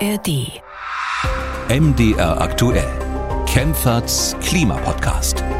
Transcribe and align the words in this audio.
ARD. 0.00 0.60
MDR 1.68 2.36
aktuell. 2.38 2.90
Kempferts 3.46 4.34
Klimapodcast. 4.40 5.55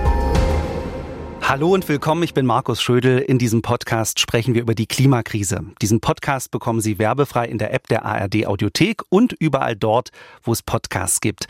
Hallo 1.48 1.72
und 1.72 1.88
willkommen, 1.88 2.24
ich 2.24 2.34
bin 2.34 2.44
Markus 2.44 2.82
Schödel. 2.82 3.20
In 3.20 3.38
diesem 3.38 3.62
Podcast 3.62 4.18
sprechen 4.18 4.54
wir 4.54 4.62
über 4.62 4.74
die 4.74 4.88
Klimakrise. 4.88 5.60
Diesen 5.80 6.00
Podcast 6.00 6.50
bekommen 6.50 6.80
Sie 6.80 6.98
werbefrei 6.98 7.46
in 7.46 7.58
der 7.58 7.72
App 7.72 7.86
der 7.86 8.04
ARD 8.04 8.46
Audiothek 8.48 9.02
und 9.10 9.32
überall 9.38 9.76
dort, 9.76 10.10
wo 10.42 10.50
es 10.50 10.64
Podcasts 10.64 11.20
gibt. 11.20 11.46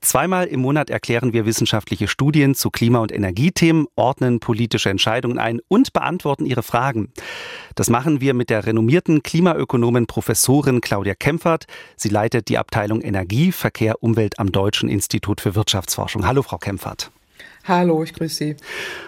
Zweimal 0.00 0.46
im 0.46 0.60
Monat 0.60 0.88
erklären 0.88 1.32
wir 1.32 1.46
wissenschaftliche 1.46 2.06
Studien 2.06 2.54
zu 2.54 2.70
Klima- 2.70 3.00
und 3.00 3.10
Energiethemen, 3.10 3.88
ordnen 3.96 4.38
politische 4.38 4.88
Entscheidungen 4.88 5.40
ein 5.40 5.60
und 5.66 5.92
beantworten 5.92 6.46
Ihre 6.46 6.62
Fragen. 6.62 7.12
Das 7.74 7.90
machen 7.90 8.20
wir 8.20 8.34
mit 8.34 8.50
der 8.50 8.66
renommierten 8.66 9.24
Klimaökonomin 9.24 10.06
Professorin 10.06 10.80
Claudia 10.80 11.16
Kempfert. 11.16 11.64
Sie 11.96 12.08
leitet 12.08 12.46
die 12.50 12.58
Abteilung 12.58 13.00
Energie, 13.00 13.50
Verkehr, 13.50 14.00
Umwelt 14.00 14.38
am 14.38 14.52
Deutschen 14.52 14.88
Institut 14.88 15.40
für 15.40 15.56
Wirtschaftsforschung. 15.56 16.24
Hallo, 16.24 16.44
Frau 16.44 16.58
Kempfert. 16.58 17.10
Hallo, 17.64 18.02
ich 18.02 18.14
grüße 18.14 18.34
Sie. 18.34 18.56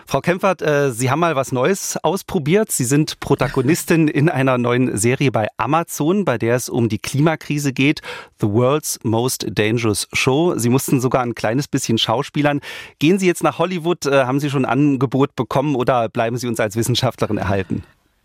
Frau 0.06 0.20
Kempfert, 0.20 0.60
äh, 0.60 0.92
Sie 0.92 1.10
haben 1.10 1.20
mal 1.20 1.36
was 1.36 1.52
Neues 1.52 1.96
ausprobiert. 2.02 2.70
Sie 2.70 2.84
sind 2.84 3.18
Protagonistin 3.18 4.08
in 4.08 4.28
einer 4.28 4.58
neuen 4.58 4.96
Serie 4.96 5.32
bei 5.32 5.48
Amazon, 5.56 6.24
bei 6.24 6.36
der 6.36 6.56
es 6.56 6.68
um 6.68 6.88
die 6.88 6.98
Klimakrise 6.98 7.72
geht. 7.72 8.02
The 8.40 8.48
World's 8.48 8.98
Most 9.02 9.46
Dangerous 9.50 10.06
Show. 10.12 10.54
Sie 10.56 10.68
mussten 10.68 11.00
sogar 11.00 11.22
ein 11.22 11.34
kleines 11.34 11.66
bisschen 11.66 11.96
schauspielern. 11.96 12.60
Gehen 12.98 13.18
Sie 13.18 13.26
jetzt 13.26 13.42
nach 13.42 13.58
Hollywood? 13.58 14.06
Äh, 14.06 14.24
haben 14.24 14.38
Sie 14.38 14.50
schon 14.50 14.66
ein 14.66 14.70
Angebot 14.72 15.34
bekommen 15.34 15.74
oder 15.74 16.08
bleiben 16.08 16.36
Sie 16.36 16.46
uns 16.46 16.60
als 16.60 16.76
Wissenschaftlerin 16.76 17.38
erhalten? 17.38 17.84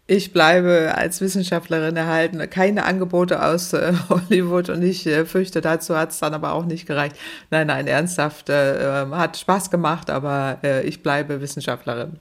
Ich 0.10 0.32
bleibe 0.32 0.94
als 0.96 1.20
Wissenschaftlerin 1.20 1.98
erhalten. 1.98 2.50
Keine 2.50 2.86
Angebote 2.86 3.44
aus 3.44 3.74
äh, 3.74 3.92
Hollywood 4.10 4.70
und 4.70 4.82
ich 4.82 5.06
äh, 5.06 5.26
fürchte, 5.26 5.60
dazu 5.60 5.98
hat 5.98 6.12
es 6.12 6.20
dann 6.20 6.34
aber 6.34 6.54
auch 6.54 6.64
nicht 6.64 6.86
gereicht. 6.86 7.18
Nein, 7.52 7.68
nein, 7.68 7.88
ernsthaft, 7.88 8.48
äh, 8.48 9.02
ähm, 9.02 9.14
hat 9.14 9.36
Spaß 9.36 9.70
gemacht, 9.70 10.10
aber 10.10 10.60
äh, 10.64 10.88
ich 10.88 11.04
bleibe 11.04 11.41
Wissenschaftlerin. 11.41 12.14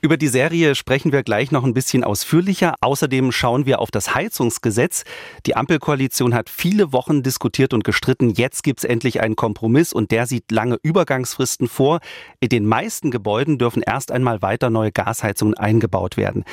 Über 0.00 0.16
die 0.16 0.26
Serie 0.26 0.74
sprechen 0.74 1.12
wir 1.12 1.22
gleich 1.22 1.52
noch 1.52 1.62
ein 1.62 1.72
bisschen 1.72 2.02
ausführlicher. 2.02 2.74
Außerdem 2.80 3.30
schauen 3.30 3.64
wir 3.64 3.78
auf 3.78 3.92
das 3.92 4.16
Heizungsgesetz. 4.16 5.04
Die 5.46 5.54
Ampelkoalition 5.54 6.34
hat 6.34 6.50
viele 6.50 6.92
Wochen 6.92 7.22
diskutiert 7.22 7.74
und 7.74 7.84
gestritten. 7.84 8.30
Jetzt 8.30 8.64
gibt 8.64 8.80
es 8.80 8.84
endlich 8.84 9.20
einen 9.20 9.36
Kompromiss 9.36 9.92
und 9.92 10.10
der 10.10 10.26
sieht 10.26 10.50
lange 10.50 10.78
Übergangsfristen 10.82 11.68
vor. 11.68 12.00
In 12.40 12.48
den 12.48 12.66
meisten 12.66 13.12
Gebäuden 13.12 13.56
dürfen 13.56 13.84
erst 13.86 14.10
einmal 14.10 14.42
weiter 14.42 14.68
neue 14.68 14.90
Gasheizungen 14.90 15.54
eingebaut 15.54 16.16
werden. 16.16 16.44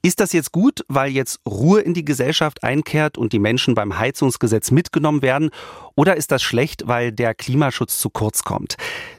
Ist 0.00 0.20
das 0.20 0.32
jetzt 0.32 0.52
gut, 0.52 0.84
weil 0.88 1.10
jetzt 1.10 1.40
Ruhe 1.44 1.80
in 1.80 1.92
die 1.92 2.04
Gesellschaft 2.04 2.62
einkehrt 2.62 3.18
und 3.18 3.32
die 3.32 3.40
Menschen 3.40 3.74
beim 3.74 3.98
Heizungsgesetz 3.98 4.70
mitgenommen 4.70 5.22
werden? 5.22 5.50
Oder 5.96 6.16
ist 6.16 6.30
das 6.30 6.42
schlecht, 6.42 6.86
weil 6.86 7.10
der 7.10 7.34
Klimaschutz 7.34 7.98
zu 7.98 8.08
kurz 8.08 8.44
kommt? 8.44 8.76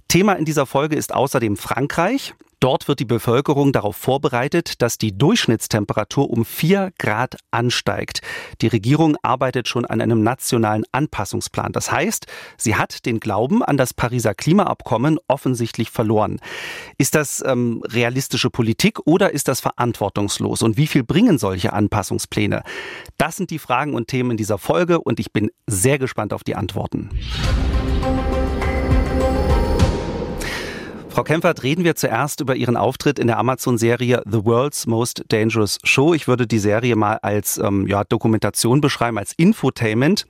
Thema 0.08 0.34
in 0.34 0.46
dieser 0.46 0.66
Folge 0.66 0.96
ist 0.96 1.14
außerdem 1.14 1.58
Frankreich. 1.58 2.34
Dort 2.60 2.90
wird 2.90 3.00
die 3.00 3.06
Bevölkerung 3.06 3.72
darauf 3.72 3.96
vorbereitet, 3.96 4.82
dass 4.82 4.98
die 4.98 5.18
Durchschnittstemperatur 5.18 6.30
um 6.30 6.44
vier 6.44 6.92
Grad 6.98 7.38
ansteigt. 7.52 8.22
Die 8.62 8.68
Regierung 8.68 9.16
arbeitet 9.22 9.70
schon 9.70 9.86
an 9.86 10.02
einem 10.02 10.24
nationalen 10.24 10.84
Anpassungsplan. 10.92 11.72
Das 11.72 11.90
heißt, 11.90 12.26
sie 12.58 12.76
hat 12.76 13.06
den 13.06 13.22
Glauben 13.22 13.64
an 13.64 13.78
das 13.78 13.94
Pariser 13.94 14.34
Klimaabkommen 14.34 15.20
offensichtlich 15.30 15.90
verloren. 15.90 16.42
Ist 16.98 17.16
das 17.16 17.42
ähm, 17.46 17.82
realistische 17.88 18.50
Politik 18.50 19.00
oder 19.06 19.32
ist 19.32 19.48
das 19.48 19.62
verantwortungslos? 19.62 20.62
Und 20.62 20.76
wie 20.76 20.88
viel 20.88 21.04
bringen 21.04 21.38
solche 21.38 21.72
Anpassungspläne? 21.72 22.64
Das 23.18 23.38
sind 23.38 23.52
die 23.52 23.60
Fragen 23.60 23.94
und 23.94 24.08
Themen 24.08 24.32
in 24.32 24.38
dieser 24.38 24.58
Folge 24.58 25.00
und 25.00 25.22
ich 25.22 25.32
bin 25.32 25.50
sehr 25.68 25.98
gespannt 25.98 26.34
auf 26.34 26.44
die 26.44 26.56
Antworten. 26.56 27.10
Frau 31.20 31.26
Kempfert, 31.26 31.64
reden 31.64 31.84
wir 31.84 31.98
zuerst 31.98 32.40
über 32.40 32.56
Ihren 32.56 32.78
Auftritt 32.78 33.20
in 33.20 33.28
der 33.28 33.40
Amazon-Serie 33.40 34.22
The 34.26 34.46
World's 34.46 34.88
Most 34.88 35.26
Dangerous 35.28 35.78
Show. 35.84 36.14
Ich 36.14 36.30
würde 36.30 36.48
die 36.48 36.60
Serie 36.60 36.96
mal 36.96 37.18
als 37.18 37.58
ähm, 37.58 37.88
ja, 37.88 38.06
Dokumentation 38.06 38.80
beschreiben, 38.80 39.18
als 39.18 39.34
Infotainment. 39.34 40.28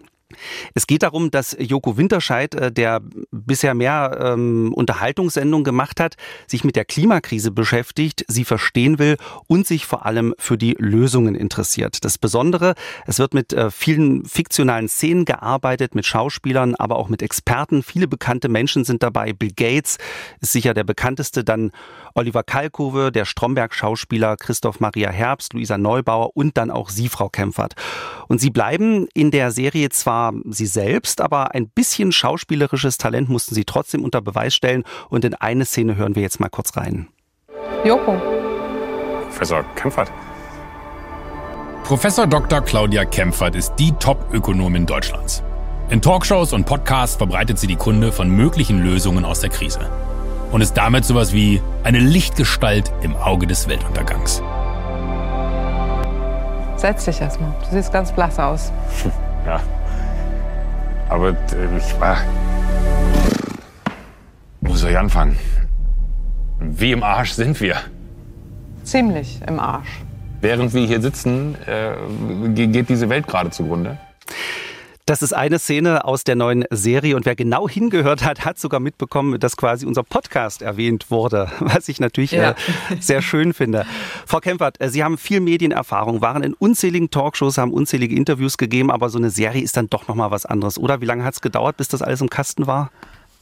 Es 0.75 0.85
geht 0.85 1.03
darum, 1.03 1.31
dass 1.31 1.55
Joko 1.59 1.97
Winterscheid, 1.97 2.53
äh, 2.53 2.71
der 2.71 3.01
bisher 3.31 3.73
mehr 3.73 4.19
ähm, 4.21 4.73
Unterhaltungssendungen 4.73 5.63
gemacht 5.63 5.99
hat, 5.99 6.15
sich 6.45 6.63
mit 6.63 6.75
der 6.75 6.85
Klimakrise 6.85 7.51
beschäftigt, 7.51 8.25
sie 8.27 8.45
verstehen 8.45 8.99
will 8.99 9.17
und 9.47 9.65
sich 9.65 9.85
vor 9.85 10.05
allem 10.05 10.35
für 10.37 10.57
die 10.57 10.75
Lösungen 10.77 11.33
interessiert. 11.33 12.05
Das 12.05 12.17
Besondere, 12.17 12.75
es 13.07 13.17
wird 13.17 13.33
mit 13.33 13.53
äh, 13.53 13.71
vielen 13.71 14.25
fiktionalen 14.25 14.87
Szenen 14.87 15.25
gearbeitet, 15.25 15.95
mit 15.95 16.05
Schauspielern, 16.05 16.75
aber 16.75 16.97
auch 16.97 17.09
mit 17.09 17.23
Experten. 17.23 17.81
Viele 17.81 18.07
bekannte 18.07 18.49
Menschen 18.49 18.83
sind 18.83 19.01
dabei. 19.01 19.33
Bill 19.33 19.51
Gates 19.51 19.97
ist 20.41 20.51
sicher 20.51 20.75
der 20.75 20.83
bekannteste, 20.83 21.43
dann 21.43 21.71
Oliver 22.13 22.43
Kalkofe, 22.43 23.11
der 23.11 23.25
Stromberg-Schauspieler, 23.25 24.37
Christoph 24.37 24.79
Maria 24.79 25.09
Herbst, 25.09 25.53
Luisa 25.53 25.77
Neubauer 25.77 26.35
und 26.35 26.57
dann 26.57 26.69
auch 26.69 26.89
Sie, 26.89 27.09
Frau 27.09 27.29
Kempfert. 27.29 27.73
Und 28.27 28.39
Sie 28.39 28.49
bleiben 28.51 29.07
in 29.13 29.31
der 29.31 29.51
Serie 29.51 29.89
zwar 29.89 30.18
Sie 30.49 30.65
selbst, 30.65 31.21
aber 31.21 31.53
ein 31.53 31.69
bisschen 31.69 32.11
schauspielerisches 32.11 32.97
Talent 32.97 33.29
mussten 33.29 33.55
Sie 33.55 33.65
trotzdem 33.65 34.03
unter 34.03 34.21
Beweis 34.21 34.53
stellen. 34.53 34.83
Und 35.09 35.25
in 35.25 35.35
eine 35.35 35.65
Szene 35.65 35.95
hören 35.95 36.15
wir 36.15 36.21
jetzt 36.21 36.39
mal 36.39 36.49
kurz 36.49 36.75
rein. 36.77 37.07
Joko. 37.83 38.19
Professor 39.29 39.63
Kempfert. 39.75 40.11
Professor 41.83 42.27
Dr. 42.27 42.61
Claudia 42.61 43.05
Kempfert 43.05 43.55
ist 43.55 43.73
die 43.79 43.91
Top-Ökonomin 43.93 44.85
Deutschlands. 44.85 45.43
In 45.89 46.01
Talkshows 46.01 46.53
und 46.53 46.65
Podcasts 46.65 47.15
verbreitet 47.15 47.57
sie 47.57 47.67
die 47.67 47.75
Kunde 47.75 48.11
von 48.11 48.29
möglichen 48.29 48.83
Lösungen 48.83 49.25
aus 49.25 49.39
der 49.39 49.49
Krise 49.49 49.89
und 50.51 50.61
ist 50.61 50.73
damit 50.73 51.05
sowas 51.05 51.33
wie 51.33 51.61
eine 51.83 51.99
Lichtgestalt 51.99 52.91
im 53.01 53.15
Auge 53.15 53.47
des 53.47 53.67
Weltuntergangs. 53.67 54.43
Setz 56.75 57.05
dich 57.05 57.19
erstmal. 57.19 57.53
Du 57.63 57.71
siehst 57.71 57.91
ganz 57.91 58.11
blass 58.11 58.39
aus. 58.39 58.71
Ja. 59.45 59.61
Aber 61.09 61.29
äh, 61.29 61.77
ich 61.77 61.99
war. 61.99 62.17
Wo 64.61 64.73
soll 64.75 64.91
ich 64.91 64.97
anfangen? 64.97 65.37
Wie 66.59 66.91
im 66.91 67.03
Arsch 67.03 67.31
sind 67.31 67.59
wir? 67.59 67.77
Ziemlich 68.83 69.41
im 69.47 69.59
Arsch. 69.59 70.01
Während 70.41 70.73
wir 70.73 70.85
hier 70.85 71.01
sitzen, 71.01 71.55
äh, 71.65 71.95
geht 72.53 72.89
diese 72.89 73.09
Welt 73.09 73.27
gerade 73.27 73.49
zugrunde. 73.49 73.97
Das 75.09 75.23
ist 75.23 75.33
eine 75.33 75.57
Szene 75.57 76.05
aus 76.05 76.23
der 76.23 76.35
neuen 76.35 76.65
Serie 76.69 77.15
und 77.15 77.25
wer 77.25 77.35
genau 77.35 77.67
hingehört 77.67 78.23
hat, 78.23 78.45
hat 78.45 78.59
sogar 78.59 78.79
mitbekommen, 78.79 79.39
dass 79.39 79.57
quasi 79.57 79.87
unser 79.87 80.03
Podcast 80.03 80.61
erwähnt 80.61 81.09
wurde, 81.09 81.49
was 81.59 81.89
ich 81.89 81.99
natürlich 81.99 82.29
ja. 82.29 82.51
äh, 82.51 82.55
sehr 82.99 83.23
schön 83.23 83.55
finde. 83.55 83.87
Frau 84.27 84.39
Kempfert, 84.39 84.79
äh, 84.79 84.87
Sie 84.87 85.03
haben 85.03 85.17
viel 85.17 85.39
Medienerfahrung, 85.39 86.21
waren 86.21 86.43
in 86.43 86.53
unzähligen 86.53 87.09
Talkshows, 87.09 87.57
haben 87.57 87.73
unzählige 87.73 88.15
Interviews 88.15 88.59
gegeben, 88.59 88.91
aber 88.91 89.09
so 89.09 89.17
eine 89.17 89.31
Serie 89.31 89.63
ist 89.63 89.75
dann 89.77 89.89
doch 89.89 90.07
noch 90.07 90.13
mal 90.13 90.29
was 90.29 90.45
anderes, 90.45 90.77
oder? 90.77 91.01
Wie 91.01 91.05
lange 91.05 91.23
hat 91.23 91.33
es 91.33 91.41
gedauert, 91.41 91.77
bis 91.77 91.87
das 91.87 92.03
alles 92.03 92.21
im 92.21 92.29
Kasten 92.29 92.67
war? 92.67 92.91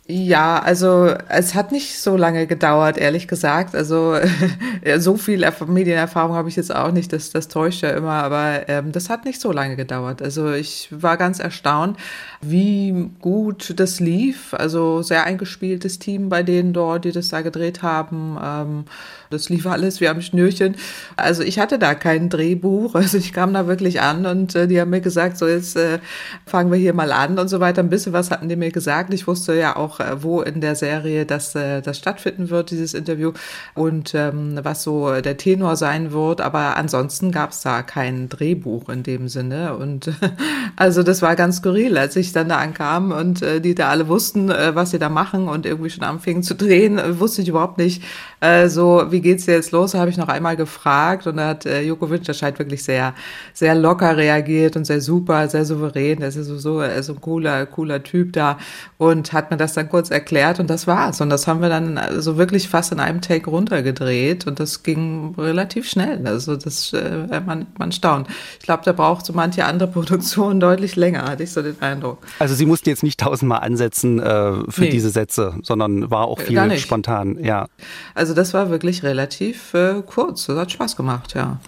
Ja, 0.09 0.59
also 0.59 1.13
es 1.27 1.53
hat 1.53 1.73
nicht 1.73 1.99
so 1.99 2.15
lange 2.15 2.47
gedauert, 2.47 2.97
ehrlich 2.97 3.27
gesagt. 3.27 3.75
Also 3.75 4.15
so 4.99 5.17
viel 5.17 5.45
Medienerfahrung 5.67 6.33
habe 6.33 6.47
ich 6.47 6.55
jetzt 6.55 6.73
auch 6.73 6.93
nicht, 6.93 7.11
das, 7.11 7.31
das 7.31 7.49
täuscht 7.49 7.83
ja 7.83 7.89
immer, 7.89 8.23
aber 8.23 8.69
ähm, 8.69 8.93
das 8.93 9.09
hat 9.09 9.25
nicht 9.25 9.41
so 9.41 9.51
lange 9.51 9.75
gedauert. 9.75 10.21
Also 10.21 10.53
ich 10.53 10.87
war 10.91 11.17
ganz 11.17 11.39
erstaunt, 11.39 11.97
wie 12.41 13.09
gut 13.19 13.73
das 13.75 13.99
lief. 13.99 14.53
Also 14.53 15.01
sehr 15.01 15.25
eingespieltes 15.25 15.99
Team 15.99 16.29
bei 16.29 16.41
denen 16.41 16.71
dort, 16.71 17.03
die 17.03 17.11
das 17.11 17.27
da 17.27 17.41
gedreht 17.41 17.81
haben. 17.81 18.37
Ähm, 18.41 18.85
das 19.29 19.49
lief 19.49 19.65
alles, 19.65 20.01
wir 20.01 20.09
haben 20.09 20.21
Schnürchen. 20.21 20.75
Also 21.15 21.43
ich 21.43 21.59
hatte 21.59 21.79
da 21.79 21.95
kein 21.95 22.29
Drehbuch, 22.29 22.95
also 23.07 23.17
ich 23.17 23.33
kam 23.33 23.53
da 23.53 23.67
wirklich 23.67 24.01
an 24.01 24.25
und 24.25 24.55
äh, 24.55 24.67
die 24.67 24.79
haben 24.79 24.89
mir 24.89 25.01
gesagt, 25.01 25.37
so 25.37 25.47
jetzt 25.47 25.75
äh, 25.75 25.99
fangen 26.45 26.71
wir 26.71 26.77
hier 26.77 26.93
mal 26.93 27.11
an 27.11 27.39
und 27.39 27.47
so 27.47 27.59
weiter. 27.59 27.81
Ein 27.81 27.89
bisschen 27.89 28.13
was 28.13 28.31
hatten 28.31 28.49
die 28.49 28.55
mir 28.55 28.71
gesagt. 28.71 29.13
Ich 29.13 29.27
wusste 29.27 29.55
ja 29.55 29.75
auch, 29.75 29.99
äh, 29.99 30.23
wo 30.23 30.41
in 30.41 30.61
der 30.61 30.75
Serie 30.75 31.25
das, 31.25 31.55
äh, 31.55 31.81
das 31.81 31.97
stattfinden 31.97 32.49
wird, 32.49 32.71
dieses 32.71 32.93
Interview 32.93 33.33
und 33.73 34.13
ähm, 34.15 34.59
was 34.63 34.83
so 34.83 35.21
der 35.21 35.37
Tenor 35.37 35.75
sein 35.75 36.11
wird. 36.11 36.41
Aber 36.41 36.77
ansonsten 36.77 37.31
gab 37.31 37.51
es 37.51 37.61
da 37.61 37.81
kein 37.81 38.29
Drehbuch 38.29 38.89
in 38.89 39.03
dem 39.03 39.27
Sinne. 39.29 39.75
Und 39.75 40.11
also 40.75 41.03
das 41.03 41.21
war 41.21 41.35
ganz 41.35 41.57
skurril, 41.57 41.97
als 41.97 42.15
ich 42.15 42.31
dann 42.31 42.49
da 42.49 42.57
ankam 42.57 43.11
und 43.11 43.41
äh, 43.41 43.61
die 43.61 43.75
da 43.75 43.89
alle 43.89 44.07
wussten, 44.07 44.49
äh, 44.49 44.75
was 44.75 44.91
sie 44.91 44.99
da 44.99 45.09
machen 45.09 45.47
und 45.47 45.65
irgendwie 45.65 45.89
schon 45.89 46.03
anfingen 46.03 46.43
zu 46.43 46.55
drehen, 46.55 46.99
wusste 47.19 47.41
ich 47.41 47.47
überhaupt 47.47 47.77
nicht 47.77 48.03
äh, 48.39 48.69
so, 48.69 49.03
wie 49.09 49.21
geht's 49.21 49.45
dir 49.45 49.53
jetzt 49.53 49.71
los? 49.71 49.95
Habe 49.95 50.11
ich 50.11 50.17
noch 50.17 50.27
einmal 50.27 50.55
gefragt 50.55 51.25
und 51.25 51.37
da 51.37 51.47
hat 51.49 51.65
äh, 51.65 51.81
Joko 51.81 52.09
Winterscheid 52.09 52.59
wirklich 52.59 52.83
sehr, 52.83 53.15
sehr 53.53 53.73
locker 53.73 54.15
reagiert 54.15 54.75
und 54.75 54.85
sehr 54.85 55.01
super, 55.01 55.47
sehr 55.47 55.65
souverän. 55.65 56.21
Er 56.21 56.27
ist 56.27 56.35
so, 56.35 56.57
so, 56.57 56.79
er 56.79 56.95
ist 56.95 57.07
so 57.07 57.13
ein 57.13 57.21
cooler, 57.21 57.65
cooler 57.65 58.03
Typ 58.03 58.33
da 58.33 58.57
und 58.99 59.33
hat 59.33 59.49
mir 59.49 59.57
das 59.57 59.73
dann 59.73 59.89
kurz 59.89 60.11
erklärt 60.11 60.59
und 60.59 60.69
das 60.69 60.85
war's. 60.85 61.19
Und 61.19 61.31
das 61.31 61.47
haben 61.47 61.61
wir 61.61 61.69
dann 61.69 61.99
so 62.19 62.37
wirklich 62.37 62.69
fast 62.69 62.91
in 62.91 62.99
einem 62.99 63.21
Take 63.21 63.49
runtergedreht 63.49 64.45
und 64.45 64.59
das 64.59 64.83
ging 64.83 65.33
relativ 65.35 65.89
schnell. 65.89 66.25
Also 66.27 66.55
das, 66.55 66.93
äh, 66.93 67.41
man, 67.43 67.65
man 67.79 67.91
staunt. 67.91 68.27
Ich 68.59 68.65
glaube, 68.65 68.83
da 68.85 68.91
braucht 68.91 69.25
so 69.25 69.33
manche 69.33 69.65
andere 69.65 69.87
Produktion 69.91 70.59
deutlich 70.59 70.95
länger, 70.95 71.23
hatte 71.23 71.41
ich 71.41 71.51
so 71.51 71.63
den 71.63 71.81
Eindruck. 71.81 72.19
Also 72.37 72.53
Sie 72.53 72.67
mussten 72.67 72.89
jetzt 72.89 73.01
nicht 73.01 73.19
tausendmal 73.19 73.61
ansetzen 73.61 74.19
äh, 74.19 74.53
für 74.69 74.81
nee. 74.81 74.89
diese 74.89 75.09
Sätze, 75.09 75.55
sondern 75.63 76.11
war 76.11 76.27
auch 76.27 76.39
viel 76.39 76.77
spontan, 76.77 77.43
ja. 77.43 77.67
Also 78.13 78.26
das 78.33 78.53
war 78.53 78.69
wirklich 78.69 79.03
relativ 79.03 79.73
äh, 79.73 80.01
kurz. 80.05 80.45
Das 80.45 80.57
hat 80.57 80.71
Spaß 80.71 80.95
gemacht, 80.95 81.33
ja. 81.35 81.59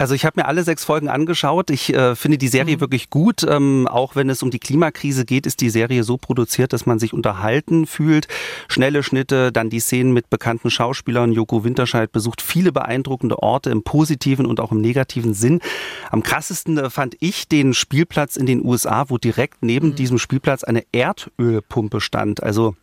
Also 0.00 0.14
ich 0.14 0.24
habe 0.24 0.40
mir 0.40 0.46
alle 0.46 0.62
sechs 0.62 0.82
Folgen 0.82 1.08
angeschaut. 1.08 1.68
Ich 1.68 1.92
äh, 1.92 2.16
finde 2.16 2.38
die 2.38 2.48
Serie 2.48 2.76
mhm. 2.76 2.80
wirklich 2.80 3.10
gut. 3.10 3.42
Ähm, 3.46 3.86
auch 3.86 4.16
wenn 4.16 4.30
es 4.30 4.42
um 4.42 4.50
die 4.50 4.58
Klimakrise 4.58 5.26
geht, 5.26 5.46
ist 5.46 5.60
die 5.60 5.68
Serie 5.68 6.04
so 6.04 6.16
produziert, 6.16 6.72
dass 6.72 6.86
man 6.86 6.98
sich 6.98 7.12
unterhalten 7.12 7.86
fühlt. 7.86 8.26
Schnelle 8.68 9.02
Schnitte, 9.02 9.52
dann 9.52 9.68
die 9.68 9.80
Szenen 9.80 10.14
mit 10.14 10.30
bekannten 10.30 10.70
Schauspielern. 10.70 11.32
Joko 11.32 11.64
Winterscheid 11.64 12.10
besucht 12.12 12.40
viele 12.40 12.72
beeindruckende 12.72 13.42
Orte 13.42 13.68
im 13.68 13.82
positiven 13.82 14.46
und 14.46 14.58
auch 14.58 14.72
im 14.72 14.80
negativen 14.80 15.34
Sinn. 15.34 15.60
Am 16.10 16.22
krassesten 16.22 16.78
äh, 16.78 16.88
fand 16.88 17.16
ich 17.20 17.46
den 17.46 17.74
Spielplatz 17.74 18.36
in 18.36 18.46
den 18.46 18.64
USA, 18.64 19.10
wo 19.10 19.18
direkt 19.18 19.62
neben 19.62 19.88
mhm. 19.88 19.94
diesem 19.96 20.18
Spielplatz 20.18 20.64
eine 20.64 20.82
Erdölpumpe 20.92 22.00
stand. 22.00 22.42
Also 22.42 22.74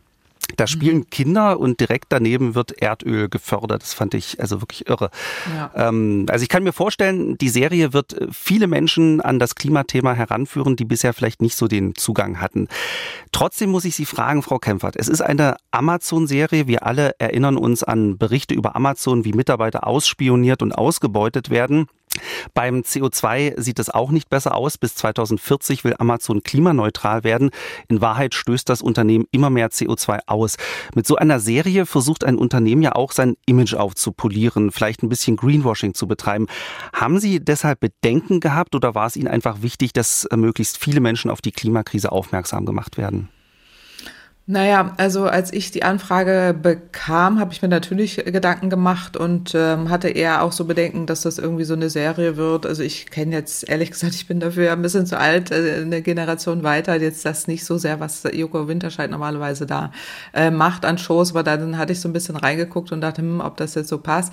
da 0.56 0.66
spielen 0.66 0.98
mhm. 0.98 1.10
Kinder 1.10 1.60
und 1.60 1.80
direkt 1.80 2.06
daneben 2.08 2.54
wird 2.54 2.72
Erdöl 2.82 3.28
gefördert. 3.28 3.82
Das 3.82 3.94
fand 3.94 4.14
ich 4.14 4.40
also 4.40 4.60
wirklich 4.60 4.88
irre. 4.88 5.10
Ja. 5.54 5.70
Ähm, 5.88 6.26
also 6.28 6.42
ich 6.42 6.48
kann 6.48 6.62
mir 6.62 6.72
vorstellen, 6.72 7.36
die 7.38 7.48
Serie 7.48 7.92
wird 7.92 8.14
äh, 8.14 8.26
viele 8.32 8.66
Menschen 8.66 9.20
an 9.20 9.38
das 9.38 9.54
Klimathema 9.54 10.14
heranführen, 10.14 10.76
die 10.76 10.84
bisher 10.84 11.12
vielleicht 11.12 11.42
nicht 11.42 11.56
so 11.56 11.68
den 11.68 11.94
Zugang 11.94 12.40
hatten. 12.40 12.68
Trotzdem 13.32 13.70
muss 13.70 13.84
ich 13.84 13.94
Sie 13.94 14.06
fragen, 14.06 14.42
Frau 14.42 14.58
Kempfert, 14.58 14.96
es 14.96 15.08
ist 15.08 15.20
eine 15.20 15.56
Amazon-Serie. 15.70 16.66
Wir 16.66 16.86
alle 16.86 17.12
erinnern 17.18 17.56
uns 17.56 17.82
an 17.82 18.18
Berichte 18.18 18.54
über 18.54 18.74
Amazon, 18.74 19.24
wie 19.24 19.32
Mitarbeiter 19.32 19.86
ausspioniert 19.86 20.62
und 20.62 20.72
ausgebeutet 20.72 21.50
werden. 21.50 21.86
Beim 22.54 22.80
CO2 22.80 23.60
sieht 23.60 23.78
es 23.78 23.90
auch 23.90 24.10
nicht 24.10 24.28
besser 24.28 24.54
aus. 24.54 24.78
Bis 24.78 24.94
2040 24.96 25.84
will 25.84 25.94
Amazon 25.98 26.42
klimaneutral 26.42 27.24
werden. 27.24 27.50
In 27.88 28.00
Wahrheit 28.00 28.34
stößt 28.34 28.68
das 28.68 28.82
Unternehmen 28.82 29.26
immer 29.30 29.50
mehr 29.50 29.70
CO2 29.70 30.20
aus. 30.26 30.56
Mit 30.94 31.06
so 31.06 31.16
einer 31.16 31.40
Serie 31.40 31.86
versucht 31.86 32.24
ein 32.24 32.36
Unternehmen 32.36 32.82
ja 32.82 32.94
auch 32.94 33.12
sein 33.12 33.34
Image 33.46 33.74
aufzupolieren, 33.74 34.70
vielleicht 34.70 35.02
ein 35.02 35.08
bisschen 35.08 35.36
Greenwashing 35.36 35.94
zu 35.94 36.06
betreiben. 36.06 36.46
Haben 36.92 37.20
Sie 37.20 37.40
deshalb 37.40 37.80
Bedenken 37.80 38.40
gehabt 38.40 38.74
oder 38.74 38.94
war 38.94 39.06
es 39.06 39.16
Ihnen 39.16 39.28
einfach 39.28 39.62
wichtig, 39.62 39.92
dass 39.92 40.28
möglichst 40.34 40.78
viele 40.78 41.00
Menschen 41.00 41.30
auf 41.30 41.40
die 41.40 41.52
Klimakrise 41.52 42.12
aufmerksam 42.12 42.66
gemacht 42.66 42.96
werden? 42.96 43.28
Naja, 44.50 44.94
also 44.96 45.26
als 45.26 45.52
ich 45.52 45.72
die 45.72 45.82
Anfrage 45.82 46.56
bekam, 46.58 47.38
habe 47.38 47.52
ich 47.52 47.60
mir 47.60 47.68
natürlich 47.68 48.16
Gedanken 48.16 48.70
gemacht 48.70 49.14
und 49.14 49.54
ähm, 49.54 49.90
hatte 49.90 50.08
eher 50.08 50.42
auch 50.42 50.52
so 50.52 50.64
Bedenken, 50.64 51.04
dass 51.04 51.20
das 51.20 51.36
irgendwie 51.36 51.64
so 51.64 51.74
eine 51.74 51.90
Serie 51.90 52.38
wird. 52.38 52.64
Also 52.64 52.82
ich 52.82 53.10
kenne 53.10 53.36
jetzt, 53.36 53.68
ehrlich 53.68 53.90
gesagt, 53.90 54.14
ich 54.14 54.26
bin 54.26 54.40
dafür 54.40 54.72
ein 54.72 54.80
bisschen 54.80 55.04
zu 55.04 55.18
alt, 55.18 55.50
äh, 55.50 55.82
eine 55.82 56.00
Generation 56.00 56.62
weiter, 56.62 56.98
jetzt 56.98 57.26
das 57.26 57.46
nicht 57.46 57.66
so 57.66 57.76
sehr, 57.76 58.00
was 58.00 58.22
Joko 58.32 58.68
Winterscheid 58.68 59.10
normalerweise 59.10 59.66
da 59.66 59.92
äh, 60.32 60.50
macht 60.50 60.86
an 60.86 60.96
Shows, 60.96 61.32
aber 61.32 61.42
dann 61.42 61.76
hatte 61.76 61.92
ich 61.92 62.00
so 62.00 62.08
ein 62.08 62.14
bisschen 62.14 62.36
reingeguckt 62.36 62.90
und 62.90 63.02
dachte, 63.02 63.20
hm, 63.20 63.42
ob 63.42 63.58
das 63.58 63.74
jetzt 63.74 63.90
so 63.90 63.98
passt 63.98 64.32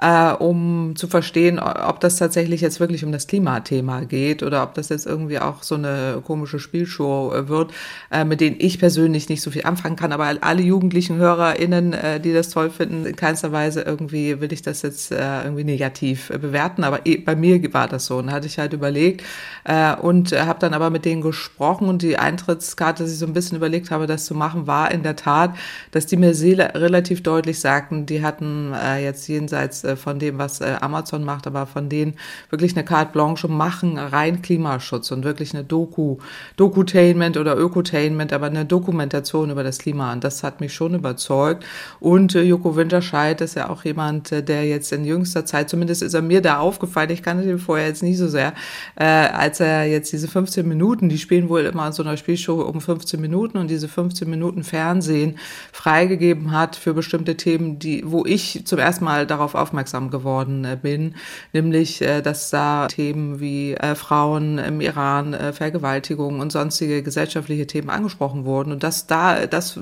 äh, 0.00 0.32
um 0.32 0.94
zu 0.96 1.06
verstehen, 1.06 1.58
ob 1.58 2.00
das 2.00 2.16
tatsächlich 2.16 2.60
jetzt 2.60 2.80
wirklich 2.80 3.04
um 3.04 3.12
das 3.12 3.26
Klimathema 3.26 4.00
geht 4.00 4.42
oder 4.42 4.62
ob 4.62 4.74
das 4.74 4.88
jetzt 4.88 5.06
irgendwie 5.06 5.38
auch 5.38 5.62
so 5.62 5.76
eine 5.76 6.22
komische 6.24 6.58
Spielshow 6.58 7.32
äh, 7.34 7.48
wird, 7.48 7.72
äh, 8.10 8.24
mit 8.24 8.40
denen 8.40 8.56
ich 8.58 8.78
persönlich 8.78 9.28
nicht 9.28 9.42
so 9.42 9.50
viel 9.54 9.64
anfangen 9.64 9.96
kann. 9.96 10.12
Aber 10.12 10.32
alle 10.40 10.62
jugendlichen 10.62 11.16
HörerInnen, 11.16 11.92
äh, 11.92 12.20
die 12.20 12.32
das 12.32 12.50
toll 12.50 12.70
finden, 12.70 13.06
in 13.06 13.16
keinster 13.16 13.52
Weise 13.52 13.82
irgendwie 13.82 14.40
will 14.40 14.52
ich 14.52 14.62
das 14.62 14.82
jetzt 14.82 15.10
äh, 15.12 15.42
irgendwie 15.42 15.64
negativ 15.64 16.30
äh, 16.30 16.38
bewerten. 16.38 16.84
Aber 16.84 17.06
eh, 17.06 17.16
bei 17.16 17.34
mir 17.34 17.72
war 17.72 17.88
das 17.88 18.06
so. 18.06 18.18
Und 18.18 18.26
da 18.26 18.32
hatte 18.32 18.46
ich 18.46 18.58
halt 18.58 18.72
überlegt 18.72 19.22
äh, 19.64 19.94
und 19.96 20.32
äh, 20.32 20.40
habe 20.42 20.58
dann 20.58 20.74
aber 20.74 20.90
mit 20.90 21.04
denen 21.04 21.22
gesprochen 21.22 21.88
und 21.88 22.02
die 22.02 22.18
Eintrittskarte, 22.18 23.02
dass 23.02 23.12
ich 23.12 23.18
so 23.18 23.26
ein 23.26 23.32
bisschen 23.32 23.56
überlegt 23.56 23.90
habe, 23.90 24.06
das 24.06 24.26
zu 24.26 24.34
machen, 24.34 24.66
war 24.66 24.90
in 24.90 25.02
der 25.02 25.16
Tat, 25.16 25.54
dass 25.90 26.06
die 26.06 26.16
mir 26.16 26.34
relativ 26.34 27.22
deutlich 27.22 27.60
sagten, 27.60 28.06
die 28.06 28.22
hatten 28.22 28.72
äh, 28.74 29.02
jetzt 29.02 29.28
jenseits 29.28 29.84
äh, 29.84 29.96
von 29.96 30.18
dem, 30.18 30.38
was 30.38 30.60
äh, 30.60 30.76
Amazon 30.80 31.24
macht, 31.24 31.46
aber 31.46 31.66
von 31.66 31.88
denen 31.88 32.14
wirklich 32.50 32.76
eine 32.76 32.84
Carte 32.84 33.12
Blanche 33.12 33.48
machen, 33.48 33.98
rein 33.98 34.42
Klimaschutz 34.42 35.10
und 35.10 35.24
wirklich 35.24 35.54
eine 35.54 35.64
Doku, 35.64 36.18
Dokutainment 36.56 37.36
oder 37.36 37.56
Ökotainment, 37.56 38.32
aber 38.32 38.46
eine 38.46 38.64
Dokumentation 38.64 39.43
über 39.50 39.62
das 39.62 39.78
Klima. 39.78 40.12
Und 40.12 40.24
das 40.24 40.42
hat 40.42 40.60
mich 40.60 40.74
schon 40.74 40.94
überzeugt. 40.94 41.64
Und 42.00 42.34
äh, 42.34 42.42
Joko 42.42 42.76
Winterscheid 42.76 43.40
ist 43.40 43.54
ja 43.56 43.70
auch 43.70 43.84
jemand, 43.84 44.30
der 44.30 44.66
jetzt 44.66 44.92
in 44.92 45.04
jüngster 45.04 45.44
Zeit, 45.44 45.68
zumindest 45.68 46.02
ist 46.02 46.14
er 46.14 46.22
mir 46.22 46.40
da 46.40 46.58
aufgefallen, 46.58 47.10
ich 47.10 47.22
kannte 47.22 47.44
den 47.44 47.58
vorher 47.58 47.86
jetzt 47.86 48.02
nie 48.02 48.14
so 48.14 48.28
sehr, 48.28 48.54
äh, 48.96 49.04
als 49.04 49.60
er 49.60 49.84
jetzt 49.84 50.12
diese 50.12 50.28
15 50.28 50.66
Minuten, 50.66 51.08
die 51.08 51.18
spielen 51.18 51.48
wohl 51.48 51.62
immer 51.62 51.86
in 51.86 51.92
so 51.92 52.02
einer 52.02 52.16
Spielshow 52.16 52.62
um 52.62 52.80
15 52.80 53.20
Minuten 53.20 53.58
und 53.58 53.68
diese 53.68 53.88
15 53.88 54.28
Minuten 54.28 54.64
Fernsehen 54.64 55.38
freigegeben 55.72 56.52
hat 56.52 56.76
für 56.76 56.94
bestimmte 56.94 57.36
Themen, 57.36 57.78
die, 57.78 58.02
wo 58.06 58.24
ich 58.24 58.62
zum 58.64 58.78
ersten 58.78 59.04
Mal 59.04 59.26
darauf 59.26 59.54
aufmerksam 59.54 60.10
geworden 60.10 60.64
äh, 60.64 60.78
bin, 60.80 61.14
nämlich 61.52 62.02
äh, 62.02 62.22
dass 62.22 62.50
da 62.50 62.86
Themen 62.88 63.40
wie 63.40 63.74
äh, 63.74 63.94
Frauen 63.94 64.58
im 64.58 64.80
Iran, 64.80 65.36
Vergewaltigung 65.52 66.40
und 66.40 66.52
sonstige 66.52 67.02
gesellschaftliche 67.02 67.66
Themen 67.66 67.90
angesprochen 67.90 68.44
wurden. 68.44 68.72
Und 68.72 68.82
das 68.82 69.06
da, 69.06 69.33
das 69.50 69.78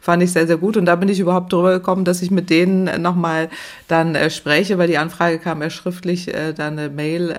fand 0.00 0.22
ich 0.22 0.32
sehr, 0.32 0.46
sehr 0.46 0.56
gut. 0.56 0.76
Und 0.76 0.86
da 0.86 0.96
bin 0.96 1.08
ich 1.08 1.20
überhaupt 1.20 1.52
drüber 1.52 1.72
gekommen, 1.72 2.04
dass 2.04 2.22
ich 2.22 2.30
mit 2.30 2.50
denen 2.50 3.02
nochmal 3.02 3.48
dann 3.88 4.16
spreche, 4.30 4.78
weil 4.78 4.88
die 4.88 4.98
Anfrage 4.98 5.38
kam 5.38 5.62
ja 5.62 5.70
schriftlich, 5.70 6.32
dann 6.56 6.78
eine 6.78 6.88
Mail 6.88 7.34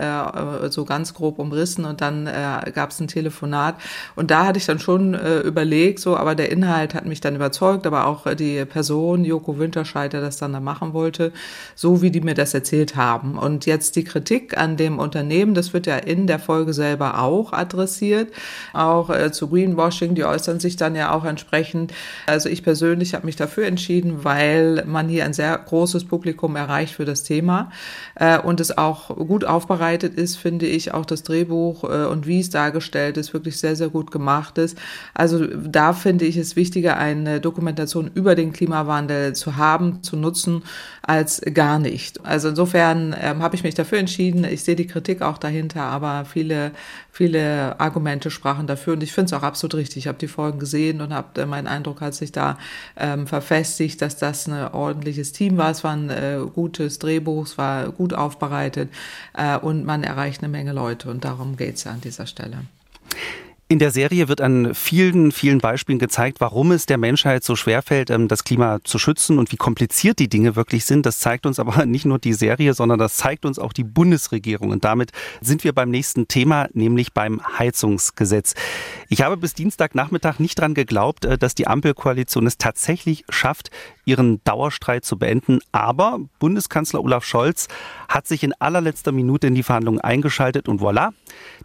so 0.69 0.85
ganz 0.85 1.13
grob 1.13 1.39
umrissen 1.39 1.85
und 1.85 2.01
dann 2.01 2.29
gab 2.73 2.91
es 2.91 2.99
ein 2.99 3.07
Telefonat. 3.07 3.75
Und 4.15 4.31
da 4.31 4.45
hatte 4.45 4.59
ich 4.59 4.65
dann 4.65 4.79
schon 4.79 5.13
überlegt, 5.13 5.99
so, 5.99 6.17
aber 6.17 6.35
der 6.35 6.51
Inhalt 6.51 6.93
hat 6.93 7.05
mich 7.05 7.21
dann 7.21 7.35
überzeugt, 7.35 7.87
aber 7.87 8.07
auch 8.07 8.33
die 8.35 8.65
Person, 8.65 9.25
Joko 9.25 9.59
Winterscheid, 9.59 10.13
der 10.13 10.21
das 10.21 10.37
dann 10.37 10.53
da 10.53 10.59
machen 10.59 10.93
wollte, 10.93 11.31
so 11.75 12.01
wie 12.01 12.11
die 12.11 12.21
mir 12.21 12.33
das 12.33 12.53
erzählt 12.53 12.95
haben. 12.95 13.37
Und 13.37 13.65
jetzt 13.65 13.95
die 13.95 14.03
Kritik 14.03 14.57
an 14.57 14.77
dem 14.77 14.99
Unternehmen, 14.99 15.53
das 15.53 15.73
wird 15.73 15.87
ja 15.87 15.97
in 15.97 16.27
der 16.27 16.39
Folge 16.39 16.73
selber 16.73 17.19
auch 17.19 17.53
adressiert, 17.53 18.31
auch 18.73 19.09
äh, 19.09 19.31
zu 19.31 19.49
Greenwashing, 19.49 20.15
die 20.15 20.25
äußern 20.25 20.59
sich 20.59 20.75
dann 20.75 20.95
ja 20.95 21.11
auch 21.11 21.25
entsprechend. 21.25 21.42
Also 22.25 22.49
ich 22.49 22.63
persönlich 22.63 23.13
habe 23.13 23.25
mich 23.25 23.35
dafür 23.35 23.65
entschieden, 23.65 24.23
weil 24.23 24.83
man 24.85 25.09
hier 25.09 25.25
ein 25.25 25.33
sehr 25.33 25.57
großes 25.57 26.05
Publikum 26.05 26.55
erreicht 26.55 26.95
für 26.95 27.05
das 27.05 27.23
Thema 27.23 27.71
äh, 28.15 28.39
und 28.39 28.59
es 28.59 28.77
auch 28.77 29.15
gut 29.15 29.45
aufbereitet 29.45 30.15
ist, 30.15 30.37
finde 30.37 30.65
ich, 30.65 30.93
auch 30.93 31.05
das 31.05 31.23
Drehbuch 31.23 31.83
äh, 31.83 32.05
und 32.05 32.27
wie 32.27 32.39
es 32.39 32.49
dargestellt 32.49 33.17
ist, 33.17 33.33
wirklich 33.33 33.59
sehr, 33.59 33.75
sehr 33.75 33.89
gut 33.89 34.11
gemacht 34.11 34.57
ist. 34.57 34.77
Also 35.13 35.45
da 35.45 35.93
finde 35.93 36.25
ich 36.25 36.37
es 36.37 36.55
wichtiger, 36.55 36.97
eine 36.97 37.39
Dokumentation 37.39 38.11
über 38.13 38.35
den 38.35 38.53
Klimawandel 38.53 39.33
zu 39.33 39.57
haben, 39.57 40.03
zu 40.03 40.15
nutzen, 40.15 40.63
als 41.05 41.41
gar 41.53 41.79
nicht. 41.79 42.25
Also 42.25 42.47
insofern 42.47 43.13
ähm, 43.19 43.43
habe 43.43 43.55
ich 43.55 43.63
mich 43.63 43.75
dafür 43.75 43.97
entschieden. 43.97 44.45
Ich 44.45 44.63
sehe 44.63 44.77
die 44.77 44.87
Kritik 44.87 45.21
auch 45.21 45.37
dahinter, 45.37 45.81
aber 45.81 46.23
viele, 46.23 46.71
viele 47.11 47.77
Argumente 47.79 48.31
sprachen 48.31 48.67
dafür 48.67 48.93
und 48.93 49.03
ich 49.03 49.11
finde 49.11 49.27
es 49.27 49.33
auch 49.33 49.43
absolut 49.43 49.75
richtig. 49.75 49.97
Ich 49.97 50.07
habe 50.07 50.17
die 50.17 50.29
Folgen 50.29 50.59
gesehen 50.59 51.01
und 51.01 51.13
habe 51.13 51.41
äh, 51.41 51.45
mein 51.45 51.67
Eindruck 51.67 51.99
hat 51.99 52.15
sich 52.15 52.31
da 52.31 52.57
ähm, 52.95 53.27
verfestigt, 53.27 54.01
dass 54.01 54.15
das 54.15 54.47
ein 54.47 54.73
ordentliches 54.73 55.33
Team 55.33 55.57
war. 55.57 55.71
Es 55.71 55.83
war 55.83 55.93
ein 55.93 56.09
äh, 56.09 56.39
gutes 56.53 56.99
Drehbuch, 56.99 57.47
es 57.47 57.57
war 57.57 57.91
gut 57.91 58.13
aufbereitet 58.13 58.89
äh, 59.33 59.57
und 59.57 59.83
man 59.85 60.03
erreicht 60.03 60.41
eine 60.41 60.49
Menge 60.49 60.71
Leute 60.71 61.09
und 61.09 61.25
darum 61.25 61.57
geht 61.57 61.75
es 61.75 61.83
ja 61.83 61.91
an 61.91 62.01
dieser 62.01 62.27
Stelle. 62.27 62.59
In 63.69 63.79
der 63.79 63.91
Serie 63.91 64.27
wird 64.27 64.41
an 64.41 64.75
vielen, 64.75 65.31
vielen 65.31 65.59
Beispielen 65.59 65.97
gezeigt, 65.97 66.41
warum 66.41 66.71
es 66.73 66.85
der 66.85 66.97
Menschheit 66.97 67.43
so 67.43 67.55
schwerfällt, 67.55 68.09
ähm, 68.09 68.27
das 68.27 68.43
Klima 68.43 68.79
zu 68.83 68.99
schützen 68.99 69.39
und 69.39 69.51
wie 69.51 69.55
kompliziert 69.55 70.19
die 70.19 70.27
Dinge 70.27 70.55
wirklich 70.55 70.83
sind. 70.85 71.05
Das 71.05 71.19
zeigt 71.19 71.45
uns 71.45 71.59
aber 71.59 71.85
nicht 71.85 72.05
nur 72.05 72.19
die 72.19 72.33
Serie, 72.33 72.73
sondern 72.73 72.99
das 72.99 73.15
zeigt 73.15 73.45
uns 73.45 73.59
auch 73.59 73.73
die 73.73 73.85
Bundesregierung. 73.85 74.69
Und 74.69 74.83
damit 74.83 75.11
sind 75.41 75.63
wir 75.63 75.73
beim 75.73 75.89
nächsten 75.89 76.27
Thema, 76.27 76.67
nämlich 76.73 77.13
beim 77.13 77.41
Heizungsgesetz. 77.57 78.53
Ich 79.07 79.21
habe 79.21 79.37
bis 79.37 79.53
Dienstagnachmittag 79.53 80.39
nicht 80.39 80.59
dran 80.59 80.73
geglaubt, 80.73 81.23
äh, 81.25 81.37
dass 81.37 81.55
die 81.55 81.65
Ampelkoalition 81.65 82.45
es 82.45 82.57
tatsächlich 82.57 83.23
schafft, 83.29 83.71
ihren 84.05 84.43
Dauerstreit 84.43 85.05
zu 85.05 85.17
beenden. 85.17 85.59
Aber 85.71 86.19
Bundeskanzler 86.39 87.01
Olaf 87.03 87.23
Scholz 87.23 87.67
hat 88.07 88.27
sich 88.27 88.43
in 88.43 88.53
allerletzter 88.59 89.11
Minute 89.11 89.47
in 89.47 89.55
die 89.55 89.63
Verhandlungen 89.63 90.01
eingeschaltet 90.01 90.67
und 90.67 90.81
voilà, 90.81 91.09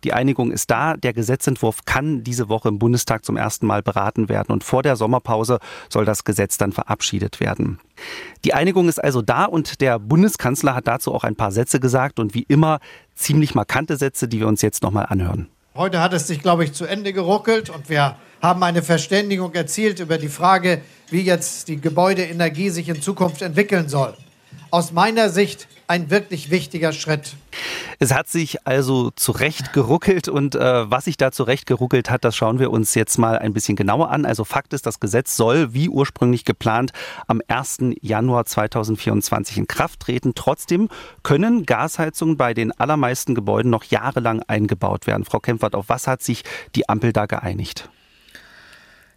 die 0.04 0.12
Einigung 0.12 0.50
ist 0.50 0.70
da. 0.70 0.96
Der 0.96 1.12
Gesetzentwurf 1.12 1.84
kann 1.84 2.22
diese 2.24 2.48
Woche 2.48 2.68
im 2.68 2.78
Bundestag 2.78 3.24
zum 3.24 3.36
ersten 3.36 3.66
Mal 3.66 3.82
beraten 3.82 4.28
werden 4.28 4.52
und 4.52 4.64
vor 4.64 4.82
der 4.82 4.96
Sommerpause 4.96 5.58
soll 5.88 6.04
das 6.04 6.24
Gesetz 6.24 6.58
dann 6.58 6.72
verabschiedet 6.72 7.40
werden. 7.40 7.78
Die 8.44 8.54
Einigung 8.54 8.88
ist 8.88 9.02
also 9.02 9.22
da 9.22 9.44
und 9.44 9.80
der 9.80 9.98
Bundeskanzler 9.98 10.74
hat 10.74 10.86
dazu 10.86 11.14
auch 11.14 11.24
ein 11.24 11.36
paar 11.36 11.52
Sätze 11.52 11.80
gesagt 11.80 12.20
und 12.20 12.34
wie 12.34 12.44
immer 12.44 12.78
ziemlich 13.14 13.54
markante 13.54 13.96
Sätze, 13.96 14.28
die 14.28 14.40
wir 14.40 14.46
uns 14.46 14.62
jetzt 14.62 14.82
nochmal 14.82 15.06
anhören. 15.08 15.48
Heute 15.74 16.00
hat 16.00 16.12
es 16.12 16.26
sich, 16.26 16.42
glaube 16.42 16.64
ich, 16.64 16.72
zu 16.72 16.86
Ende 16.86 17.12
geruckelt 17.12 17.70
und 17.70 17.88
wir 17.88 18.16
haben 18.40 18.62
eine 18.62 18.82
Verständigung 18.82 19.54
erzielt 19.54 20.00
über 20.00 20.18
die 20.18 20.28
Frage, 20.28 20.80
wie 21.10 21.22
jetzt 21.22 21.68
die 21.68 21.80
Gebäudeenergie 21.80 22.70
sich 22.70 22.88
in 22.88 23.02
Zukunft 23.02 23.42
entwickeln 23.42 23.88
soll. 23.88 24.14
Aus 24.70 24.92
meiner 24.92 25.30
Sicht 25.30 25.66
ein 25.86 26.10
wirklich 26.10 26.50
wichtiger 26.50 26.92
Schritt. 26.92 27.34
Es 27.98 28.12
hat 28.12 28.28
sich 28.28 28.66
also 28.66 29.10
zurecht 29.10 29.72
geruckelt 29.72 30.28
und 30.28 30.54
äh, 30.54 30.90
was 30.90 31.06
sich 31.06 31.16
da 31.16 31.32
zurecht 31.32 31.64
geruckelt 31.64 32.10
hat, 32.10 32.24
das 32.24 32.36
schauen 32.36 32.58
wir 32.58 32.70
uns 32.70 32.94
jetzt 32.94 33.18
mal 33.18 33.38
ein 33.38 33.54
bisschen 33.54 33.74
genauer 33.74 34.10
an. 34.10 34.26
Also 34.26 34.44
Fakt 34.44 34.74
ist, 34.74 34.84
das 34.84 35.00
Gesetz 35.00 35.34
soll, 35.34 35.72
wie 35.72 35.88
ursprünglich 35.88 36.44
geplant, 36.44 36.92
am 37.26 37.40
1. 37.48 37.78
Januar 38.02 38.44
2024 38.44 39.56
in 39.56 39.66
Kraft 39.66 40.00
treten. 40.00 40.34
Trotzdem 40.34 40.88
können 41.22 41.64
Gasheizungen 41.64 42.36
bei 42.36 42.52
den 42.52 42.70
allermeisten 42.78 43.34
Gebäuden 43.34 43.70
noch 43.70 43.84
jahrelang 43.84 44.42
eingebaut 44.46 45.06
werden. 45.06 45.24
Frau 45.24 45.40
Kempfert, 45.40 45.74
auf 45.74 45.88
was 45.88 46.06
hat 46.06 46.22
sich 46.22 46.44
die 46.74 46.88
Ampel 46.88 47.14
da 47.14 47.24
geeinigt? 47.24 47.88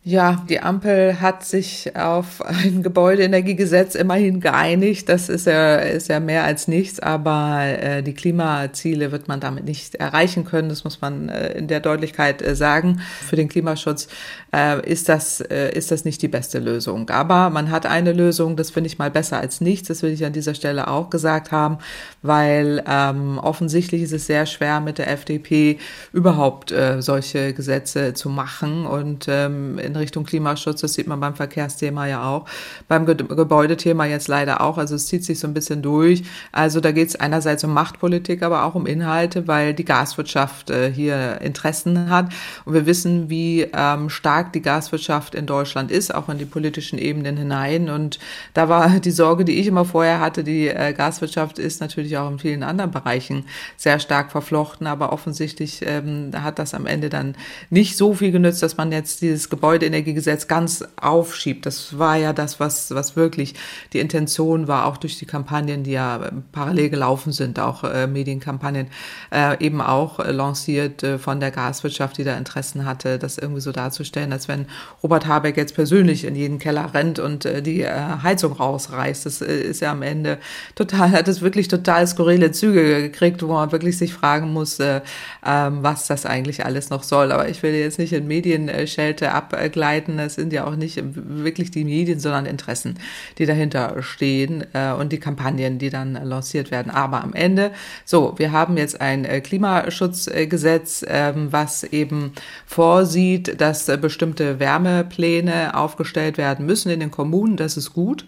Ja, 0.03 0.43
die 0.49 0.59
Ampel 0.59 1.21
hat 1.21 1.45
sich 1.45 1.95
auf 1.95 2.43
ein 2.43 2.81
Gebäudeenergiegesetz 2.81 3.93
immerhin 3.93 4.39
geeinigt. 4.39 5.07
Das 5.09 5.29
ist 5.29 5.45
ja, 5.45 5.75
ist 5.75 6.07
ja 6.07 6.19
mehr 6.19 6.43
als 6.43 6.67
nichts, 6.67 6.99
aber 6.99 7.61
äh, 7.61 8.01
die 8.01 8.15
Klimaziele 8.15 9.11
wird 9.11 9.27
man 9.27 9.39
damit 9.39 9.65
nicht 9.65 9.93
erreichen 9.93 10.43
können. 10.43 10.69
Das 10.69 10.83
muss 10.83 11.01
man 11.01 11.29
äh, 11.29 11.51
in 11.51 11.67
der 11.67 11.81
Deutlichkeit 11.81 12.41
äh, 12.41 12.55
sagen. 12.55 12.99
Für 13.27 13.35
den 13.35 13.47
Klimaschutz 13.47 14.07
äh, 14.55 14.83
ist, 14.89 15.07
das, 15.07 15.39
äh, 15.39 15.71
ist 15.77 15.91
das 15.91 16.03
nicht 16.03 16.23
die 16.23 16.27
beste 16.27 16.57
Lösung. 16.57 17.07
Aber 17.11 17.51
man 17.51 17.69
hat 17.69 17.85
eine 17.85 18.11
Lösung, 18.11 18.55
das 18.55 18.71
finde 18.71 18.87
ich 18.87 18.97
mal 18.97 19.11
besser 19.11 19.39
als 19.39 19.61
nichts. 19.61 19.87
Das 19.89 20.01
will 20.01 20.13
ich 20.13 20.25
an 20.25 20.33
dieser 20.33 20.55
Stelle 20.55 20.87
auch 20.87 21.11
gesagt 21.11 21.51
haben, 21.51 21.77
weil 22.23 22.83
ähm, 22.87 23.37
offensichtlich 23.37 24.01
ist 24.01 24.13
es 24.13 24.25
sehr 24.25 24.47
schwer 24.47 24.79
mit 24.79 24.97
der 24.97 25.11
FDP 25.11 25.77
überhaupt 26.11 26.71
äh, 26.71 27.03
solche 27.03 27.53
Gesetze 27.53 28.15
zu 28.15 28.29
machen. 28.29 28.87
Und 28.87 29.27
ähm, 29.29 29.77
in 29.91 29.97
Richtung 29.97 30.25
Klimaschutz. 30.25 30.81
Das 30.81 30.93
sieht 30.93 31.07
man 31.07 31.19
beim 31.19 31.35
Verkehrsthema 31.35 32.07
ja 32.07 32.27
auch, 32.27 32.45
beim 32.87 33.05
Ge 33.05 33.15
Gebäudethema 33.15 34.05
jetzt 34.05 34.27
leider 34.27 34.61
auch. 34.61 34.77
Also 34.77 34.95
es 34.95 35.07
zieht 35.07 35.23
sich 35.23 35.39
so 35.39 35.47
ein 35.47 35.53
bisschen 35.53 35.81
durch. 35.81 36.23
Also 36.51 36.79
da 36.79 36.91
geht 36.91 37.09
es 37.09 37.15
einerseits 37.15 37.63
um 37.63 37.73
Machtpolitik, 37.73 38.43
aber 38.43 38.63
auch 38.63 38.75
um 38.75 38.85
Inhalte, 38.85 39.47
weil 39.47 39.73
die 39.73 39.85
Gaswirtschaft 39.85 40.69
äh, 40.69 40.91
hier 40.91 41.41
Interessen 41.41 42.09
hat. 42.09 42.31
Und 42.65 42.73
wir 42.73 42.85
wissen, 42.85 43.29
wie 43.29 43.67
ähm, 43.73 44.09
stark 44.09 44.53
die 44.53 44.61
Gaswirtschaft 44.61 45.35
in 45.35 45.45
Deutschland 45.45 45.91
ist, 45.91 46.13
auch 46.13 46.29
in 46.29 46.37
die 46.37 46.45
politischen 46.45 46.97
Ebenen 46.97 47.37
hinein. 47.37 47.89
Und 47.89 48.19
da 48.53 48.69
war 48.69 48.89
die 48.99 49.11
Sorge, 49.11 49.45
die 49.45 49.59
ich 49.59 49.67
immer 49.67 49.85
vorher 49.85 50.19
hatte, 50.19 50.43
die 50.43 50.67
äh, 50.67 50.93
Gaswirtschaft 50.93 51.59
ist 51.59 51.81
natürlich 51.81 52.17
auch 52.17 52.29
in 52.29 52.39
vielen 52.39 52.63
anderen 52.63 52.91
Bereichen 52.91 53.45
sehr 53.77 53.99
stark 53.99 54.31
verflochten, 54.31 54.87
aber 54.87 55.11
offensichtlich 55.11 55.81
ähm, 55.85 56.31
hat 56.33 56.59
das 56.59 56.73
am 56.73 56.85
Ende 56.85 57.09
dann 57.09 57.35
nicht 57.69 57.97
so 57.97 58.13
viel 58.13 58.31
genützt, 58.31 58.63
dass 58.63 58.77
man 58.77 58.91
jetzt 58.91 59.21
dieses 59.21 59.49
Gebäude 59.49 59.80
Gebäudeenergiegesetz 59.81 60.47
ganz 60.47 60.83
aufschiebt. 60.99 61.65
Das 61.65 61.97
war 61.97 62.15
ja 62.15 62.33
das, 62.33 62.59
was, 62.59 62.93
was 62.93 63.15
wirklich 63.15 63.55
die 63.93 63.99
Intention 63.99 64.67
war, 64.67 64.85
auch 64.85 64.97
durch 64.97 65.17
die 65.17 65.25
Kampagnen, 65.25 65.83
die 65.83 65.91
ja 65.91 66.31
parallel 66.51 66.89
gelaufen 66.89 67.31
sind, 67.31 67.59
auch 67.59 67.83
äh, 67.83 68.07
Medienkampagnen, 68.07 68.87
äh, 69.31 69.63
eben 69.63 69.81
auch 69.81 70.19
äh, 70.19 70.31
lanciert 70.31 71.03
äh, 71.03 71.17
von 71.17 71.39
der 71.39 71.51
Gaswirtschaft, 71.51 72.17
die 72.17 72.23
da 72.23 72.37
Interessen 72.37 72.85
hatte, 72.85 73.17
das 73.17 73.37
irgendwie 73.37 73.61
so 73.61 73.71
darzustellen, 73.71 74.31
als 74.31 74.47
wenn 74.47 74.67
Robert 75.01 75.25
Habeck 75.25 75.57
jetzt 75.57 75.73
persönlich 75.73 76.25
in 76.25 76.35
jeden 76.35 76.59
Keller 76.59 76.93
rennt 76.93 77.19
und 77.19 77.45
äh, 77.45 77.61
die 77.61 77.81
äh, 77.81 77.91
Heizung 78.21 78.53
rausreißt. 78.53 79.25
Das 79.25 79.41
ist 79.41 79.81
ja 79.81 79.91
am 79.91 80.03
Ende 80.03 80.37
total, 80.75 81.11
hat 81.11 81.27
es 81.27 81.41
wirklich 81.41 81.67
total 81.67 82.05
skurrile 82.05 82.51
Züge 82.51 83.01
gekriegt, 83.01 83.41
wo 83.41 83.53
man 83.53 83.71
wirklich 83.71 83.97
sich 83.97 84.13
fragen 84.13 84.53
muss, 84.53 84.79
äh, 84.79 85.01
ähm, 85.45 85.79
was 85.81 86.07
das 86.07 86.25
eigentlich 86.25 86.65
alles 86.65 86.89
noch 86.89 87.03
soll. 87.03 87.31
Aber 87.31 87.49
ich 87.49 87.63
will 87.63 87.73
jetzt 87.73 87.97
nicht 87.97 88.13
in 88.13 88.27
Medienschelte 88.27 89.31
ab 89.31 89.53
abgleiten. 89.71 90.19
Es 90.19 90.35
sind 90.35 90.51
ja 90.51 90.65
auch 90.65 90.75
nicht 90.75 91.01
wirklich 91.13 91.71
die 91.71 91.85
Medien, 91.85 92.19
sondern 92.19 92.45
Interessen, 92.45 92.95
die 93.37 93.45
dahinter 93.45 94.03
stehen 94.03 94.65
äh, 94.73 94.91
und 94.91 95.11
die 95.11 95.19
Kampagnen, 95.19 95.79
die 95.79 95.89
dann 95.89 96.13
lanciert 96.13 96.71
werden. 96.71 96.91
Aber 96.91 97.23
am 97.23 97.33
Ende, 97.33 97.71
so, 98.03 98.33
wir 98.37 98.51
haben 98.51 98.75
jetzt 98.77 98.99
ein 98.99 99.23
äh, 99.23 99.39
Klimaschutzgesetz, 99.39 101.03
äh, 101.03 101.33
was 101.35 101.83
eben 101.83 102.33
vorsieht, 102.65 103.61
dass 103.61 103.87
äh, 103.87 103.97
bestimmte 103.97 104.59
Wärmepläne 104.59 105.75
aufgestellt 105.75 106.37
werden 106.37 106.65
müssen 106.65 106.91
in 106.91 106.99
den 106.99 107.11
Kommunen. 107.11 107.55
Das 107.55 107.77
ist 107.77 107.93
gut. 107.93 108.25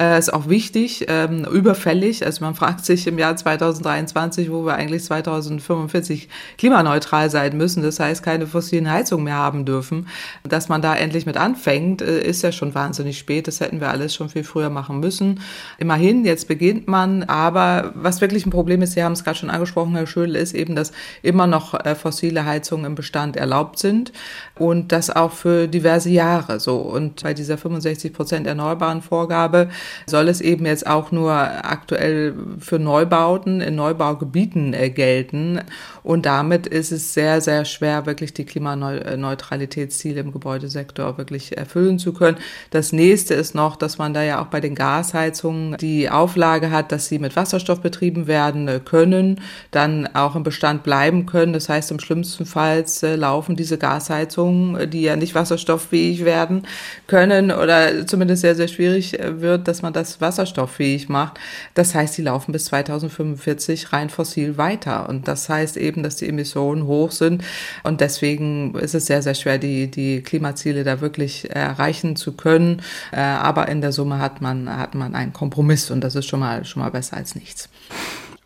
Äh, 0.00 0.18
ist 0.18 0.32
auch 0.32 0.48
wichtig, 0.48 1.06
ähm, 1.08 1.44
überfällig. 1.44 2.26
Also 2.26 2.44
man 2.44 2.56
fragt 2.56 2.84
sich 2.84 3.06
im 3.06 3.16
Jahr 3.16 3.36
2023, 3.36 4.50
wo 4.50 4.66
wir 4.66 4.74
eigentlich 4.74 5.04
2045 5.04 6.28
klimaneutral 6.58 7.30
sein 7.30 7.56
müssen, 7.56 7.82
das 7.82 8.00
heißt 8.00 8.22
keine 8.22 8.48
fossilen 8.48 8.90
Heizungen 8.90 9.24
mehr 9.24 9.36
haben 9.36 9.64
dürfen, 9.64 10.08
dass 10.42 10.68
man 10.68 10.82
da 10.82 10.96
endlich 10.96 11.26
mit 11.26 11.36
anfängt, 11.36 12.02
äh, 12.02 12.20
ist 12.22 12.42
ja 12.42 12.50
schon 12.50 12.74
wahnsinnig 12.74 13.18
spät. 13.18 13.46
Das 13.46 13.60
hätten 13.60 13.80
wir 13.80 13.90
alles 13.90 14.14
schon 14.14 14.28
viel 14.28 14.42
früher 14.42 14.68
machen 14.68 14.98
müssen. 14.98 15.40
Immerhin, 15.78 16.24
jetzt 16.24 16.48
beginnt 16.48 16.88
man. 16.88 17.22
Aber 17.24 17.92
was 17.94 18.20
wirklich 18.20 18.46
ein 18.46 18.50
Problem 18.50 18.82
ist, 18.82 18.92
Sie 18.92 19.04
haben 19.04 19.12
es 19.12 19.22
gerade 19.22 19.38
schon 19.38 19.50
angesprochen, 19.50 19.94
Herr 19.94 20.08
Schödel, 20.08 20.34
ist 20.34 20.54
eben, 20.54 20.74
dass 20.74 20.90
immer 21.22 21.46
noch 21.46 21.74
äh, 21.74 21.94
fossile 21.94 22.44
Heizungen 22.44 22.86
im 22.86 22.94
Bestand 22.96 23.36
erlaubt 23.36 23.78
sind 23.78 24.12
und 24.58 24.92
das 24.92 25.10
auch 25.10 25.32
für 25.32 25.66
diverse 25.66 26.10
Jahre 26.10 26.60
so. 26.60 26.76
Und 26.76 27.22
bei 27.22 27.34
dieser 27.34 27.58
65 27.58 28.12
Prozent 28.12 28.46
erneuerbaren 28.46 29.02
Vorgabe 29.02 29.68
soll 30.06 30.28
es 30.28 30.40
eben 30.40 30.66
jetzt 30.66 30.86
auch 30.86 31.10
nur 31.10 31.32
aktuell 31.32 32.34
für 32.60 32.78
Neubauten 32.78 33.60
in 33.60 33.74
Neubaugebieten 33.74 34.72
äh, 34.72 34.90
gelten. 34.90 35.60
Und 36.04 36.26
damit 36.26 36.66
ist 36.66 36.92
es 36.92 37.14
sehr, 37.14 37.40
sehr 37.40 37.64
schwer, 37.64 38.04
wirklich 38.04 38.34
die 38.34 38.44
Klimaneutralitätsziele 38.44 40.20
im 40.20 40.32
Gebäudesektor 40.32 41.16
wirklich 41.16 41.56
erfüllen 41.56 41.98
zu 41.98 42.12
können. 42.12 42.36
Das 42.70 42.92
nächste 42.92 43.32
ist 43.32 43.54
noch, 43.54 43.76
dass 43.76 43.96
man 43.96 44.12
da 44.12 44.22
ja 44.22 44.42
auch 44.42 44.48
bei 44.48 44.60
den 44.60 44.74
Gasheizungen 44.74 45.78
die 45.78 46.10
Auflage 46.10 46.70
hat, 46.70 46.92
dass 46.92 47.06
sie 47.06 47.18
mit 47.18 47.36
Wasserstoff 47.36 47.80
betrieben 47.80 48.26
werden 48.26 48.68
äh, 48.68 48.80
können, 48.84 49.40
dann 49.70 50.06
auch 50.14 50.36
im 50.36 50.42
Bestand 50.42 50.82
bleiben 50.82 51.24
können. 51.24 51.54
Das 51.54 51.70
heißt, 51.70 51.90
im 51.90 52.00
schlimmsten 52.00 52.44
Fall 52.44 52.84
äh, 53.02 53.16
laufen 53.16 53.56
diese 53.56 53.78
Gasheizungen, 53.78 54.90
die 54.90 55.02
ja 55.02 55.16
nicht 55.16 55.34
wasserstofffähig 55.34 56.26
werden 56.26 56.66
können 57.06 57.50
oder 57.50 58.06
zumindest 58.06 58.42
sehr, 58.42 58.54
sehr 58.54 58.68
schwierig 58.68 59.18
wird, 59.18 59.68
dass 59.68 59.80
man 59.80 59.94
das 59.94 60.20
wasserstofffähig 60.20 61.08
macht. 61.08 61.38
Das 61.72 61.94
heißt, 61.94 62.18
die 62.18 62.22
laufen 62.22 62.52
bis 62.52 62.66
2045 62.66 63.94
rein 63.94 64.10
fossil 64.10 64.58
weiter. 64.58 65.08
Und 65.08 65.28
das 65.28 65.48
heißt 65.48 65.78
eben, 65.78 65.93
dass 66.02 66.16
die 66.16 66.28
Emissionen 66.28 66.86
hoch 66.86 67.10
sind. 67.10 67.44
Und 67.82 68.00
deswegen 68.00 68.74
ist 68.74 68.94
es 68.94 69.06
sehr, 69.06 69.22
sehr 69.22 69.34
schwer, 69.34 69.58
die, 69.58 69.90
die 69.90 70.22
Klimaziele 70.22 70.84
da 70.84 71.00
wirklich 71.00 71.50
erreichen 71.50 72.16
zu 72.16 72.32
können. 72.32 72.82
Äh, 73.12 73.20
aber 73.20 73.68
in 73.68 73.80
der 73.80 73.92
Summe 73.92 74.18
hat 74.18 74.40
man, 74.40 74.68
hat 74.68 74.94
man 74.94 75.14
einen 75.14 75.32
Kompromiss 75.32 75.90
und 75.90 76.02
das 76.02 76.14
ist 76.14 76.26
schon 76.26 76.40
mal, 76.40 76.64
schon 76.64 76.82
mal 76.82 76.90
besser 76.90 77.16
als 77.16 77.34
nichts. 77.34 77.68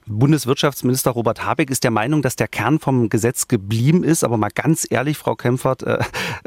Bundeswirtschaftsminister 0.09 1.11
Robert 1.11 1.45
Habeck 1.45 1.71
ist 1.71 1.85
der 1.85 1.91
Meinung, 1.91 2.23
dass 2.23 2.37
der 2.37 2.49
Kern 2.49 2.79
vom 2.79 3.09
Gesetz 3.09 3.49
geblieben 3.49 4.05
ist. 4.05 4.25
Aber 4.25 4.37
mal 4.37 4.51
ganz 4.55 4.87
ehrlich, 4.89 5.19
Frau 5.19 5.35
Kempfert, 5.35 5.83
äh, 5.83 5.99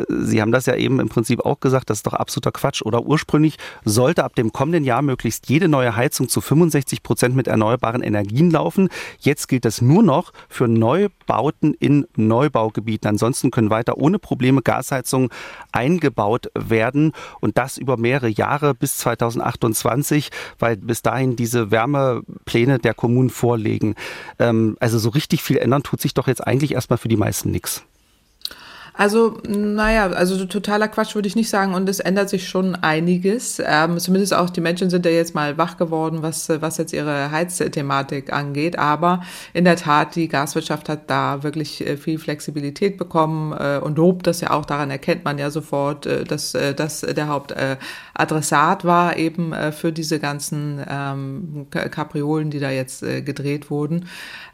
Sie 0.09 0.41
haben 0.41 0.51
das 0.51 0.65
ja 0.65 0.75
eben 0.75 0.99
im 0.99 1.09
Prinzip 1.09 1.45
auch 1.45 1.59
gesagt, 1.59 1.89
das 1.89 1.99
ist 1.99 2.07
doch 2.07 2.13
absoluter 2.13 2.51
Quatsch. 2.51 2.81
Oder 2.81 3.03
ursprünglich 3.03 3.57
sollte 3.85 4.23
ab 4.23 4.35
dem 4.35 4.51
kommenden 4.51 4.83
Jahr 4.83 5.01
möglichst 5.01 5.49
jede 5.49 5.67
neue 5.67 5.95
Heizung 5.95 6.29
zu 6.29 6.41
65 6.41 7.03
Prozent 7.03 7.35
mit 7.35 7.47
erneuerbaren 7.47 8.01
Energien 8.01 8.51
laufen. 8.51 8.89
Jetzt 9.19 9.47
gilt 9.47 9.65
das 9.65 9.81
nur 9.81 10.03
noch 10.03 10.33
für 10.49 10.67
Neubauten 10.67 11.73
in 11.73 12.07
Neubaugebieten. 12.15 13.09
Ansonsten 13.09 13.51
können 13.51 13.69
weiter 13.69 13.97
ohne 13.97 14.19
Probleme 14.19 14.61
Gasheizungen 14.61 15.29
eingebaut 15.71 16.49
werden 16.55 17.11
und 17.39 17.57
das 17.57 17.77
über 17.77 17.97
mehrere 17.97 18.29
Jahre 18.29 18.73
bis 18.73 18.97
2028, 18.97 20.29
weil 20.59 20.77
bis 20.77 21.01
dahin 21.01 21.35
diese 21.35 21.71
Wärmepläne 21.71 22.79
der 22.79 22.93
Kommunen 22.93 23.29
vor 23.29 23.50
vorlegen. 23.51 23.95
Ähm, 24.39 24.77
also 24.79 24.97
so 24.97 25.09
richtig 25.09 25.43
viel 25.43 25.57
ändern 25.57 25.83
tut 25.83 25.99
sich 25.99 26.13
doch 26.13 26.27
jetzt 26.27 26.45
eigentlich 26.47 26.73
erstmal 26.73 26.97
für 26.97 27.09
die 27.09 27.17
meisten 27.17 27.51
nichts. 27.51 27.83
Also, 29.01 29.39
naja, 29.47 30.11
also 30.11 30.45
totaler 30.45 30.87
Quatsch 30.87 31.15
würde 31.15 31.27
ich 31.27 31.35
nicht 31.35 31.49
sagen 31.49 31.73
und 31.73 31.89
es 31.89 31.99
ändert 31.99 32.29
sich 32.29 32.47
schon 32.47 32.75
einiges. 32.75 33.59
Ähm, 33.65 33.97
zumindest 33.97 34.31
auch 34.31 34.51
die 34.51 34.61
Menschen 34.61 34.91
sind 34.91 35.07
ja 35.07 35.11
jetzt 35.11 35.33
mal 35.33 35.57
wach 35.57 35.77
geworden, 35.77 36.21
was, 36.21 36.49
was 36.49 36.77
jetzt 36.77 36.93
ihre 36.93 37.31
Heizthematik 37.31 38.31
angeht. 38.31 38.77
Aber 38.77 39.23
in 39.53 39.65
der 39.65 39.75
Tat, 39.75 40.13
die 40.13 40.27
Gaswirtschaft 40.27 40.87
hat 40.87 41.09
da 41.09 41.41
wirklich 41.41 41.83
äh, 41.83 41.97
viel 41.97 42.19
Flexibilität 42.19 42.99
bekommen 42.99 43.53
äh, 43.53 43.79
und 43.79 43.97
lobt 43.97 44.27
das 44.27 44.39
ja 44.41 44.51
auch. 44.51 44.65
Daran 44.65 44.91
erkennt 44.91 45.25
man 45.25 45.39
ja 45.39 45.49
sofort, 45.49 46.05
äh, 46.05 46.23
dass 46.23 46.51
das 46.51 47.01
der 47.01 47.27
Hauptadressat 47.27 48.85
war 48.85 49.17
eben 49.17 49.51
äh, 49.51 49.71
für 49.71 49.91
diese 49.91 50.19
ganzen 50.19 50.79
ähm, 50.87 51.65
Kapriolen, 51.71 52.51
die 52.51 52.59
da 52.59 52.69
jetzt 52.69 53.01
äh, 53.01 53.23
gedreht 53.23 53.71
wurden. 53.71 54.05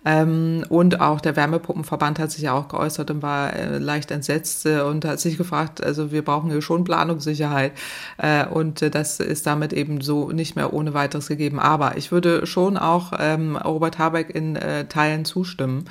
Ähm, 0.06 0.64
und 0.70 1.02
auch 1.02 1.20
der 1.20 1.36
Wärmepumpenverband 1.36 2.18
hat 2.18 2.32
sich 2.32 2.44
ja 2.44 2.54
auch 2.54 2.70
geäußert 2.70 3.12
und 3.12 3.22
war 3.22 3.54
äh, 3.54 3.78
leicht 3.78 4.10
entsetzt 4.10 4.37
äh, 4.66 4.82
und 4.82 5.06
hat 5.06 5.20
sich 5.20 5.38
gefragt, 5.38 5.84
also 5.84 6.12
wir 6.12 6.24
brauchen 6.24 6.52
hier 6.52 6.62
schon 6.62 6.84
Planungssicherheit. 6.84 7.74
Äh, 8.18 8.46
und 8.46 8.82
äh, 8.82 8.90
das 8.90 9.20
ist 9.20 9.48
damit 9.48 9.74
eben 9.74 10.02
so 10.02 10.32
nicht 10.32 10.56
mehr 10.56 10.74
ohne 10.74 10.94
weiteres 10.94 11.28
gegeben. 11.28 11.60
Aber 11.60 11.98
ich 11.98 12.12
würde 12.12 12.46
schon 12.46 12.78
auch 12.78 13.14
ähm, 13.18 13.56
Robert 13.56 13.98
Habeck 13.98 14.30
in 14.30 14.56
äh, 14.56 14.86
Teilen 14.86 15.26
zustimmen. 15.26 15.86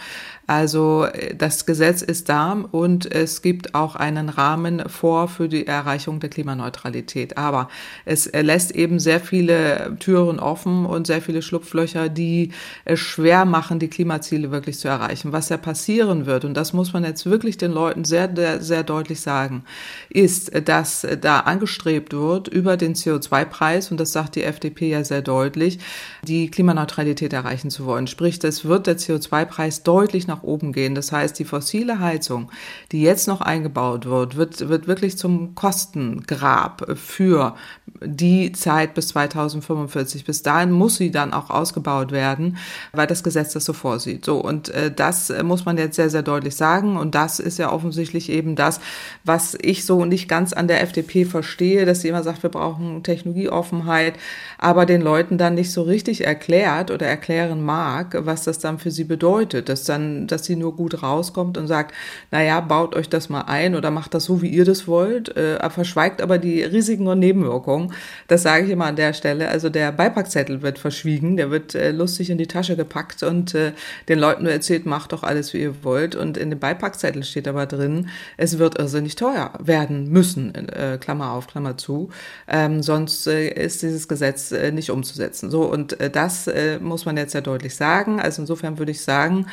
Also 0.47 1.07
das 1.37 1.67
Gesetz 1.67 2.03
ist 2.03 2.29
da 2.29 2.53
und 2.53 3.13
es 3.13 3.43
gibt 3.43 3.75
auch 3.75 3.97
einen 3.97 4.29
Rahmen 4.29 4.89
vor 4.89 5.27
für 5.29 5.49
die 5.49 5.67
Erreichung 5.67 6.21
der 6.21 6.31
Klimaneutralität. 6.31 7.37
Aber 7.37 7.69
es 8.05 8.31
lässt 8.33 8.71
eben 8.71 9.01
sehr 9.01 9.21
viele 9.21 9.97
Türen 9.99 10.39
offen 10.39 10.87
und 10.87 11.07
sehr 11.09 11.21
viele 11.21 11.43
Schlupflöcher, 11.43 12.09
die 12.09 12.53
es 12.85 13.01
schwer 13.01 13.45
machen, 13.45 13.81
die 13.81 13.89
Klimaziele 13.89 14.53
wirklich 14.53 14.79
zu 14.79 14.87
erreichen. 14.87 15.33
Was 15.33 15.49
ja 15.49 15.57
passieren 15.57 16.27
wird, 16.27 16.45
und 16.45 16.55
das 16.55 16.73
muss 16.73 16.93
man 16.93 17.03
jetzt 17.05 17.27
wirklich 17.27 17.59
den 17.59 17.73
Leuten 17.73 18.05
sehr, 18.05 18.31
sehr, 18.35 18.63
sehr 18.63 18.83
deutlich 18.85 19.21
sagen, 19.21 19.65
ist, 20.11 20.53
dass 20.69 21.07
da 21.21 21.41
angestrebt 21.41 22.13
wird, 22.13 22.49
über 22.49 22.77
den 22.77 22.95
CO2-Preis, 22.95 23.91
und 23.91 23.99
das 23.99 24.13
sagt 24.13 24.37
die 24.37 24.45
FDP 24.45 24.91
ja 24.91 25.03
sehr 25.03 25.23
deutlich, 25.23 25.81
die 26.23 26.51
Klimaneutralität 26.51 27.33
erreichen 27.33 27.71
zu 27.71 27.85
wollen. 27.85 28.07
Sprich, 28.07 28.43
es 28.45 28.65
wird 28.65 28.87
der 28.87 28.97
CO2-Preis 28.97 29.83
deutlich 29.83 30.27
nach 30.27 30.36
oben 30.43 30.73
gehen. 30.73 30.95
Das 30.95 31.13
heißt, 31.13 31.39
die 31.39 31.45
fossile 31.45 32.01
Heizung, 32.01 32.51
die 32.93 33.03
jetzt 33.03 33.29
noch 33.29 33.41
eingebaut 33.41 34.07
wird, 34.07 34.37
wird, 34.37 34.69
wird 34.69 34.87
wirklich 34.87 35.19
zum 35.19 35.55
Kostengrab 35.55 36.87
für 36.97 37.55
die 38.01 38.53
Zeit 38.53 38.95
bis 38.95 39.09
2045. 39.09 40.25
Bis 40.25 40.43
dahin 40.43 40.71
muss 40.71 40.97
sie 40.97 41.11
dann 41.11 41.33
auch 41.33 41.51
ausgebaut 41.51 42.13
werden, 42.13 42.57
weil 42.93 43.07
das 43.07 43.23
Gesetz 43.23 43.53
das 43.53 43.65
so 43.65 43.73
vorsieht. 43.73 44.25
So, 44.25 44.39
und 44.39 44.69
äh, 44.71 44.91
das 44.91 45.33
muss 45.43 45.65
man 45.65 45.79
jetzt 45.79 45.97
sehr, 45.97 46.11
sehr 46.11 46.23
deutlich 46.23 46.57
sagen. 46.57 46.97
Und 46.97 47.15
das 47.15 47.41
ist 47.41 47.59
ja 47.59 47.73
offensichtlich 47.73 48.31
eben 48.31 48.57
das, 48.57 48.81
was 49.25 49.57
ich 49.61 49.85
so 49.85 50.05
nicht 50.05 50.29
ganz 50.29 50.53
an 50.53 50.69
der 50.69 50.83
FDP 50.83 51.25
verstehe, 51.25 51.85
dass 51.87 52.01
sie 52.01 52.09
immer 52.09 52.23
sagt, 52.23 52.43
wir 52.43 52.51
brauchen 52.51 53.03
Technologieoffenheit, 53.03 54.15
aber 54.59 54.87
den 54.87 55.01
Leuten 55.01 55.39
dann 55.39 55.55
nicht 55.55 55.73
so 55.73 55.83
richtig 55.83 56.27
erklärt 56.27 56.91
oder 56.91 57.07
erklären 57.07 57.63
mag, 57.63 58.17
was 58.21 58.45
das 58.45 58.59
dann 58.59 58.79
für 58.79 58.91
sie 58.91 59.05
bedeutet, 59.05 59.69
dass 59.69 59.85
dann, 59.85 60.26
dass 60.33 60.45
sie 60.45 60.57
nur 60.57 60.77
gut 60.77 61.03
rauskommt 61.03 61.59
und 61.59 61.67
sagt, 61.67 61.95
naja, 62.31 62.61
baut 62.61 62.95
euch 62.95 63.09
das 63.09 63.29
mal 63.29 63.43
ein 63.43 63.75
oder 63.75 63.91
macht 63.91 64.15
das 64.15 64.25
so, 64.25 64.43
wie 64.43 64.49
ihr 64.49 64.65
das 64.65 64.87
wollt, 64.87 65.37
äh, 65.37 65.59
verschweigt 65.71 66.23
aber 66.23 66.39
die 66.39 66.63
Risiken 66.63 67.07
und 67.07 67.19
Nebenwirkungen. 67.19 67.93
Das 68.29 68.43
sage 68.43 68.65
ich 68.65 68.71
immer 68.71 68.87
an 68.87 68.97
der 68.97 69.13
Stelle. 69.13 69.49
Also 69.49 69.69
der 69.69 69.93
Beipackzettel 69.93 70.63
wird 70.63 70.79
verschwiegen, 70.79 71.37
der 71.37 71.51
wird 71.51 71.75
äh, 71.75 71.91
lustig 71.91 72.31
in 72.31 72.39
die 72.39 72.47
Tasche 72.47 72.77
gepackt 72.77 73.23
und 73.23 73.55
äh, 73.55 73.73
den 74.09 74.19
Leuten 74.19 74.45
nur 74.45 74.53
erzählt, 74.53 74.87
macht 74.87 75.13
doch 75.13 75.23
alles, 75.23 75.53
wie 75.53 75.63
ihr 75.63 75.85
wollt. 75.85 76.15
Und 76.15 76.37
in 76.37 76.51
dem 76.51 76.59
Beipackzettel 76.59 77.25
steht 77.25 77.49
aber 77.49 77.67
drin, 77.67 78.09
es 78.37 78.59
wird 78.59 78.79
irrsinnig 78.79 79.17
teuer 79.17 79.53
werden 79.59 80.11
müssen, 80.11 80.55
äh, 80.55 80.99
Klammer 81.01 81.33
auf, 81.33 81.47
Klammer 81.47 81.77
zu. 81.77 82.11
Ähm, 82.49 82.83
sonst 82.83 83.27
äh, 83.27 83.49
ist 83.49 83.83
dieses 83.83 84.09
Gesetz 84.09 84.53
äh, 84.53 84.73
nicht 84.73 84.91
umzusetzen. 84.91 85.51
So, 85.51 85.65
und 85.65 86.01
äh, 86.01 86.11
das 86.11 86.47
äh, 86.47 86.79
muss 86.81 87.05
man 87.05 87.17
jetzt 87.17 87.35
ja 87.35 87.41
deutlich 87.41 87.75
sagen. 87.75 88.21
Also 88.21 88.43
insofern 88.43 88.79
würde 88.79 88.93
ich 88.93 89.03
sagen, 89.03 89.47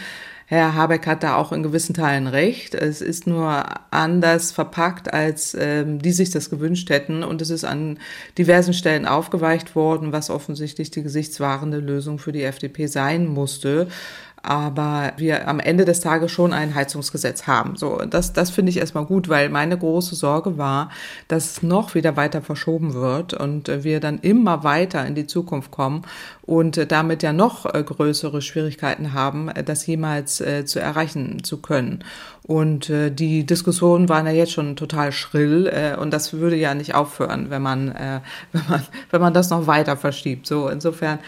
Herr 0.46 0.76
Habeck 0.76 1.08
hat 1.08 1.24
da 1.24 1.36
auch 1.36 1.52
in 1.52 1.64
gewissen 1.64 1.94
Teilen 1.94 2.28
recht. 2.28 2.76
Es 2.76 3.02
ist 3.02 3.28
nur 3.28 3.64
anders 3.92 4.52
verpackt, 4.52 5.14
als 5.14 5.56
ähm, 5.60 6.00
die 6.00 6.12
sich 6.12 6.32
das 6.32 6.50
gewünscht 6.50 6.90
hätten. 6.90 7.24
Und 7.24 7.42
es 7.42 7.50
ist 7.50 7.64
an 7.64 7.98
diversen 8.38 8.74
Stellen 8.74 9.06
aufgeweicht 9.06 9.76
worden, 9.76 10.12
was 10.12 10.30
offensichtlich 10.30 10.92
die 10.92 11.04
gesichtswahrende 11.04 11.78
Lösung 11.78 12.20
für 12.20 12.32
die 12.32 12.44
FDP 12.44 12.88
sein 12.88 13.28
musste 13.28 13.88
aber 14.44 15.14
wir 15.18 15.48
am 15.48 15.60
Ende 15.60 15.86
des 15.86 16.02
Tages 16.02 16.32
schon 16.32 16.52
ein 16.54 16.76
Heizungsgesetz 16.76 17.48
haben. 17.48 17.78
So, 17.78 18.00
das, 18.00 18.34
das 18.34 18.50
finde 18.50 18.70
ich 18.72 18.78
erstmal 18.78 19.06
gut, 19.06 19.30
weil 19.30 19.50
meine 19.50 19.78
große 19.78 20.16
Sorge 20.16 20.58
war, 20.58 20.90
dass 21.30 21.52
es 21.52 21.64
noch 21.64 21.96
wieder 21.96 22.18
weiter 22.18 22.42
verschoben 22.42 22.94
wird 22.94 23.34
und 23.34 23.70
wir 23.84 24.02
dann 24.02 24.20
immer 24.20 24.64
weiter 24.64 25.06
in 25.06 25.16
die 25.16 25.28
Zukunft 25.28 25.72
kommen 25.72 26.04
und 26.46 26.92
damit 26.92 27.24
ja 27.24 27.32
noch 27.32 27.74
äh, 27.74 27.82
größere 27.82 28.42
Schwierigkeiten 28.42 29.14
haben, 29.14 29.50
das 29.66 29.88
jemals 29.88 30.42
äh, 30.42 30.66
zu 30.66 30.80
erreichen 30.80 31.44
zu 31.44 31.62
können. 31.62 32.04
Und 32.46 32.90
äh, 32.90 33.10
die 33.10 33.46
Diskussionen 33.46 34.10
waren 34.10 34.26
ja 34.26 34.34
jetzt 34.34 34.52
schon 34.52 34.76
total 34.76 35.14
schrill 35.14 35.68
äh, 35.68 35.96
und 35.98 36.12
das 36.12 36.34
würde 36.34 36.58
ja 36.58 36.74
nicht 36.74 36.94
aufhören, 36.94 37.50
wenn 37.50 37.62
man, 37.62 37.90
äh, 37.90 38.20
wenn 38.52 38.64
man, 38.68 38.84
wenn 39.12 39.22
man 39.22 39.34
das 39.34 39.50
noch 39.50 39.68
weiter 39.68 39.96
verschiebt. 39.96 40.46
So 40.46 40.68
insofern 40.68 41.20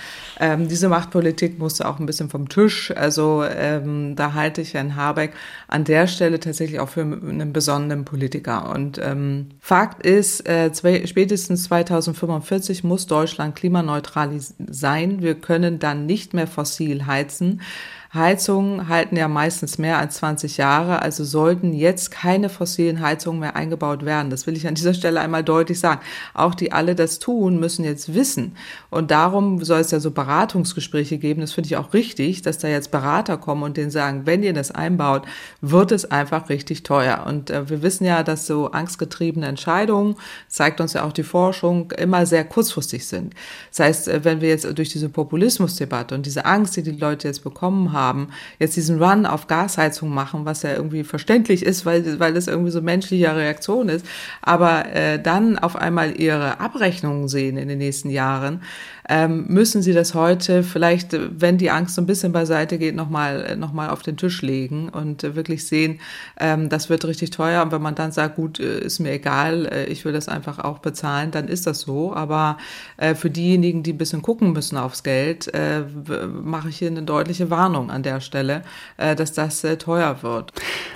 ähm, 0.41 0.67
diese 0.67 0.89
Machtpolitik 0.89 1.57
musste 1.57 1.87
auch 1.87 1.99
ein 1.99 2.05
bisschen 2.05 2.29
vom 2.29 2.49
Tisch. 2.49 2.91
Also 3.05 3.43
ähm, 3.47 4.15
da 4.15 4.33
halte 4.33 4.61
ich 4.61 4.73
Herrn 4.73 4.95
Habeck 4.95 5.33
an 5.67 5.83
der 5.83 6.07
Stelle 6.07 6.39
tatsächlich 6.39 6.79
auch 6.79 6.89
für 6.89 7.01
einen 7.01 7.53
besonderen 7.53 8.03
Politiker. 8.03 8.71
Und 8.73 8.97
ähm, 8.97 9.49
Fakt 9.59 10.03
ist, 10.03 10.49
äh, 10.49 10.71
zwei, 10.73 11.05
spätestens 11.05 11.65
2045 11.65 12.83
muss 12.83 13.05
Deutschland 13.05 13.55
klimaneutral 13.55 14.31
sein. 14.67 15.21
Wir 15.21 15.35
können 15.35 15.77
dann 15.77 16.07
nicht 16.07 16.33
mehr 16.33 16.47
fossil 16.47 17.05
heizen. 17.05 17.61
Heizungen 18.15 18.87
halten 18.87 19.15
ja 19.15 19.27
meistens 19.27 19.77
mehr 19.77 19.99
als 19.99 20.15
20 20.15 20.57
Jahre, 20.57 21.01
also 21.01 21.23
sollten 21.23 21.73
jetzt 21.73 22.11
keine 22.11 22.49
fossilen 22.49 23.01
Heizungen 23.01 23.39
mehr 23.41 23.55
eingebaut 23.55 24.05
werden. 24.05 24.29
Das 24.29 24.47
will 24.47 24.55
ich 24.55 24.67
an 24.67 24.75
dieser 24.75 24.93
Stelle 24.93 25.19
einmal 25.19 25.43
deutlich 25.43 25.79
sagen. 25.79 26.01
Auch 26.33 26.55
die 26.55 26.71
alle 26.71 26.95
das 26.95 27.19
tun, 27.19 27.59
müssen 27.59 27.85
jetzt 27.85 28.13
wissen. 28.13 28.55
Und 28.89 29.11
darum 29.11 29.63
soll 29.63 29.81
es 29.81 29.91
ja 29.91 29.99
so 29.99 30.11
Beratungsgespräche 30.11 31.17
geben. 31.17 31.41
Das 31.41 31.53
finde 31.53 31.67
ich 31.67 31.77
auch 31.77 31.93
richtig, 31.93 32.41
dass 32.41 32.57
da 32.57 32.67
jetzt 32.67 32.91
Berater 32.91 33.37
kommen 33.37 33.63
und 33.63 33.77
denen 33.77 33.91
sagen, 33.91 34.21
wenn 34.25 34.41
ihr 34.43 34.53
das 34.53 34.71
einbaut, 34.71 35.23
wird 35.61 35.91
es 35.91 36.09
einfach 36.09 36.49
richtig 36.49 36.83
teuer. 36.83 37.25
Und 37.27 37.49
äh, 37.49 37.69
wir 37.69 37.81
wissen 37.81 38.05
ja, 38.05 38.23
dass 38.23 38.47
so 38.47 38.71
angstgetriebene 38.71 39.47
Entscheidungen, 39.47 40.15
zeigt 40.47 40.79
uns 40.79 40.93
ja 40.93 41.03
auch 41.03 41.13
die 41.13 41.23
Forschung, 41.23 41.91
immer 41.91 42.25
sehr 42.25 42.45
kurzfristig 42.45 43.05
sind. 43.05 43.33
Das 43.69 43.79
heißt, 43.79 44.07
äh, 44.07 44.23
wenn 44.23 44.41
wir 44.41 44.49
jetzt 44.49 44.65
durch 44.77 44.89
diese 44.89 45.09
Populismusdebatte 45.09 46.15
und 46.15 46.25
diese 46.25 46.45
Angst, 46.45 46.77
die 46.77 46.83
die 46.83 46.91
Leute 46.91 47.27
jetzt 47.27 47.43
bekommen 47.43 47.91
haben, 47.91 48.04
haben, 48.05 48.29
jetzt 48.59 48.75
diesen 48.75 49.01
Run 49.01 49.25
auf 49.25 49.47
Gasheizung 49.47 50.09
machen, 50.09 50.45
was 50.45 50.61
ja 50.63 50.73
irgendwie 50.73 51.03
verständlich 51.03 51.65
ist, 51.65 51.85
weil, 51.85 52.19
weil 52.19 52.33
das 52.33 52.47
irgendwie 52.47 52.71
so 52.71 52.81
menschliche 52.81 53.35
Reaktion 53.35 53.89
ist, 53.89 54.05
aber 54.41 54.85
äh, 54.93 55.21
dann 55.21 55.57
auf 55.57 55.75
einmal 55.75 56.19
ihre 56.19 56.59
Abrechnungen 56.59 57.27
sehen 57.27 57.57
in 57.57 57.67
den 57.67 57.79
nächsten 57.79 58.09
Jahren, 58.09 58.61
ähm, 59.07 59.45
müssen 59.47 59.81
sie 59.81 59.93
das 59.93 60.15
heute 60.15 60.63
vielleicht, 60.63 61.15
wenn 61.39 61.57
die 61.57 61.69
Angst 61.69 61.95
so 61.95 62.01
ein 62.01 62.07
bisschen 62.07 62.31
beiseite 62.31 62.77
geht, 62.77 62.95
nochmal 62.95 63.55
noch 63.55 63.71
mal 63.71 63.89
auf 63.89 64.01
den 64.01 64.17
Tisch 64.17 64.41
legen 64.41 64.89
und 64.89 65.23
äh, 65.23 65.35
wirklich 65.35 65.67
sehen, 65.67 65.99
ähm, 66.39 66.69
das 66.69 66.89
wird 66.89 67.05
richtig 67.05 67.29
teuer. 67.29 67.61
Und 67.61 67.71
wenn 67.71 67.81
man 67.81 67.95
dann 67.95 68.11
sagt, 68.11 68.35
gut, 68.35 68.59
äh, 68.59 68.79
ist 68.79 68.99
mir 68.99 69.11
egal, 69.11 69.67
äh, 69.67 69.85
ich 69.85 70.05
will 70.05 70.13
das 70.13 70.27
einfach 70.27 70.59
auch 70.59 70.79
bezahlen, 70.79 71.31
dann 71.31 71.47
ist 71.47 71.67
das 71.67 71.81
so. 71.81 72.13
Aber 72.13 72.57
äh, 72.97 73.15
für 73.15 73.29
diejenigen, 73.29 73.83
die 73.83 73.93
ein 73.93 73.97
bisschen 73.97 74.21
gucken 74.21 74.53
müssen 74.53 74.77
aufs 74.77 75.03
Geld, 75.03 75.53
äh, 75.53 75.83
mache 76.27 76.69
ich 76.69 76.77
hier 76.77 76.89
eine 76.89 77.03
deutliche 77.03 77.49
Warnung 77.49 77.84
an 77.89 78.03
der 78.03 78.21
Stelle, 78.21 78.63
äh, 78.97 79.15
dass 79.15 79.33
das 79.33 79.65
teuer 79.79 80.21
wird. 80.21 80.53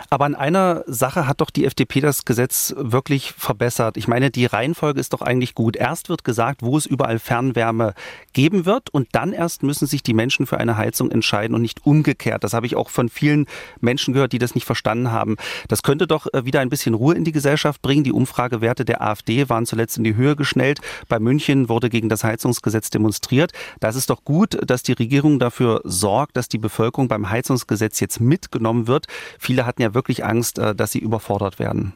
Aber 0.10 0.26
an 0.26 0.36
einer 0.36 0.84
Sache 0.88 1.28
hat 1.28 1.42
doch 1.42 1.52
die 1.52 1.66
FDP 1.66 2.02
das 2.02 2.26
Gesetz 2.26 2.74
wirklich 2.76 3.34
verbessert. 3.34 3.96
Ich 3.96 4.08
meine, 4.08 4.32
die 4.32 4.46
Reihenfolge 4.46 5.00
ist 5.00 5.14
doch 5.14 5.22
eigentlich 5.22 5.54
gut. 5.54 5.76
Erst 5.76 6.10
wird 6.10 6.24
gesagt, 6.24 6.64
wo 6.64 6.78
es 6.78 6.88
überall 6.88 7.20
Fernwärme 7.20 7.94
geben 8.34 8.66
wird 8.66 8.90
und 8.90 9.10
dann 9.12 9.34
erst 9.34 9.62
müssen 9.62 9.88
sich 9.88 10.02
die 10.02 10.16
Menschen 10.16 10.48
für 10.48 10.58
eine 10.58 10.78
Heizung 10.78 11.12
entscheiden 11.12 11.56
und 11.56 11.62
nicht 11.62 11.86
umgekehrt. 11.86 12.44
Das 12.44 12.54
habe 12.54 12.66
ich 12.66 12.76
auch 12.76 12.90
von 12.90 13.10
vielen 13.10 13.46
Menschen 13.82 14.14
gehört, 14.14 14.34
die 14.34 14.40
das 14.40 14.56
nicht 14.56 14.66
verstanden 14.66 15.12
haben. 15.12 15.36
Das 15.68 15.84
könnte 15.84 16.08
doch 16.08 16.26
äh, 16.34 16.44
wieder 16.44 16.60
ein 16.60 16.70
bisschen 16.70 16.96
Ruhe 16.96 17.14
in 17.14 17.24
die 17.24 17.32
Gesellschaft 17.32 17.82
bringen. 17.82 18.04
Die 18.04 18.12
Umfragewerte 18.12 18.86
der 18.86 19.02
AfD 19.02 19.48
waren 19.50 19.68
zuletzt 19.68 19.98
in 19.98 20.04
die 20.04 20.16
Höhe 20.16 20.36
geschnellt. 20.36 20.80
Bei 21.08 21.20
München 21.20 21.70
wurde 21.70 21.90
gegen 21.90 22.10
das 22.10 22.24
Heizungsgesetz 22.24 22.90
demonstriert. 22.90 23.52
Da 23.80 23.90
ist 23.90 24.10
doch 24.10 24.24
gut, 24.24 24.58
dass 24.66 24.82
die 24.82 24.94
Regierung 24.94 25.38
dafür 25.38 25.82
sorgt, 25.84 26.38
dass 26.38 26.48
die 26.48 26.58
Bevölkerung 26.58 26.79
beim 27.08 27.30
Heizungsgesetz 27.30 28.00
jetzt 28.00 28.20
mitgenommen 28.20 28.88
wird. 28.88 29.08
Viele 29.38 29.66
hatten 29.66 29.82
ja 29.82 29.94
wirklich 29.94 30.26
Angst, 30.26 30.60
äh, 30.60 30.74
dass 30.74 30.92
sie 30.92 31.00
überfordert 31.00 31.60
werden. 31.60 31.94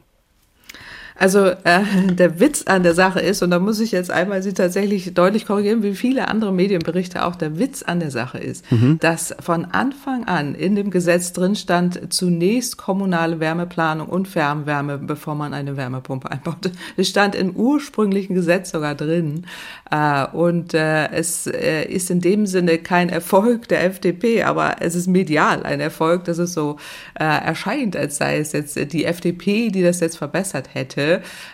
Also 1.23 1.45
äh, 1.45 1.83
der 2.09 2.41
Witz 2.41 2.63
an 2.63 2.83
der 2.83 2.93
Sache 2.93 3.21
ist, 3.21 3.41
und 3.41 3.51
da 3.51 3.57
muss 3.57 3.79
ich 3.79 3.93
jetzt 3.93 4.11
einmal 4.11 4.43
Sie 4.43 4.51
tatsächlich 4.51 5.13
deutlich 5.13 5.45
korrigieren, 5.45 5.81
wie 5.81 5.95
viele 5.95 6.27
andere 6.27 6.51
Medienberichte 6.51 7.23
auch, 7.23 7.37
der 7.37 7.57
Witz 7.57 7.81
an 7.81 8.01
der 8.01 8.11
Sache 8.11 8.39
ist, 8.39 8.69
mhm. 8.69 8.99
dass 8.99 9.33
von 9.39 9.63
Anfang 9.63 10.25
an 10.25 10.53
in 10.53 10.75
dem 10.75 10.91
Gesetz 10.91 11.31
drin 11.31 11.55
stand, 11.55 12.13
zunächst 12.13 12.75
kommunale 12.75 13.39
Wärmeplanung 13.39 14.09
und 14.09 14.27
Fernwärme, 14.27 14.97
bevor 14.97 15.35
man 15.35 15.53
eine 15.53 15.77
Wärmepumpe 15.77 16.29
einbaut. 16.29 16.71
Es 16.97 17.07
stand 17.07 17.35
im 17.35 17.51
ursprünglichen 17.51 18.35
Gesetz 18.35 18.71
sogar 18.71 18.93
drin. 18.93 19.45
Äh, 19.91 20.25
und 20.27 20.73
äh, 20.73 21.09
es 21.11 21.47
äh, 21.47 21.85
ist 21.85 22.11
in 22.11 22.19
dem 22.19 22.45
Sinne 22.47 22.79
kein 22.79 23.07
Erfolg 23.07 23.69
der 23.69 23.85
FDP, 23.85 24.43
aber 24.43 24.81
es 24.81 24.93
ist 24.93 25.07
medial 25.07 25.63
ein 25.63 25.79
Erfolg, 25.79 26.25
dass 26.25 26.37
es 26.37 26.53
so 26.53 26.75
äh, 27.17 27.23
erscheint, 27.23 27.95
als 27.95 28.17
sei 28.17 28.39
es 28.39 28.51
jetzt 28.51 28.75
die 28.91 29.05
FDP, 29.05 29.69
die 29.69 29.83
das 29.83 30.01
jetzt 30.01 30.17
verbessert 30.17 30.73
hätte. 30.73 31.12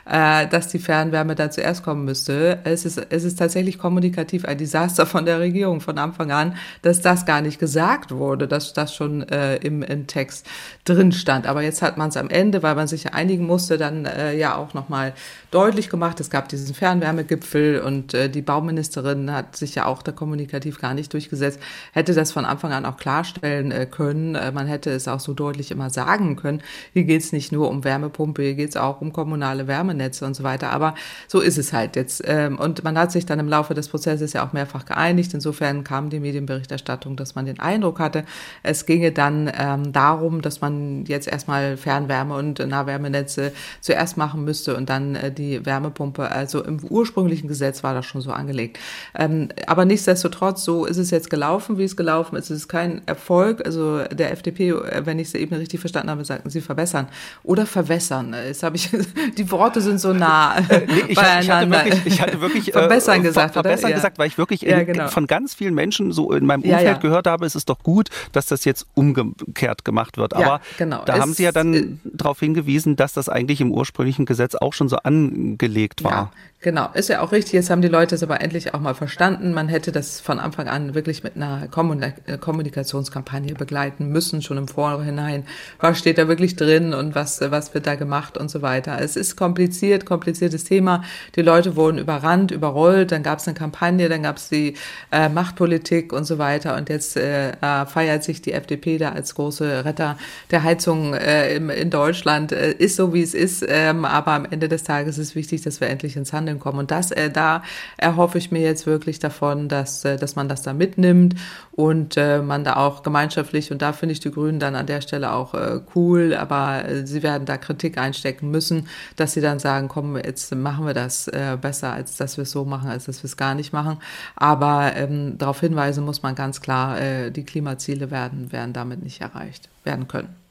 Äh, 0.09 0.47
dass 0.47 0.67
die 0.67 0.79
Fernwärme 0.79 1.35
da 1.35 1.51
zuerst 1.51 1.83
kommen 1.83 2.05
müsste. 2.05 2.59
Es 2.63 2.85
ist, 2.85 2.97
es 3.09 3.23
ist 3.23 3.37
tatsächlich 3.37 3.77
kommunikativ 3.77 4.45
ein 4.45 4.57
Desaster 4.57 5.05
von 5.05 5.25
der 5.25 5.39
Regierung 5.39 5.81
von 5.81 5.97
Anfang 5.97 6.31
an, 6.31 6.55
dass 6.81 7.01
das 7.01 7.25
gar 7.25 7.41
nicht 7.41 7.59
gesagt 7.59 8.11
wurde, 8.11 8.47
dass 8.47 8.73
das 8.73 8.93
schon 8.93 9.27
äh, 9.29 9.57
im, 9.57 9.83
im 9.83 10.07
Text 10.07 10.47
drin 10.85 11.11
stand. 11.11 11.47
Aber 11.47 11.61
jetzt 11.61 11.81
hat 11.81 11.97
man 11.97 12.09
es 12.09 12.17
am 12.17 12.29
Ende, 12.29 12.63
weil 12.63 12.75
man 12.75 12.87
sich 12.87 13.05
ja 13.05 13.11
einigen 13.11 13.45
musste, 13.45 13.77
dann 13.77 14.05
äh, 14.05 14.37
ja 14.37 14.55
auch 14.55 14.73
nochmal 14.73 15.13
deutlich 15.51 15.89
gemacht. 15.89 16.19
Es 16.19 16.29
gab 16.29 16.49
diesen 16.49 16.75
Fernwärmegipfel 16.75 17.81
und 17.81 18.13
äh, 18.13 18.29
die 18.29 18.41
Bauministerin 18.41 19.31
hat 19.31 19.55
sich 19.55 19.75
ja 19.75 19.85
auch 19.85 20.01
da 20.01 20.11
kommunikativ 20.11 20.79
gar 20.79 20.93
nicht 20.93 21.13
durchgesetzt, 21.13 21.59
hätte 21.93 22.13
das 22.13 22.31
von 22.31 22.45
Anfang 22.45 22.71
an 22.71 22.85
auch 22.85 22.97
klarstellen 22.97 23.71
äh, 23.71 23.85
können. 23.85 24.35
Äh, 24.35 24.51
man 24.51 24.67
hätte 24.67 24.91
es 24.91 25.07
auch 25.07 25.19
so 25.19 25.33
deutlich 25.33 25.71
immer 25.71 25.89
sagen 25.89 26.35
können. 26.35 26.61
Hier 26.93 27.03
geht 27.03 27.21
es 27.21 27.31
nicht 27.31 27.51
nur 27.51 27.69
um 27.69 27.83
Wärmepumpe, 27.83 28.43
hier 28.43 28.55
geht 28.55 28.69
es 28.69 28.77
auch 28.77 29.01
um 29.01 29.13
kommunale 29.39 29.67
Wärmenetze 29.67 30.25
und 30.25 30.35
so 30.35 30.43
weiter. 30.43 30.71
Aber 30.71 30.95
so 31.27 31.39
ist 31.39 31.57
es 31.57 31.71
halt 31.71 31.95
jetzt. 31.95 32.21
Ähm, 32.25 32.59
und 32.59 32.83
man 32.83 32.97
hat 32.97 33.13
sich 33.13 33.25
dann 33.25 33.39
im 33.39 33.47
Laufe 33.47 33.73
des 33.73 33.87
Prozesses 33.87 34.33
ja 34.33 34.45
auch 34.45 34.51
mehrfach 34.51 34.83
geeinigt. 34.83 35.33
Insofern 35.33 35.85
kam 35.85 36.09
die 36.09 36.19
Medienberichterstattung, 36.19 37.15
dass 37.15 37.35
man 37.35 37.45
den 37.45 37.59
Eindruck 37.59 37.99
hatte, 37.99 38.25
es 38.63 38.85
ginge 38.85 39.13
dann 39.13 39.49
ähm, 39.57 39.93
darum, 39.93 40.41
dass 40.41 40.59
man 40.59 41.05
jetzt 41.05 41.27
erstmal 41.27 41.77
Fernwärme 41.77 42.35
und 42.35 42.59
Nahwärmenetze 42.59 43.53
zuerst 43.79 44.17
machen 44.17 44.43
müsste 44.43 44.75
und 44.75 44.89
dann 44.89 45.15
äh, 45.15 45.31
die 45.31 45.65
Wärmepumpe. 45.65 46.29
Also 46.29 46.61
im 46.63 46.83
ursprünglichen 46.83 47.47
Gesetz 47.47 47.81
war 47.83 47.93
das 47.93 48.05
schon 48.05 48.19
so 48.19 48.31
angelegt. 48.31 48.77
Ähm, 49.15 49.49
aber 49.67 49.85
nichtsdestotrotz, 49.85 50.65
so 50.65 50.85
ist 50.85 50.97
es 50.97 51.11
jetzt 51.11 51.29
gelaufen, 51.29 51.77
wie 51.77 51.85
es 51.85 51.95
gelaufen 51.95 52.35
ist. 52.35 52.49
Es 52.49 52.57
ist 52.57 52.67
kein 52.67 53.07
Erfolg. 53.07 53.65
Also 53.65 54.03
der 54.03 54.33
FDP, 54.33 54.71
äh, 54.71 55.05
wenn 55.05 55.17
ich 55.17 55.29
es 55.29 55.33
eben 55.33 55.55
richtig 55.55 55.79
verstanden 55.79 56.09
habe, 56.09 56.25
sagten 56.25 56.49
sie 56.49 56.59
verbessern 56.59 57.07
oder 57.43 57.65
verwässern. 57.65 58.35
Jetzt 58.45 58.63
habe 58.63 58.75
ich, 58.75 58.89
die 59.31 59.51
Worte 59.51 59.81
sind 59.81 59.99
so 59.99 60.13
nah 60.13 60.57
äh, 60.57 60.85
nee, 60.87 60.93
ich, 61.07 61.11
ich, 61.11 61.19
hatte 61.49 61.69
wirklich, 61.69 62.05
ich 62.05 62.21
hatte 62.21 62.41
wirklich 62.41 62.71
verbessern 62.71 63.19
äh, 63.19 63.23
gesagt, 63.23 63.53
ver 63.53 63.63
verbessern 63.63 63.89
oder? 63.89 63.95
gesagt, 63.95 64.19
weil 64.19 64.27
ich 64.27 64.37
wirklich 64.37 64.61
ja, 64.61 64.83
genau. 64.83 65.07
von 65.07 65.27
ganz 65.27 65.53
vielen 65.53 65.73
Menschen 65.73 66.11
so 66.11 66.31
in 66.31 66.45
meinem 66.45 66.61
Umfeld 66.61 66.81
ja, 66.81 66.91
ja. 66.91 66.97
gehört 66.97 67.27
habe, 67.27 67.45
es 67.45 67.55
ist 67.55 67.69
doch 67.69 67.79
gut, 67.79 68.09
dass 68.31 68.47
das 68.47 68.65
jetzt 68.65 68.87
umgekehrt 68.93 69.85
gemacht 69.85 70.17
wird. 70.17 70.35
Aber 70.35 70.61
genau. 70.77 71.03
da 71.05 71.15
es, 71.15 71.21
haben 71.21 71.33
Sie 71.33 71.43
ja 71.43 71.51
dann 71.51 71.73
äh, 71.73 71.87
darauf 72.03 72.39
hingewiesen, 72.39 72.95
dass 72.95 73.13
das 73.13 73.29
eigentlich 73.29 73.61
im 73.61 73.71
ursprünglichen 73.71 74.25
Gesetz 74.25 74.55
auch 74.55 74.73
schon 74.73 74.89
so 74.89 74.97
angelegt 74.97 76.03
war. 76.03 76.31
Genau, 76.61 76.89
ist 76.93 77.07
ja 77.07 77.21
auch 77.21 77.31
richtig. 77.31 77.53
Jetzt 77.53 77.69
haben 77.69 77.81
die 77.81 77.87
Leute 77.87 78.15
es 78.15 78.21
aber 78.21 78.41
endlich 78.41 78.73
auch 78.73 78.81
mal 78.81 78.93
verstanden. 78.93 79.53
Man 79.53 79.69
hätte 79.69 79.93
das 79.93 80.19
von 80.19 80.39
Anfang 80.39 80.67
an 80.67 80.93
wirklich 80.93 81.23
mit 81.23 81.37
einer 81.37 81.63
äh, 81.63 82.37
Kommunikationskampagne 82.37 83.53
begleiten 83.53 84.09
müssen, 84.09 84.41
schon 84.41 84.57
im 84.57 84.67
Vorhinein. 84.67 85.45
Was 85.79 85.99
steht 85.99 86.17
da 86.17 86.27
wirklich 86.27 86.57
drin 86.57 86.93
und 86.93 87.15
was, 87.15 87.39
was 87.39 87.73
wird 87.73 87.87
da 87.87 87.95
gemacht 87.95 88.37
und 88.37 88.51
so 88.51 88.61
weiter. 88.61 88.99
Es 88.99 89.15
ist 89.15 89.37
kompliziert, 89.37 90.05
kompliziertes 90.05 90.65
Thema. 90.65 91.05
Die 91.37 91.43
Leute 91.43 91.77
wurden 91.77 91.97
überrannt, 91.97 92.51
überrollt. 92.51 93.13
Dann 93.13 93.23
gab 93.23 93.39
es 93.39 93.47
eine 93.47 93.55
Kampagne, 93.55 94.09
dann 94.09 94.23
gab 94.23 94.35
es 94.35 94.49
die 94.49 94.73
äh, 95.13 95.29
Machtpolitik 95.29 96.11
und 96.11 96.25
so 96.25 96.39
weiter. 96.39 96.75
Und 96.75 96.89
jetzt 96.89 97.15
äh, 97.15 97.51
äh, 97.51 97.85
feiert 97.85 98.25
sich 98.25 98.41
die 98.41 98.51
FDP 98.51 98.97
da 98.97 99.13
als 99.13 99.33
große 99.33 99.85
Retter 99.85 100.17
der 100.51 100.63
Heizung 100.63 101.13
äh, 101.13 101.55
im, 101.55 101.69
in 101.69 101.89
Deutschland. 101.89 102.51
Äh, 102.51 102.73
ist 102.73 102.97
so, 102.97 103.13
wie 103.13 103.21
es 103.21 103.33
ist. 103.33 103.65
Ähm, 103.65 104.03
aber 104.03 104.33
am 104.33 104.43
Ende 104.43 104.67
des 104.67 104.83
Tages 104.83 105.17
ist 105.17 105.35
wichtig, 105.35 105.61
dass 105.61 105.79
wir 105.79 105.87
endlich 105.87 106.17
ins 106.17 106.33
Handeln 106.33 106.48
Handeln 106.49 106.59
kommen. 106.59 106.79
Und 106.79 106.91
das, 106.91 107.11
äh, 107.11 107.29
da 107.29 107.63
erhoffe 107.97 108.37
ich 108.37 108.51
mir 108.51 108.61
jetzt 108.61 108.85
wirklich 108.85 109.19
davon, 109.19 109.69
dass, 109.69 110.03
äh, 110.05 110.17
dass 110.17 110.35
man 110.35 110.49
das 110.49 110.61
da 110.61 110.73
mitnimmt 110.73 111.35
und 111.71 112.17
äh, 112.17 112.41
man 112.41 112.63
da 112.63 112.75
auch 112.75 113.03
gemeinschaftlich, 113.03 113.71
und 113.71 113.81
da 113.81 113.93
finde 113.93 114.13
ich 114.13 114.19
die 114.19 114.31
Grünen 114.31 114.59
dann 114.59 114.75
an 114.75 114.85
der 114.85 115.01
Stelle 115.01 115.31
auch 115.31 115.53
äh, 115.53 115.79
cool, 115.95 116.33
aber 116.33 116.85
äh, 116.85 117.07
sie 117.07 117.23
werden 117.23 117.45
da 117.45 117.57
Kritik 117.57 117.97
einstecken 117.97 118.51
müssen, 118.51 118.87
dass 119.15 119.33
sie 119.33 119.41
dann 119.41 119.59
sagen, 119.59 119.87
komm, 119.87 120.17
jetzt 120.17 120.53
machen 120.55 120.85
wir 120.85 120.93
das 120.93 121.27
äh, 121.27 121.57
besser, 121.59 121.93
als 121.93 122.17
dass 122.17 122.37
wir 122.37 122.43
es 122.43 122.51
so 122.51 122.65
machen, 122.65 122.89
als 122.89 123.05
dass 123.05 123.23
wir 123.23 123.27
es 123.27 123.37
gar 123.37 123.55
nicht 123.55 123.73
machen. 123.73 123.97
Aber 124.35 124.95
ähm, 124.95 125.37
darauf 125.37 125.59
hinweisen 125.59 126.03
muss 126.03 126.23
man 126.23 126.35
ganz 126.35 126.61
klar, 126.61 126.99
äh, 126.99 127.31
die 127.31 127.43
Klimaziele 127.43 128.11
werden, 128.11 128.51
werden 128.51 128.73
damit 128.73 129.03
nicht 129.03 129.21
erreicht 129.21 129.69
werden 129.83 130.07
können. 130.07 130.48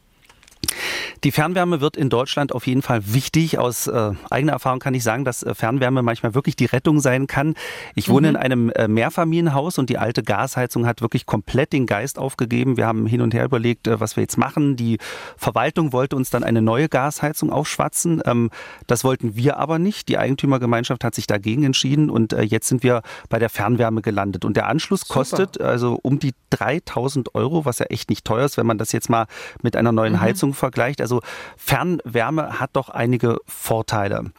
Die 1.24 1.33
Fernwärme 1.33 1.81
wird 1.81 1.96
in 1.96 2.11
Deutschland 2.11 2.52
auf 2.52 2.66
jeden 2.66 2.83
Fall 2.83 3.12
wichtig. 3.12 3.59
Aus 3.59 3.87
äh, 3.87 4.12
eigener 4.31 4.52
Erfahrung 4.52 4.78
kann 4.78 4.94
ich 4.94 5.02
sagen, 5.02 5.24
dass 5.24 5.42
äh, 5.42 5.54
Fernwärme 5.54 6.02
manchmal 6.02 6.35
wirklich 6.35 6.54
die 6.54 6.66
Rettung 6.66 7.00
sein 7.00 7.26
kann. 7.26 7.54
Ich 7.94 8.09
wohne 8.09 8.28
mhm. 8.28 8.35
in 8.35 8.40
einem 8.40 8.70
äh, 8.70 8.88
Mehrfamilienhaus 8.88 9.78
und 9.78 9.90
die 9.90 9.98
alte 9.98 10.22
Gasheizung 10.22 10.87
hat 10.87 11.02
wirklich 11.02 11.26
komplett 11.26 11.72
den 11.72 11.87
Geist 11.87 12.18
aufgegeben. 12.18 12.76
Wir 12.76 12.87
haben 12.87 13.07
hin 13.07 13.20
und 13.20 13.35
her 13.35 13.44
überlegt, 13.44 13.88
äh, 13.88 14.00
was 14.00 14.16
wir 14.16 14.22
jetzt 14.22 14.38
machen. 14.38 14.76
Die 14.76 14.98
Verwaltung 15.37 15.92
wollte 15.92 16.14
uns 16.14 16.31
dann 16.31 16.44
eine 16.44 16.62
neue 16.62 16.88
Gasheizung 16.88 17.50
aufschwatzen. 17.50 18.22
Ähm, 18.24 18.50
das 18.87 19.02
wollten 19.02 19.35
wir 19.37 19.59
aber 19.59 19.78
nicht. 19.78 20.09
Die 20.09 20.18
Eigentümergemeinschaft 20.18 21.02
hat 21.02 21.14
sich 21.14 21.26
dagegen 21.26 21.64
entschieden 21.64 22.11
und 22.11 22.33
äh, 22.33 22.42
jetzt 22.42 22.68
sind 22.68 22.83
wir 22.83 23.02
bei 23.28 23.38
der 23.38 23.48
Fernwärme 23.48 24.02
gelandet. 24.02 24.44
Und 24.44 24.57
der 24.57 24.68
Anschluss 24.68 25.00
Super. 25.00 25.14
kostet 25.14 25.61
also 25.61 25.98
um 26.02 26.18
die 26.18 26.35
3000 26.50 27.35
Euro, 27.35 27.64
was 27.64 27.81
ja 27.81 27.87
echt 27.87 28.09
nicht 28.11 28.24
teuer 28.24 28.44
ist, 28.44 28.57
wenn 28.57 28.66
man 28.66 28.78
das 28.78 28.92
jetzt 28.92 29.11
mal 29.11 29.26
mit 29.62 29.74
einer 29.74 29.92
neuen 29.92 30.14
mhm. 30.14 30.20
Heizung 30.20 30.54
vergleicht. 30.58 31.00
Also 31.00 31.20
Fernwärme 31.56 32.60
hat 32.60 32.70
doch 32.74 32.88
einige 32.88 33.38
Vorteile. 33.46 34.32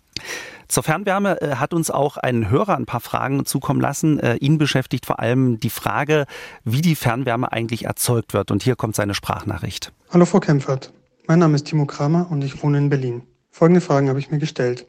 Zur 0.67 0.83
Fernwärme 0.83 1.41
äh, 1.41 1.55
hat 1.55 1.73
uns 1.73 1.89
auch 1.89 2.17
ein 2.17 2.51
Hörer 2.51 2.77
ein 2.77 2.85
paar 2.85 2.99
Fragen 2.99 3.45
zukommen 3.45 3.81
lassen. 3.81 4.19
Äh, 4.19 4.35
ihn 4.35 4.59
beschäftigt 4.59 5.07
vor 5.07 5.19
allem 5.19 5.59
die 5.59 5.71
Frage, 5.71 6.25
wie 6.63 6.81
die 6.81 6.95
Fernwärme 6.95 7.51
eigentlich 7.51 7.85
erzeugt 7.85 8.33
wird. 8.33 8.51
Und 8.51 8.61
hier 8.61 8.75
kommt 8.75 8.95
seine 8.95 9.15
Sprachnachricht. 9.15 9.91
Hallo 10.11 10.25
Frau 10.25 10.39
Kempfert, 10.39 10.93
mein 11.25 11.39
Name 11.39 11.55
ist 11.55 11.65
Timo 11.65 11.87
Kramer 11.87 12.27
und 12.29 12.43
ich 12.43 12.61
wohne 12.61 12.77
in 12.77 12.89
Berlin. 12.89 13.23
Folgende 13.49 13.81
Fragen 13.81 14.09
habe 14.09 14.19
ich 14.19 14.29
mir 14.29 14.37
gestellt. 14.37 14.87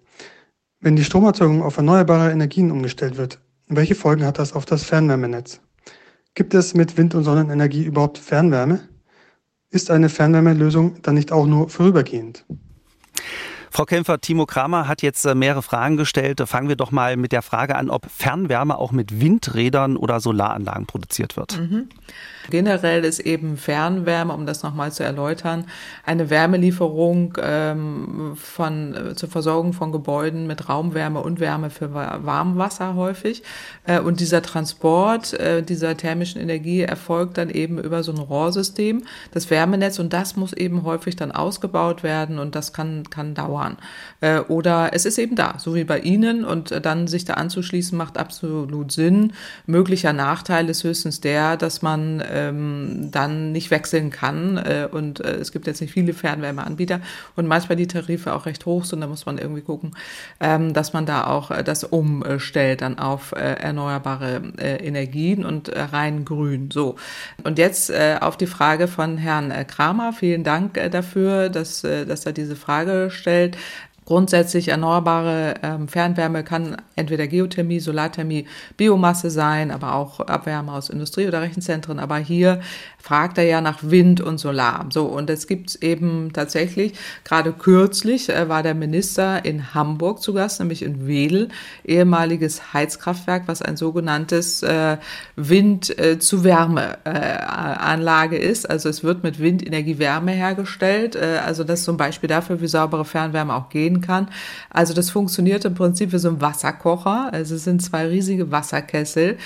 Wenn 0.80 0.96
die 0.96 1.04
Stromerzeugung 1.04 1.62
auf 1.62 1.78
erneuerbare 1.78 2.30
Energien 2.30 2.70
umgestellt 2.70 3.16
wird, 3.16 3.40
welche 3.68 3.94
Folgen 3.94 4.26
hat 4.26 4.38
das 4.38 4.52
auf 4.52 4.66
das 4.66 4.84
Fernwärmenetz? 4.84 5.60
Gibt 6.34 6.54
es 6.54 6.74
mit 6.74 6.96
Wind- 6.96 7.14
und 7.14 7.24
Sonnenenergie 7.24 7.84
überhaupt 7.84 8.18
Fernwärme? 8.18 8.80
Ist 9.70 9.90
eine 9.90 10.08
Fernwärmelösung 10.08 11.00
dann 11.02 11.14
nicht 11.14 11.30
auch 11.30 11.46
nur 11.46 11.68
vorübergehend? 11.68 12.44
Frau 13.70 13.84
Kämpfer, 13.84 14.20
Timo 14.20 14.46
Kramer 14.46 14.88
hat 14.88 15.00
jetzt 15.00 15.24
äh, 15.24 15.36
mehrere 15.36 15.62
Fragen 15.62 15.96
gestellt. 15.96 16.42
Fangen 16.46 16.68
wir 16.68 16.74
doch 16.74 16.90
mal 16.90 17.16
mit 17.16 17.30
der 17.30 17.42
Frage 17.42 17.76
an, 17.76 17.88
ob 17.88 18.10
Fernwärme 18.10 18.76
auch 18.76 18.90
mit 18.90 19.20
Windrädern 19.20 19.96
oder 19.96 20.18
Solaranlagen 20.18 20.86
produziert 20.86 21.36
wird. 21.36 21.60
Mhm. 21.60 21.88
Generell 22.50 23.04
ist 23.04 23.20
eben 23.20 23.56
Fernwärme, 23.56 24.34
um 24.34 24.46
das 24.46 24.62
nochmal 24.62 24.92
zu 24.92 25.04
erläutern, 25.04 25.64
eine 26.04 26.30
Wärmelieferung 26.30 27.38
ähm, 27.40 28.32
von, 28.36 28.94
äh, 28.94 29.14
zur 29.14 29.28
Versorgung 29.28 29.72
von 29.72 29.92
Gebäuden 29.92 30.46
mit 30.46 30.68
Raumwärme 30.68 31.20
und 31.20 31.40
Wärme 31.40 31.70
für 31.70 31.94
Warmwasser 31.94 32.94
häufig. 32.94 33.42
Äh, 33.84 34.00
und 34.00 34.20
dieser 34.20 34.42
Transport 34.42 35.32
äh, 35.34 35.62
dieser 35.62 35.96
thermischen 35.96 36.40
Energie 36.40 36.82
erfolgt 36.82 37.38
dann 37.38 37.50
eben 37.50 37.78
über 37.78 38.02
so 38.02 38.12
ein 38.12 38.18
Rohrsystem, 38.18 39.04
das 39.32 39.50
Wärmenetz, 39.50 39.98
und 39.98 40.12
das 40.12 40.36
muss 40.36 40.52
eben 40.52 40.82
häufig 40.84 41.16
dann 41.16 41.32
ausgebaut 41.32 42.02
werden 42.02 42.38
und 42.38 42.54
das 42.54 42.72
kann, 42.72 43.04
kann 43.10 43.34
dauern. 43.34 43.76
Äh, 44.20 44.40
oder 44.40 44.90
es 44.92 45.06
ist 45.06 45.18
eben 45.18 45.36
da, 45.36 45.54
so 45.58 45.74
wie 45.74 45.84
bei 45.84 46.00
Ihnen, 46.00 46.44
und 46.44 46.72
äh, 46.72 46.80
dann 46.80 47.06
sich 47.06 47.24
da 47.24 47.34
anzuschließen 47.34 47.96
macht 47.96 48.18
absolut 48.18 48.92
Sinn. 48.92 49.32
Möglicher 49.66 50.12
Nachteil 50.12 50.68
ist 50.68 50.84
höchstens 50.84 51.20
der, 51.20 51.56
dass 51.56 51.82
man 51.82 52.20
ähm, 52.48 53.08
dann 53.10 53.52
nicht 53.52 53.70
wechseln 53.70 54.10
kann. 54.10 54.56
Äh, 54.56 54.88
und 54.90 55.20
äh, 55.20 55.36
es 55.36 55.52
gibt 55.52 55.66
jetzt 55.66 55.80
nicht 55.80 55.92
viele 55.92 56.12
Fernwärmeanbieter 56.12 57.00
und 57.36 57.46
manchmal 57.46 57.76
die 57.76 57.86
Tarife 57.86 58.34
auch 58.34 58.46
recht 58.46 58.66
hoch 58.66 58.84
sind. 58.84 59.00
Da 59.00 59.06
muss 59.06 59.26
man 59.26 59.38
irgendwie 59.38 59.62
gucken, 59.62 59.92
ähm, 60.40 60.72
dass 60.72 60.92
man 60.92 61.06
da 61.06 61.26
auch 61.26 61.50
äh, 61.50 61.64
das 61.64 61.84
umstellt 61.84 62.82
dann 62.82 62.98
auf 62.98 63.32
äh, 63.32 63.54
erneuerbare 63.54 64.42
äh, 64.58 64.76
Energien 64.86 65.44
und 65.44 65.68
äh, 65.68 65.80
rein 65.80 66.24
grün. 66.24 66.70
So. 66.70 66.96
Und 67.42 67.58
jetzt 67.58 67.92
auf 68.20 68.36
die 68.36 68.46
Frage 68.46 68.88
von 68.88 69.16
Herrn 69.16 69.52
Kramer. 69.66 70.12
Vielen 70.12 70.44
Dank 70.44 70.78
dafür, 70.90 71.48
dass, 71.48 71.82
dass 71.82 72.26
er 72.26 72.32
diese 72.32 72.56
Frage 72.56 73.08
stellt. 73.10 73.56
Grundsätzlich 74.04 74.68
erneuerbare 74.68 75.54
ähm, 75.62 75.86
Fernwärme 75.86 76.42
kann 76.42 76.76
entweder 76.96 77.26
Geothermie, 77.26 77.80
Solarthermie, 77.80 78.46
Biomasse 78.76 79.30
sein, 79.30 79.70
aber 79.70 79.94
auch 79.94 80.20
Abwärme 80.20 80.72
aus 80.72 80.90
Industrie 80.90 81.28
oder 81.28 81.42
Rechenzentren. 81.42 81.98
Aber 81.98 82.16
hier 82.16 82.60
fragt 83.00 83.38
er 83.38 83.44
ja 83.44 83.60
nach 83.60 83.78
Wind 83.82 84.20
und 84.20 84.38
Solar. 84.38 84.86
So, 84.90 85.06
und 85.06 85.30
es 85.30 85.46
gibt 85.46 85.82
eben 85.82 86.32
tatsächlich, 86.32 86.92
gerade 87.24 87.52
kürzlich 87.52 88.28
äh, 88.28 88.48
war 88.48 88.62
der 88.62 88.74
Minister 88.74 89.44
in 89.44 89.74
Hamburg 89.74 90.22
zu 90.22 90.34
Gast, 90.34 90.60
nämlich 90.60 90.82
in 90.82 91.06
Wedel, 91.06 91.48
ehemaliges 91.84 92.74
Heizkraftwerk, 92.74 93.44
was 93.46 93.62
ein 93.62 93.76
sogenanntes 93.76 94.62
äh, 94.62 94.98
Wind 95.36 95.98
äh, 95.98 96.18
äh, 96.18 96.18
ist. 98.38 98.68
Also 98.68 98.88
es 98.88 99.02
wird 99.02 99.22
mit 99.22 99.40
Windenergie 99.40 99.98
Wärme 99.98 100.32
hergestellt. 100.32 101.16
Äh, 101.16 101.40
also 101.44 101.64
das 101.64 101.80
ist 101.80 101.84
zum 101.86 101.96
Beispiel 101.96 102.28
dafür, 102.28 102.60
wie 102.60 102.68
saubere 102.68 103.04
Fernwärme 103.04 103.54
auch 103.54 103.70
gehen 103.70 104.00
kann. 104.00 104.28
Also 104.68 104.92
das 104.94 105.10
funktioniert 105.10 105.64
im 105.64 105.74
Prinzip 105.74 106.12
wie 106.12 106.18
so 106.18 106.28
ein 106.28 106.40
Wasserkocher. 106.40 107.30
Also 107.32 107.54
es 107.54 107.64
sind 107.64 107.82
zwei 107.82 108.06
riesige 108.06 108.50
Wasserkessel, 108.50 109.38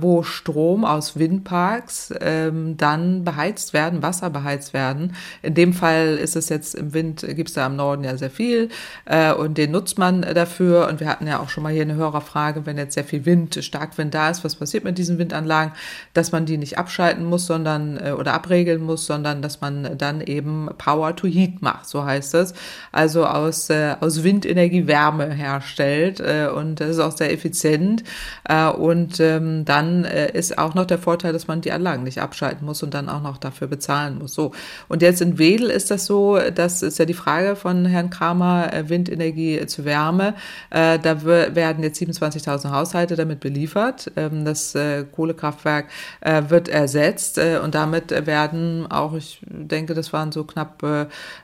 wo 0.00 0.22
Strom 0.22 0.84
aus 0.84 1.18
Windparks 1.18 2.12
ähm, 2.20 2.76
da 2.76 2.87
dann 2.88 3.22
beheizt 3.22 3.74
werden, 3.74 4.02
Wasser 4.02 4.30
beheizt 4.30 4.72
werden. 4.72 5.14
In 5.42 5.54
dem 5.54 5.74
Fall 5.74 6.16
ist 6.16 6.36
es 6.36 6.48
jetzt 6.48 6.74
im 6.74 6.94
Wind, 6.94 7.20
gibt 7.36 7.50
es 7.50 7.54
da 7.54 7.66
im 7.66 7.76
Norden 7.76 8.02
ja 8.02 8.16
sehr 8.16 8.30
viel 8.30 8.70
äh, 9.04 9.32
und 9.32 9.58
den 9.58 9.72
nutzt 9.72 9.98
man 9.98 10.22
dafür. 10.22 10.88
Und 10.88 11.00
wir 11.00 11.08
hatten 11.08 11.26
ja 11.26 11.38
auch 11.38 11.50
schon 11.50 11.62
mal 11.62 11.72
hier 11.72 11.82
eine 11.82 11.96
Hörerfrage, 11.96 12.64
wenn 12.64 12.78
jetzt 12.78 12.94
sehr 12.94 13.04
viel 13.04 13.26
Wind, 13.26 13.58
Starkwind 13.62 14.14
da 14.14 14.30
ist, 14.30 14.42
was 14.42 14.56
passiert 14.56 14.84
mit 14.84 14.96
diesen 14.96 15.18
Windanlagen, 15.18 15.72
dass 16.14 16.32
man 16.32 16.46
die 16.46 16.56
nicht 16.56 16.78
abschalten 16.78 17.24
muss, 17.26 17.46
sondern 17.46 17.98
äh, 17.98 18.12
oder 18.12 18.32
abregeln 18.32 18.82
muss, 18.82 19.04
sondern 19.04 19.42
dass 19.42 19.60
man 19.60 19.98
dann 19.98 20.22
eben 20.22 20.70
Power 20.78 21.14
to 21.14 21.26
Heat 21.26 21.60
macht, 21.60 21.86
so 21.86 22.04
heißt 22.04 22.34
es. 22.34 22.54
Also 22.90 23.26
aus, 23.26 23.68
äh, 23.68 23.96
aus 24.00 24.22
Windenergie 24.22 24.86
Wärme 24.86 25.30
herstellt 25.30 26.20
äh, 26.20 26.48
und 26.54 26.80
das 26.80 26.88
ist 26.88 27.00
auch 27.00 27.14
sehr 27.16 27.32
effizient. 27.32 28.02
Äh, 28.48 28.68
und 28.68 29.20
ähm, 29.20 29.66
dann 29.66 30.04
äh, 30.04 30.32
ist 30.32 30.56
auch 30.56 30.74
noch 30.74 30.86
der 30.86 30.98
Vorteil, 30.98 31.34
dass 31.34 31.48
man 31.48 31.60
die 31.60 31.72
Anlagen 31.72 32.04
nicht 32.04 32.22
abschalten 32.22 32.64
muss 32.64 32.77
und 32.82 32.94
dann 32.94 33.08
auch 33.08 33.22
noch 33.22 33.38
dafür 33.38 33.66
bezahlen 33.66 34.18
muss. 34.18 34.34
So. 34.34 34.52
Und 34.88 35.02
jetzt 35.02 35.20
in 35.20 35.38
Wedel 35.38 35.70
ist 35.70 35.90
das 35.90 36.06
so, 36.06 36.38
das 36.54 36.82
ist 36.82 36.98
ja 36.98 37.04
die 37.04 37.14
Frage 37.14 37.56
von 37.56 37.84
Herrn 37.84 38.10
Kramer, 38.10 38.72
äh, 38.72 38.88
Windenergie 38.88 39.66
zu 39.66 39.84
Wärme. 39.84 40.34
Äh, 40.70 40.98
da 40.98 41.24
werden 41.24 41.82
jetzt 41.82 42.00
27.000 42.00 42.70
Haushalte 42.70 43.16
damit 43.16 43.40
beliefert. 43.40 44.10
Ähm, 44.16 44.44
das 44.44 44.74
äh, 44.74 45.04
Kohlekraftwerk 45.04 45.86
äh, 46.20 46.42
wird 46.48 46.68
ersetzt 46.68 47.38
äh, 47.38 47.60
und 47.62 47.74
damit 47.74 48.10
werden 48.26 48.90
auch, 48.90 49.14
ich 49.14 49.40
denke, 49.48 49.94
das 49.94 50.12
waren 50.12 50.32
so 50.32 50.44
knapp 50.44 50.82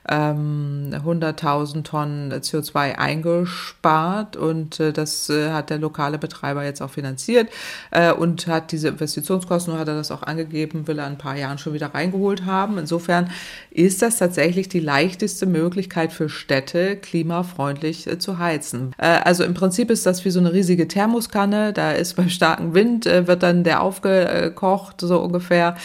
ähm, 0.08 0.90
100.000 0.92 1.82
Tonnen 1.84 2.32
CO2 2.32 2.96
eingespart 2.96 4.36
und 4.36 4.80
äh, 4.80 4.92
das 4.92 5.30
äh, 5.30 5.50
hat 5.50 5.70
der 5.70 5.78
lokale 5.78 6.18
Betreiber 6.18 6.64
jetzt 6.64 6.82
auch 6.82 6.90
finanziert 6.90 7.48
äh, 7.90 8.12
und 8.12 8.46
hat 8.46 8.72
diese 8.72 8.88
Investitionskosten, 8.88 9.78
hat 9.78 9.88
er 9.88 9.96
das 9.96 10.10
auch 10.10 10.22
angegeben, 10.22 10.86
will 10.86 10.98
er 10.98 11.06
in 11.06 11.12
ein 11.12 11.18
paar 11.24 11.36
Jahren 11.36 11.56
schon 11.56 11.72
wieder 11.72 11.94
reingeholt 11.94 12.44
haben. 12.44 12.76
Insofern 12.76 13.30
ist 13.70 14.02
das 14.02 14.18
tatsächlich 14.18 14.68
die 14.68 14.78
leichteste 14.78 15.46
Möglichkeit 15.46 16.12
für 16.12 16.28
Städte, 16.28 16.96
klimafreundlich 16.96 18.06
äh, 18.06 18.18
zu 18.18 18.38
heizen. 18.38 18.92
Äh, 18.98 19.06
also 19.24 19.42
im 19.42 19.54
Prinzip 19.54 19.90
ist 19.90 20.04
das 20.04 20.24
wie 20.26 20.30
so 20.30 20.38
eine 20.38 20.52
riesige 20.52 20.86
Thermoskanne, 20.86 21.72
da 21.72 21.92
ist 21.92 22.14
beim 22.14 22.28
starken 22.28 22.74
Wind, 22.74 23.06
äh, 23.06 23.26
wird 23.26 23.42
dann 23.42 23.64
der 23.64 23.80
aufgekocht, 23.80 25.00
so 25.00 25.18
ungefähr. 25.20 25.76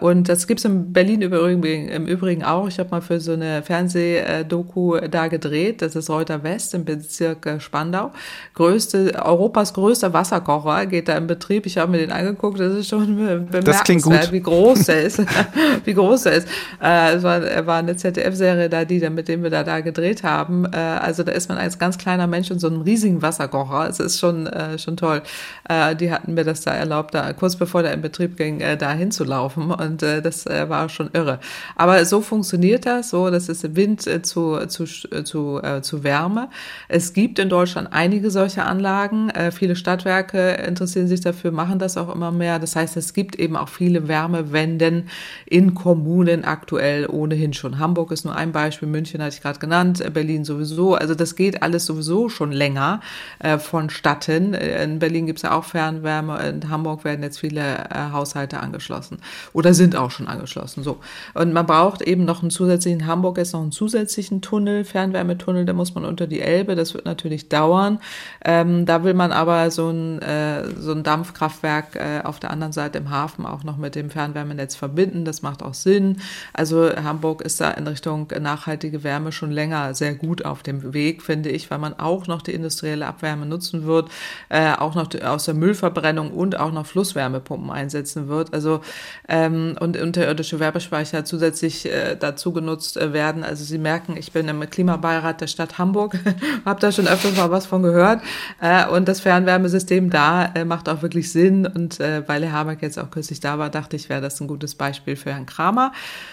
und 0.00 0.28
das 0.28 0.46
gibt's 0.46 0.64
in 0.64 0.92
Berlin 0.92 1.22
übrigens, 1.22 1.90
im 1.90 2.06
Übrigen 2.06 2.44
auch. 2.44 2.68
Ich 2.68 2.78
habe 2.78 2.90
mal 2.90 3.00
für 3.00 3.18
so 3.20 3.32
eine 3.32 3.62
Fernsehdoku 3.62 4.98
da 5.10 5.28
gedreht, 5.28 5.80
das 5.82 5.96
ist 5.96 6.10
Reuter 6.10 6.42
West 6.42 6.74
im 6.74 6.84
Bezirk 6.84 7.60
Spandau. 7.60 8.12
Größte, 8.54 9.14
Europas 9.24 9.72
größter 9.72 10.12
Wasserkocher 10.12 10.86
geht 10.86 11.08
da 11.08 11.16
im 11.16 11.26
Betrieb. 11.26 11.66
Ich 11.66 11.78
habe 11.78 11.92
mir 11.92 11.98
den 11.98 12.12
angeguckt, 12.12 12.60
das 12.60 12.74
ist 12.74 12.88
schon 12.88 13.16
bemerkenswert, 13.16 14.32
wie 14.32 14.40
groß 14.40 14.65
der 14.74 15.02
ist. 15.02 15.22
wie 15.84 15.94
groß 15.94 16.24
der 16.24 16.32
ist. 16.32 16.48
Äh, 16.82 17.14
es 17.14 17.22
war, 17.22 17.42
er 17.42 17.66
war 17.66 17.78
eine 17.78 17.96
ZDF-Serie 17.96 18.68
da, 18.68 18.84
die, 18.84 19.08
mit 19.10 19.28
dem 19.28 19.42
wir 19.42 19.50
da, 19.50 19.64
da 19.64 19.80
gedreht 19.80 20.22
haben. 20.22 20.66
Äh, 20.72 20.76
also 20.76 21.22
da 21.22 21.32
ist 21.32 21.48
man 21.48 21.58
als 21.58 21.78
ganz 21.78 21.98
kleiner 21.98 22.26
Mensch 22.26 22.50
in 22.50 22.58
so 22.58 22.66
einem 22.66 22.82
riesigen 22.82 23.22
Wasserkocher. 23.22 23.88
Es 23.88 24.00
ist 24.00 24.18
schon, 24.18 24.46
äh, 24.46 24.78
schon 24.78 24.96
toll. 24.96 25.22
Äh, 25.68 25.96
die 25.96 26.12
hatten 26.12 26.34
mir 26.34 26.44
das 26.44 26.62
da 26.62 26.72
erlaubt, 26.72 27.14
da 27.14 27.32
kurz 27.32 27.56
bevor 27.56 27.82
der 27.82 27.92
in 27.92 28.02
Betrieb 28.02 28.36
ging, 28.36 28.60
äh, 28.60 28.76
da 28.76 28.92
hinzulaufen. 28.92 29.70
Und 29.70 30.02
äh, 30.02 30.22
das 30.22 30.46
äh, 30.46 30.68
war 30.68 30.88
schon 30.88 31.10
irre. 31.12 31.38
Aber 31.76 32.04
so 32.04 32.20
funktioniert 32.20 32.86
das, 32.86 33.10
so, 33.10 33.30
das 33.30 33.48
ist 33.48 33.76
Wind 33.76 34.06
äh, 34.06 34.22
zu, 34.22 34.66
zu, 34.66 34.84
äh, 34.84 35.24
zu, 35.24 35.60
äh, 35.62 35.82
zu 35.82 36.04
Wärme. 36.04 36.48
Es 36.88 37.12
gibt 37.12 37.38
in 37.38 37.48
Deutschland 37.48 37.88
einige 37.92 38.30
solche 38.30 38.64
Anlagen. 38.64 39.30
Äh, 39.30 39.50
viele 39.50 39.76
Stadtwerke 39.76 40.52
interessieren 40.66 41.08
sich 41.08 41.20
dafür, 41.20 41.52
machen 41.52 41.78
das 41.78 41.96
auch 41.96 42.14
immer 42.14 42.32
mehr. 42.32 42.58
Das 42.58 42.76
heißt, 42.76 42.96
es 42.96 43.12
gibt 43.12 43.36
eben 43.36 43.56
auch 43.56 43.68
viele 43.68 44.08
Wärmewenden 44.56 45.08
in 45.44 45.74
Kommunen 45.74 46.44
aktuell 46.44 47.06
ohnehin 47.06 47.52
schon. 47.52 47.78
Hamburg 47.78 48.10
ist 48.10 48.24
nur 48.24 48.34
ein 48.34 48.52
Beispiel, 48.52 48.88
München 48.88 49.22
hatte 49.22 49.36
ich 49.36 49.42
gerade 49.42 49.58
genannt, 49.58 50.02
Berlin 50.12 50.44
sowieso. 50.44 50.94
Also 50.94 51.14
das 51.14 51.36
geht 51.36 51.62
alles 51.62 51.86
sowieso 51.86 52.28
schon 52.28 52.52
länger 52.52 53.00
äh, 53.38 53.58
vonstatten. 53.58 54.54
In 54.54 54.98
Berlin 54.98 55.26
gibt 55.26 55.38
es 55.38 55.42
ja 55.42 55.52
auch 55.52 55.64
Fernwärme, 55.64 56.38
in 56.48 56.70
Hamburg 56.70 57.04
werden 57.04 57.22
jetzt 57.22 57.38
viele 57.38 57.60
äh, 57.60 58.12
Haushalte 58.12 58.60
angeschlossen 58.60 59.18
oder 59.52 59.74
sind 59.74 59.96
auch 59.96 60.10
schon 60.10 60.26
angeschlossen. 60.26 60.82
So. 60.82 60.98
Und 61.34 61.52
man 61.52 61.66
braucht 61.66 62.02
eben 62.02 62.24
noch 62.24 62.42
einen 62.42 62.50
zusätzlichen, 62.50 63.00
in 63.00 63.06
Hamburg 63.06 63.38
jetzt 63.38 63.52
noch 63.52 63.62
einen 63.62 63.72
zusätzlichen 63.72 64.40
Tunnel, 64.40 64.84
Fernwärmetunnel, 64.84 65.64
da 65.64 65.72
muss 65.72 65.94
man 65.94 66.04
unter 66.04 66.26
die 66.26 66.40
Elbe, 66.40 66.74
das 66.74 66.94
wird 66.94 67.04
natürlich 67.04 67.48
dauern. 67.48 67.98
Ähm, 68.44 68.86
da 68.86 69.04
will 69.04 69.14
man 69.14 69.32
aber 69.32 69.70
so 69.70 69.90
ein, 69.90 70.22
äh, 70.22 70.64
so 70.78 70.92
ein 70.92 71.02
Dampfkraftwerk 71.02 71.96
äh, 71.96 72.20
auf 72.24 72.40
der 72.40 72.50
anderen 72.50 72.72
Seite 72.72 72.98
im 72.98 73.10
Hafen 73.10 73.44
auch 73.44 73.64
noch 73.64 73.76
mit 73.76 73.94
dem 73.94 74.10
Fernwärmenetz 74.46 74.76
verbinden. 74.76 75.24
Das 75.24 75.42
macht 75.42 75.62
auch 75.62 75.74
Sinn. 75.74 76.18
Also 76.52 76.90
Hamburg 76.94 77.42
ist 77.42 77.60
da 77.60 77.70
in 77.72 77.86
Richtung 77.86 78.28
nachhaltige 78.40 79.02
Wärme 79.04 79.32
schon 79.32 79.50
länger 79.50 79.94
sehr 79.94 80.14
gut 80.14 80.44
auf 80.44 80.62
dem 80.62 80.92
Weg, 80.94 81.22
finde 81.22 81.50
ich, 81.50 81.70
weil 81.70 81.78
man 81.78 81.98
auch 81.98 82.26
noch 82.26 82.42
die 82.42 82.52
industrielle 82.52 83.06
Abwärme 83.06 83.46
nutzen 83.46 83.84
wird, 83.84 84.10
äh, 84.48 84.72
auch 84.72 84.94
noch 84.94 85.08
aus 85.22 85.44
der 85.44 85.54
Müllverbrennung 85.54 86.30
und 86.30 86.58
auch 86.58 86.72
noch 86.72 86.86
Flusswärmepumpen 86.86 87.70
einsetzen 87.70 88.28
wird. 88.28 88.54
Also 88.54 88.80
ähm, 89.28 89.76
und 89.80 89.96
unterirdische 89.96 90.60
Werbespeicher 90.60 91.24
zusätzlich 91.24 91.86
äh, 91.86 92.16
dazu 92.16 92.52
genutzt 92.52 92.96
äh, 92.96 93.12
werden. 93.12 93.42
Also 93.42 93.64
Sie 93.64 93.78
merken, 93.78 94.16
ich 94.16 94.32
bin 94.32 94.48
im 94.48 94.68
Klimabeirat 94.68 95.40
der 95.40 95.46
Stadt 95.46 95.78
Hamburg, 95.78 96.18
habe 96.64 96.80
da 96.80 96.92
schon 96.92 97.08
öfters 97.08 97.36
mal 97.36 97.50
was 97.50 97.66
von 97.66 97.82
gehört. 97.82 98.22
Äh, 98.60 98.86
und 98.88 99.08
das 99.08 99.20
Fernwärmesystem 99.20 100.10
da 100.10 100.46
äh, 100.54 100.64
macht 100.64 100.88
auch 100.88 101.02
wirklich 101.02 101.32
Sinn. 101.32 101.66
Und 101.66 102.00
äh, 102.00 102.22
weil 102.26 102.44
Herr 102.44 102.52
Habeck 102.52 102.82
jetzt 102.82 102.98
auch 102.98 103.10
kürzlich 103.10 103.40
da 103.40 103.58
war, 103.58 103.70
dachte 103.70 103.96
ich, 103.96 104.08
wäre 104.08 104.20
das 104.20 104.35
ein 104.40 104.48
gutes 104.48 104.74
Beispiel 104.74 105.16
für 105.16 105.32
Herrn 105.32 105.46
Kramer. 105.46 105.92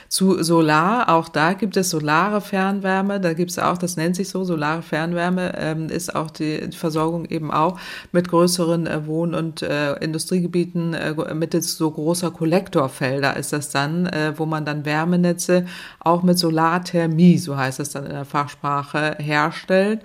Zu 0.09 0.43
Solar, 0.43 1.09
auch 1.09 1.29
da 1.29 1.53
gibt 1.53 1.77
es 1.77 1.89
solare 1.89 2.41
Fernwärme, 2.41 3.19
da 3.19 3.33
gibt 3.33 3.51
es 3.51 3.59
auch, 3.59 3.77
das 3.77 3.97
nennt 3.97 4.15
sich 4.15 4.29
so, 4.29 4.43
solare 4.43 4.81
Fernwärme, 4.81 5.53
ähm, 5.57 5.89
ist 5.89 6.15
auch 6.15 6.31
die 6.31 6.69
Versorgung 6.71 7.25
eben 7.25 7.51
auch 7.51 7.79
mit 8.11 8.29
größeren 8.29 8.87
äh, 8.87 9.07
Wohn- 9.07 9.33
und 9.33 9.61
äh, 9.61 9.93
Industriegebieten 9.95 10.93
äh, 10.93 11.33
mittels 11.33 11.77
so 11.77 11.89
großer 11.89 12.31
Kollektorfelder 12.31 13.37
ist 13.37 13.53
das 13.53 13.69
dann, 13.69 14.05
äh, 14.07 14.33
wo 14.37 14.45
man 14.45 14.65
dann 14.65 14.85
Wärmenetze 14.85 15.65
auch 15.99 16.23
mit 16.23 16.37
Solarthermie, 16.37 17.37
so 17.37 17.57
heißt 17.57 17.79
es 17.79 17.89
dann 17.89 18.05
in 18.05 18.11
der 18.11 18.25
Fachsprache, 18.25 19.17
herstellt. 19.19 20.01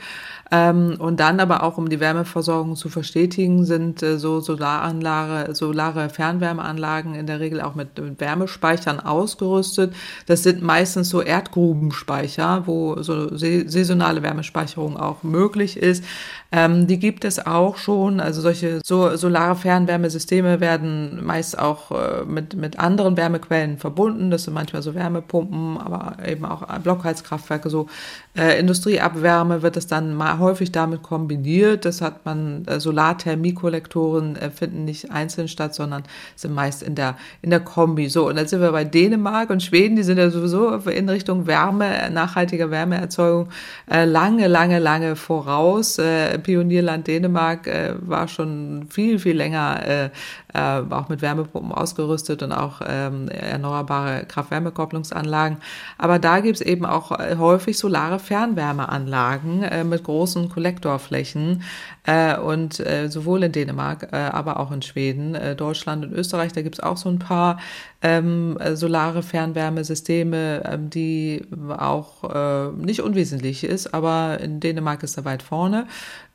Ähm, 0.51 0.97
und 0.99 1.21
dann 1.21 1.41
aber 1.41 1.63
auch, 1.63 1.77
um 1.77 1.91
die 1.91 2.01
Wärmeversorgung 2.01 2.75
zu 2.75 2.89
verstetigen, 2.89 3.65
sind 3.67 4.03
äh, 4.03 4.19
so 4.19 4.41
Solaranlage, 4.41 5.55
solare 5.55 6.09
Fernwärmeanlagen 6.09 7.15
in 7.15 7.27
der 7.27 7.41
Regel 7.41 7.61
auch 7.61 7.75
mit, 7.75 7.99
mit 7.99 8.19
Wärmespeichern 8.19 8.99
ausgerüstet. 8.99 9.95
Das 10.27 10.43
sind 10.43 10.63
meistens 10.63 11.11
so 11.11 11.21
Erdgrubenspeicher, 11.21 12.63
wo 12.67 13.03
so 13.03 13.37
saisonale 13.37 14.23
Wärmespeicherung 14.23 14.97
auch 14.97 15.23
möglich 15.23 15.77
ist. 15.77 16.03
Ähm, 16.51 16.87
die 16.87 16.99
gibt 16.99 17.27
es 17.27 17.45
auch 17.45 17.77
schon. 17.77 18.21
Also 18.21 18.41
solche 18.41 18.81
so, 18.83 19.17
solare 19.17 19.55
Fernwärmesysteme 19.55 20.61
werden 20.61 21.25
meist 21.25 21.59
auch 21.59 21.91
äh, 21.91 22.25
mit, 22.25 22.57
mit 22.57 22.79
anderen 22.79 23.19
Wärmequellen 23.19 23.77
verbunden. 23.77 24.31
Das 24.31 24.45
sind 24.45 24.55
manchmal 24.55 24.81
so 24.81 24.95
Wärmepumpen, 24.95 25.77
aber 25.77 26.17
eben 26.27 26.47
auch 26.47 26.67
Blockheizkraftwerke. 26.79 27.69
So 27.69 27.89
äh, 28.35 28.59
Industrieabwärme 28.59 29.63
wird 29.63 29.77
es 29.77 29.87
dann 29.87 30.15
mal 30.15 30.38
häufig 30.39 30.73
damit 30.73 31.03
kombiniert. 31.03 31.85
Das 31.85 32.01
hat 32.01 32.25
man, 32.25 32.65
äh, 32.67 32.81
Solarthermiekollektoren 32.81 34.37
äh, 34.37 34.51
finden 34.51 34.85
nicht 34.85 35.11
einzeln 35.11 35.49
statt, 35.49 35.75
sondern 35.75 36.03
sind 36.37 36.55
meist 36.55 36.83
in 36.83 36.95
der, 36.95 37.17
in 37.43 37.51
der 37.51 37.61
Kombi. 37.61 38.09
So, 38.09 38.29
und 38.29 38.37
dann 38.37 38.47
sind 38.47 38.61
wir 38.61 38.73
bei 38.73 38.85
Dänemark 38.85 39.51
und 39.51 39.63
Schweden, 39.63 39.97
die 39.97 40.03
sind 40.03 40.19
ja 40.19 40.31
sowieso 40.31 40.75
in 40.89 41.09
Richtung 41.09 41.47
Wärme, 41.47 42.11
nachhaltiger 42.11 42.71
Wärmeerzeugung 42.71 43.49
äh, 43.91 44.05
lange, 44.05 44.49
lange, 44.49 44.79
lange 44.79 45.17
voraus. 45.17 45.99
Äh, 45.99 46.39
Pionierland 46.39 47.07
Dänemark 47.07 47.67
äh, 47.67 47.95
war 48.01 48.29
schon 48.29 48.87
viel, 48.91 49.19
viel 49.19 49.37
länger 49.37 49.87
äh, 49.87 50.11
äh, 50.55 50.83
auch 50.91 51.09
mit 51.09 51.23
Wärmepumpen 51.23 51.73
ausgerüstet 51.73 52.43
und 52.43 52.53
auch 52.53 52.81
ähm, 52.87 53.29
erneuerbare 53.29 54.25
Kraft-Wärme-Kopplungsanlagen. 54.27 55.59
Aber 55.99 56.19
da 56.19 56.41
gibt 56.41 56.57
es 56.57 56.61
eben 56.63 56.87
auch 56.87 57.13
äh, 57.13 57.37
häufig 57.37 57.79
solare 57.79 58.19
Fernwärmeanlagen 58.19 59.63
äh, 59.63 59.85
mit 59.85 60.05
großen 60.05 60.28
Kollektorflächen 60.49 61.63
äh, 62.05 62.37
und 62.37 62.81
äh, 62.81 63.09
sowohl 63.09 63.43
in 63.45 63.53
Dänemark, 63.53 64.09
äh, 64.13 64.17
aber 64.17 64.61
auch 64.61 64.73
in 64.73 64.83
Schweden, 64.83 65.35
äh, 65.35 65.57
Deutschland 65.57 66.05
und 66.05 66.13
Österreich, 66.13 66.53
da 66.53 66.63
gibt 66.63 66.77
es 66.77 66.81
auch 66.81 66.97
so 66.97 67.09
ein 67.09 67.19
paar 67.19 67.59
ähm, 68.01 68.57
äh, 68.61 68.77
solare 68.77 69.23
Fernwärmesysteme, 69.23 70.63
ähm, 70.65 70.91
die 70.91 71.45
auch 71.69 72.25
äh, 72.33 72.73
nicht 72.73 73.03
unwesentlich 73.03 73.65
ist, 73.65 73.93
aber 73.93 74.39
in 74.41 74.61
Dänemark 74.61 75.03
ist 75.03 75.17
er 75.17 75.25
weit 75.25 75.43
vorne. 75.43 75.87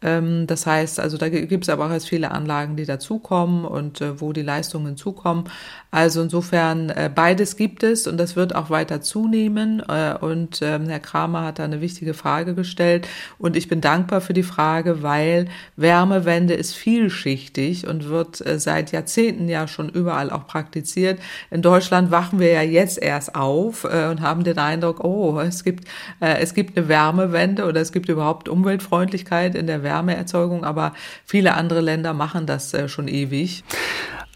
Ähm, 0.04 0.46
das 0.48 0.66
heißt, 0.66 1.00
also 1.00 1.18
da 1.18 1.30
gibt 1.30 1.64
es 1.64 1.70
aber 1.70 1.88
auch 1.88 1.92
jetzt 1.92 2.10
viele 2.10 2.32
Anlagen, 2.32 2.76
die 2.76 2.86
dazukommen 2.86 3.64
und 3.64 4.02
äh, 4.02 4.20
wo 4.20 4.34
die 4.34 4.42
Leistungen 4.42 4.98
zukommen. 4.98 5.46
Also 5.92 6.22
insofern 6.22 6.90
äh, 6.90 7.10
beides 7.14 7.56
gibt 7.56 7.84
es 7.84 8.08
und 8.08 8.18
das 8.18 8.36
wird 8.36 8.54
auch 8.56 8.70
weiter 8.70 9.02
zunehmen. 9.02 9.82
Äh, 9.88 10.16
und 10.20 10.62
ähm, 10.62 10.90
Herr 10.90 11.00
Kramer 11.00 11.46
hat 11.46 11.60
da 11.60 11.64
eine 11.64 11.80
wichtige 11.80 12.14
Frage 12.14 12.56
gestellt 12.56 13.08
und 13.38 13.56
ich 13.56 13.70
bin 13.70 13.80
dankbar 13.80 14.20
für 14.20 14.34
die 14.34 14.44
Frage, 14.44 15.02
weil 15.02 15.48
Wärmewende 15.78 16.56
ist 16.56 16.74
vielschichtig 16.74 17.88
und 17.88 18.10
wird 18.10 18.46
äh, 18.46 18.60
seit 18.60 18.92
Jahrzehnten 18.92 19.48
ja 19.48 19.68
schon 19.68 19.88
überall 19.90 20.30
auch 20.30 20.48
praktiziert. 20.48 21.20
In 21.54 21.62
Deutschland 21.62 22.10
wachen 22.10 22.40
wir 22.40 22.52
ja 22.52 22.64
jetzt 22.64 22.98
erst 22.98 23.36
auf 23.36 23.84
äh, 23.84 24.08
und 24.10 24.22
haben 24.22 24.44
den 24.44 24.58
Eindruck, 24.58 25.04
oh, 25.04 25.40
es 25.40 25.64
gibt, 25.64 25.88
äh, 26.20 26.40
es 26.42 26.56
gibt 26.56 26.76
eine 26.76 26.88
Wärmewende 26.88 27.66
oder 27.66 27.80
es 27.80 27.92
gibt 27.92 28.10
überhaupt 28.10 28.50
Umweltfreundlichkeit 28.50 29.54
in 29.54 29.68
der 29.68 29.84
Wärmeerzeugung, 29.84 30.64
aber 30.64 30.94
viele 31.26 31.54
andere 31.54 31.82
Länder 31.82 32.16
machen 32.16 32.48
das 32.48 32.74
äh, 32.74 32.90
schon 32.90 33.08
ewig. 33.08 33.64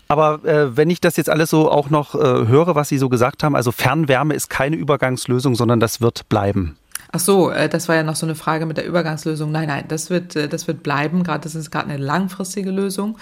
Aber 0.07 0.45
äh, 0.45 0.77
wenn 0.77 0.91
ich 0.91 1.01
das 1.01 1.17
jetzt 1.17 1.31
alles 1.31 1.49
so 1.49 1.71
auch 1.71 1.89
noch 1.89 2.13
äh, 2.13 2.19
höre, 2.19 2.75
was 2.75 2.89
Sie 2.89 2.99
so 2.99 3.09
gesagt 3.09 3.41
haben, 3.41 3.55
also 3.55 3.71
Fernwärme 3.71 4.35
ist 4.35 4.51
keine 4.51 4.75
Übergangslösung, 4.75 5.55
sondern 5.55 5.79
das 5.79 5.99
wird 5.99 6.29
bleiben. 6.29 6.77
Ach 7.11 7.19
so, 7.19 7.49
äh, 7.49 7.69
das 7.69 7.87
war 7.87 7.95
ja 7.95 8.03
noch 8.03 8.15
so 8.15 8.25
eine 8.25 8.35
Frage 8.35 8.65
mit 8.65 8.77
der 8.77 8.85
Übergangslösung. 8.85 9.51
Nein, 9.51 9.69
nein, 9.69 9.85
das 9.87 10.09
wird, 10.09 10.35
äh, 10.35 10.47
das 10.47 10.67
wird 10.67 10.83
bleiben. 10.83 11.23
Gerade 11.23 11.41
das 11.41 11.55
ist 11.55 11.71
gerade 11.71 11.89
eine 11.89 11.97
langfristige 11.97 12.69
Lösung 12.69 13.17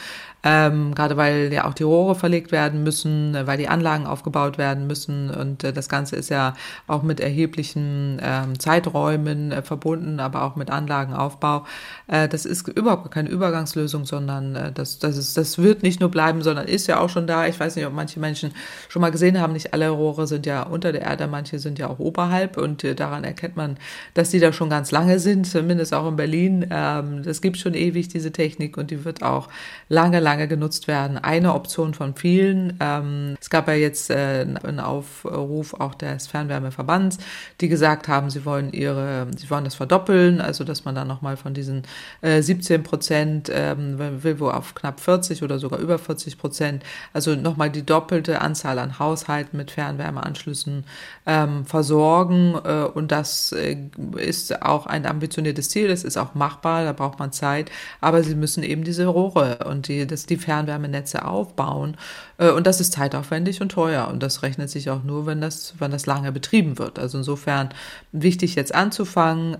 ähm, 0.46 0.94
gerade 0.94 1.18
weil 1.18 1.52
ja 1.52 1.66
auch 1.66 1.74
die 1.74 1.84
Rohre 1.84 2.14
verlegt 2.14 2.52
werden 2.52 2.84
müssen, 2.84 3.34
äh, 3.34 3.48
weil 3.48 3.58
die 3.58 3.68
Anlagen 3.68 4.06
aufgebaut 4.06 4.60
werden 4.60 4.86
müssen 4.86 5.32
und 5.32 5.64
äh, 5.64 5.74
das 5.74 5.90
Ganze 5.90 6.16
ist 6.16 6.30
ja 6.30 6.54
auch 6.86 7.02
mit 7.02 7.20
erheblichen 7.20 8.22
ähm, 8.24 8.60
Zeiträumen 8.60 9.52
äh, 9.52 9.64
verbunden, 9.64 10.20
aber 10.20 10.44
auch 10.44 10.56
mit 10.56 10.70
Anlagenaufbau. 10.70 11.66
Äh, 12.08 12.28
das 12.30 12.46
ist 12.46 12.68
überhaupt 12.68 13.10
keine 13.10 13.30
Übergangslösung, 13.30 14.06
sondern 14.06 14.56
äh, 14.56 14.72
das, 14.72 15.00
das, 15.00 15.18
ist, 15.18 15.36
das 15.36 15.58
wird 15.58 15.82
nicht 15.82 16.00
nur 16.00 16.12
bleiben, 16.12 16.44
sondern 16.44 16.68
ist 16.68 16.86
ja 16.86 17.00
auch 17.00 17.10
schon 17.10 17.26
da. 17.26 17.48
Ich 17.48 17.60
weiß 17.60 17.76
nicht, 17.76 17.88
ob 17.88 17.94
manche 17.94 18.20
Menschen 18.20 18.52
schon 18.88 19.02
mal 19.02 19.12
gesehen 19.12 19.42
haben, 19.42 19.54
nicht 19.54 19.74
alle 19.74 19.90
Rohre 19.90 20.28
sind 20.28 20.46
ja 20.46 20.62
unter 20.62 20.92
der 20.92 21.02
Erde, 21.02 21.26
manche 21.26 21.58
sind 21.58 21.80
ja 21.80 21.90
auch 21.90 21.98
oberhalb 21.98 22.58
und 22.58 22.84
äh, 22.84 22.94
daran 22.94 23.24
erkennt 23.24 23.56
man, 23.56 23.78
dass 24.14 24.30
die 24.30 24.40
da 24.40 24.54
schon 24.54 24.70
ganz 24.70 24.92
lange 24.92 25.18
sind, 25.18 25.48
zumindest 25.48 25.92
auch 25.96 26.08
in 26.08 26.16
Berlin. 26.16 26.68
Ähm, 26.70 27.24
das 27.24 27.42
gibt 27.42 27.58
schon 27.58 27.74
ewig, 27.74 28.10
diese 28.10 28.32
Technik 28.32 28.78
und 28.78 28.92
die 28.92 29.04
wird 29.06 29.24
auch 29.24 29.50
lange, 29.90 30.20
lange 30.20 30.35
lange 30.36 30.48
genutzt 30.50 30.90
werden. 30.90 31.18
Eine 31.18 31.54
Option 31.54 31.94
von 31.94 32.14
vielen. 32.14 32.78
Ähm, 32.82 33.38
es 33.40 33.50
gab 33.50 33.70
ja 33.70 33.74
jetzt 33.74 34.10
äh, 34.10 34.46
einen 34.64 34.82
Aufruf 34.82 35.74
auch 35.74 35.96
des 35.96 36.28
Fernwärmeverbands, 36.28 37.20
die 37.62 37.70
gesagt 37.70 38.10
haben, 38.10 38.30
sie 38.30 38.44
wollen 38.44 38.74
ihre, 38.74 39.28
sie 39.38 39.50
wollen 39.50 39.64
das 39.64 39.76
verdoppeln, 39.76 40.42
also 40.42 40.66
dass 40.66 40.84
man 40.84 40.94
dann 40.94 41.08
nochmal 41.08 41.38
von 41.38 41.54
diesen 41.54 41.84
äh, 42.22 42.42
17 42.42 42.84
Prozent 42.84 43.50
ähm, 43.54 43.98
will 43.98 44.40
wo 44.40 44.50
auf 44.50 44.76
knapp 44.76 45.00
40 45.00 45.44
oder 45.44 45.58
sogar 45.58 45.80
über 45.80 45.98
40 45.98 46.38
Prozent, 46.38 46.84
also 47.14 47.36
nochmal 47.36 47.70
die 47.70 47.86
doppelte 47.86 48.42
Anzahl 48.42 48.80
an 48.80 49.00
Haushalten 49.00 49.56
mit 49.56 49.72
Fernwärmeanschlüssen 49.72 50.84
ähm, 51.26 51.66
versorgen. 51.66 52.56
Äh, 52.64 52.84
und 52.94 53.14
das 53.14 53.54
äh, 53.54 53.78
ist 54.18 54.62
auch 54.62 54.86
ein 54.86 55.06
ambitioniertes 55.06 55.70
Ziel, 55.70 55.88
das 55.88 56.04
ist 56.04 56.18
auch 56.18 56.36
machbar, 56.36 56.84
da 56.84 56.92
braucht 56.92 57.20
man 57.20 57.32
Zeit, 57.32 57.72
aber 58.02 58.22
sie 58.24 58.36
müssen 58.36 58.64
eben 58.64 58.84
diese 58.84 59.06
Rohre 59.06 59.60
und 59.66 59.88
die, 59.88 60.06
das 60.16 60.26
die 60.26 60.38
Fernwärmenetze 60.38 61.26
aufbauen. 61.26 61.98
Äh, 62.38 62.52
und 62.52 62.68
das 62.68 62.82
ist 62.82 62.94
zeitaufwendig 62.94 63.62
und 63.62 63.70
teuer. 63.70 64.08
Und 64.08 64.24
das 64.24 64.44
rechnet 64.44 64.70
sich 64.70 64.90
auch 64.90 65.04
nur, 65.04 65.26
wenn 65.26 65.42
das, 65.42 65.76
wenn 65.80 65.92
das 65.92 66.06
lange 66.06 66.32
betrieben 66.32 66.78
wird. 66.80 67.00
Also 67.00 67.18
insofern 67.18 67.70
wichtig 68.12 68.56
jetzt 68.56 68.74
anzufangen. 68.74 69.58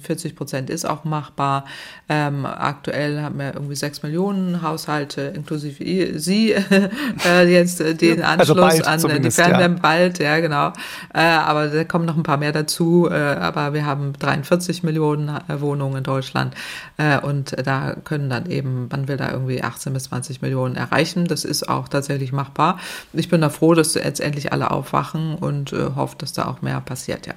40 0.00 0.30
ähm, 0.30 0.36
Prozent 0.36 0.70
ist 0.70 0.84
auch 0.84 1.04
machbar. 1.04 1.64
Ähm, 2.08 2.46
aktuell 2.46 3.20
haben 3.20 3.38
wir 3.38 3.54
irgendwie 3.54 3.76
sechs 3.76 4.02
Millionen 4.02 4.62
Haushalte, 4.62 5.32
inklusive 5.34 6.18
Sie, 6.18 6.52
äh, 7.24 7.46
jetzt 7.46 7.80
äh, 7.80 7.94
den 7.94 8.22
also 8.22 8.54
Anschluss 8.54 8.86
also 8.86 9.08
an 9.08 9.22
die 9.22 9.30
Fernwärme 9.30 9.76
ja. 9.76 9.80
bald, 9.80 10.18
ja 10.18 10.40
genau. 10.40 10.72
Aber 11.12 11.68
da 11.68 11.84
kommen 11.84 12.06
noch 12.06 12.16
ein 12.16 12.22
paar 12.22 12.36
mehr 12.36 12.52
dazu. 12.52 13.10
Aber 13.10 13.72
wir 13.72 13.86
haben 13.86 14.12
43 14.18 14.82
Millionen 14.82 15.38
Wohnungen 15.48 15.98
in 15.98 16.04
Deutschland. 16.04 16.54
Und 17.22 17.56
da 17.64 17.96
können 18.04 18.30
dann 18.30 18.46
eben, 18.46 18.88
man 18.90 19.08
will 19.08 19.16
da 19.16 19.30
irgendwie 19.30 19.62
18 19.74 19.92
bis 19.92 20.04
20 20.04 20.42
Millionen 20.42 20.76
erreichen. 20.76 21.26
Das 21.26 21.44
ist 21.44 21.68
auch 21.68 21.88
tatsächlich 21.88 22.32
machbar. 22.32 22.78
Ich 23.12 23.28
bin 23.28 23.40
da 23.40 23.50
froh, 23.50 23.74
dass 23.74 23.94
jetzt 23.94 24.20
endlich 24.20 24.52
alle 24.52 24.70
aufwachen 24.70 25.34
und 25.34 25.72
äh, 25.72 25.90
hoffe, 25.96 26.16
dass 26.18 26.32
da 26.32 26.46
auch 26.46 26.62
mehr 26.62 26.80
passiert, 26.80 27.26
ja. 27.26 27.34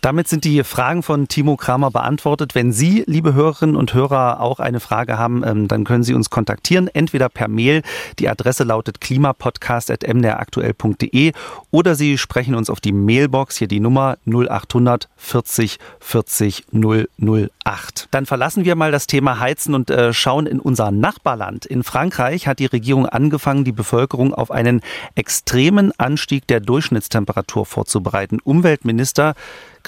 Damit 0.00 0.28
sind 0.28 0.44
die 0.44 0.62
Fragen 0.62 1.02
von 1.02 1.26
Timo 1.26 1.56
Kramer 1.56 1.90
beantwortet. 1.90 2.54
Wenn 2.54 2.70
Sie, 2.72 3.02
liebe 3.06 3.34
Hörerinnen 3.34 3.74
und 3.74 3.94
Hörer, 3.94 4.40
auch 4.40 4.60
eine 4.60 4.78
Frage 4.78 5.18
haben, 5.18 5.42
ähm, 5.44 5.66
dann 5.66 5.82
können 5.84 6.04
Sie 6.04 6.14
uns 6.14 6.30
kontaktieren, 6.30 6.86
entweder 6.86 7.28
per 7.28 7.48
Mail. 7.48 7.82
Die 8.20 8.28
Adresse 8.28 8.62
lautet 8.62 9.00
klimapodcast.mdraktuell.de 9.00 11.32
oder 11.72 11.96
Sie 11.96 12.16
sprechen 12.16 12.54
uns 12.54 12.70
auf 12.70 12.80
die 12.80 12.92
Mailbox, 12.92 13.56
hier 13.56 13.66
die 13.66 13.80
Nummer 13.80 14.18
0800 14.24 15.08
40 15.16 15.80
40 15.98 16.66
008. 16.72 18.06
Dann 18.12 18.26
verlassen 18.26 18.64
wir 18.64 18.76
mal 18.76 18.92
das 18.92 19.08
Thema 19.08 19.40
Heizen 19.40 19.74
und 19.74 19.90
äh, 19.90 20.12
schauen 20.12 20.46
in 20.46 20.60
unser 20.60 20.92
Nachbarland. 20.92 21.66
In 21.66 21.82
Frankreich 21.82 22.46
hat 22.46 22.60
die 22.60 22.66
Regierung 22.66 23.06
angefangen, 23.06 23.64
die 23.64 23.72
Bevölkerung 23.72 24.32
auf 24.32 24.52
einen 24.52 24.80
extremen 25.16 25.90
Anstieg 25.98 26.46
der 26.46 26.60
Durchschnittstemperatur 26.60 27.66
vorzubereiten. 27.66 28.38
Umweltminister 28.44 29.34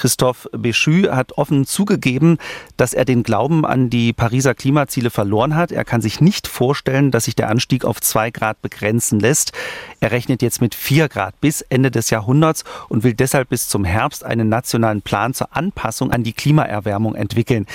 Christophe 0.01 0.49
Béchu 0.57 1.11
hat 1.11 1.33
offen 1.33 1.67
zugegeben, 1.67 2.39
dass 2.79 2.95
er 2.95 3.05
den 3.05 3.23
Glauben 3.23 3.67
an 3.67 3.91
die 3.91 4.15
Pariser 4.15 4.55
Klimaziele 4.55 5.11
verloren 5.11 5.55
hat. 5.57 5.73
Er 5.73 5.85
kann 5.85 6.01
sich 6.01 6.23
nicht 6.23 6.47
vorstellen, 6.49 7.11
dass 7.11 7.27
sich 7.27 7.37
der 7.37 7.51
Anstieg 7.51 7.85
auf 7.85 8.01
zwei 8.01 8.31
Grad 8.31 8.63
begrenzen 8.63 9.21
lässt. 9.21 9.53
Er 10.01 10.11
rechnet 10.11 10.41
jetzt 10.41 10.63
mit 10.63 10.75
vier 10.75 11.11
Grad 11.11 11.39
bis 11.43 11.61
Ende 11.61 11.91
des 11.91 12.09
Jahrhunderts 12.09 12.65
und 12.89 13.05
will 13.05 13.13
deshalb 13.13 13.51
bis 13.51 13.69
zum 13.69 13.85
Herbst 13.85 14.25
einen 14.25 14.49
nationalen 14.49 15.03
Plan 15.03 15.35
zur 15.35 15.55
Anpassung 15.55 16.11
an 16.11 16.23
die 16.23 16.33
Klimaerwärmung 16.33 17.15
entwickeln. 17.15 17.67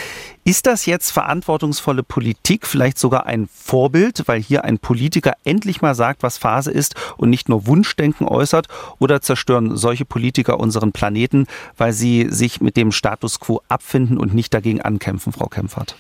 Ist 0.47 0.67
das 0.67 0.85
jetzt 0.85 1.11
verantwortungsvolle 1.11 2.03
Politik, 2.03 2.67
vielleicht 2.67 2.99
sogar 2.99 3.25
ein 3.25 3.47
Vorbild, 3.51 4.23
weil 4.27 4.41
hier 4.41 4.63
ein 4.63 4.79
Politiker 4.79 5.33
endlich 5.43 5.81
mal 5.81 5.95
sagt, 5.95 6.23
was 6.23 6.37
Phase 6.37 6.71
ist 6.71 6.95
und 7.17 7.29
nicht 7.29 7.49
nur 7.49 7.67
Wunschdenken 7.67 8.27
äußert? 8.27 8.67
Oder 8.99 9.21
zerstören 9.21 9.75
solche 9.75 10.05
Politiker 10.05 10.59
unseren 10.59 10.91
Planeten, 10.91 11.47
weil 11.77 11.93
sie 11.93 12.14
sich 12.23 12.61
mit 12.61 12.77
dem 12.77 12.91
Status 12.91 13.39
quo 13.39 13.61
abfinden 13.67 14.17
und 14.17 14.33
nicht 14.33 14.53
dagegen 14.53 14.81
ankämpfen, 14.81 15.33
Frau 15.33 15.47
Kempfert? 15.47 15.95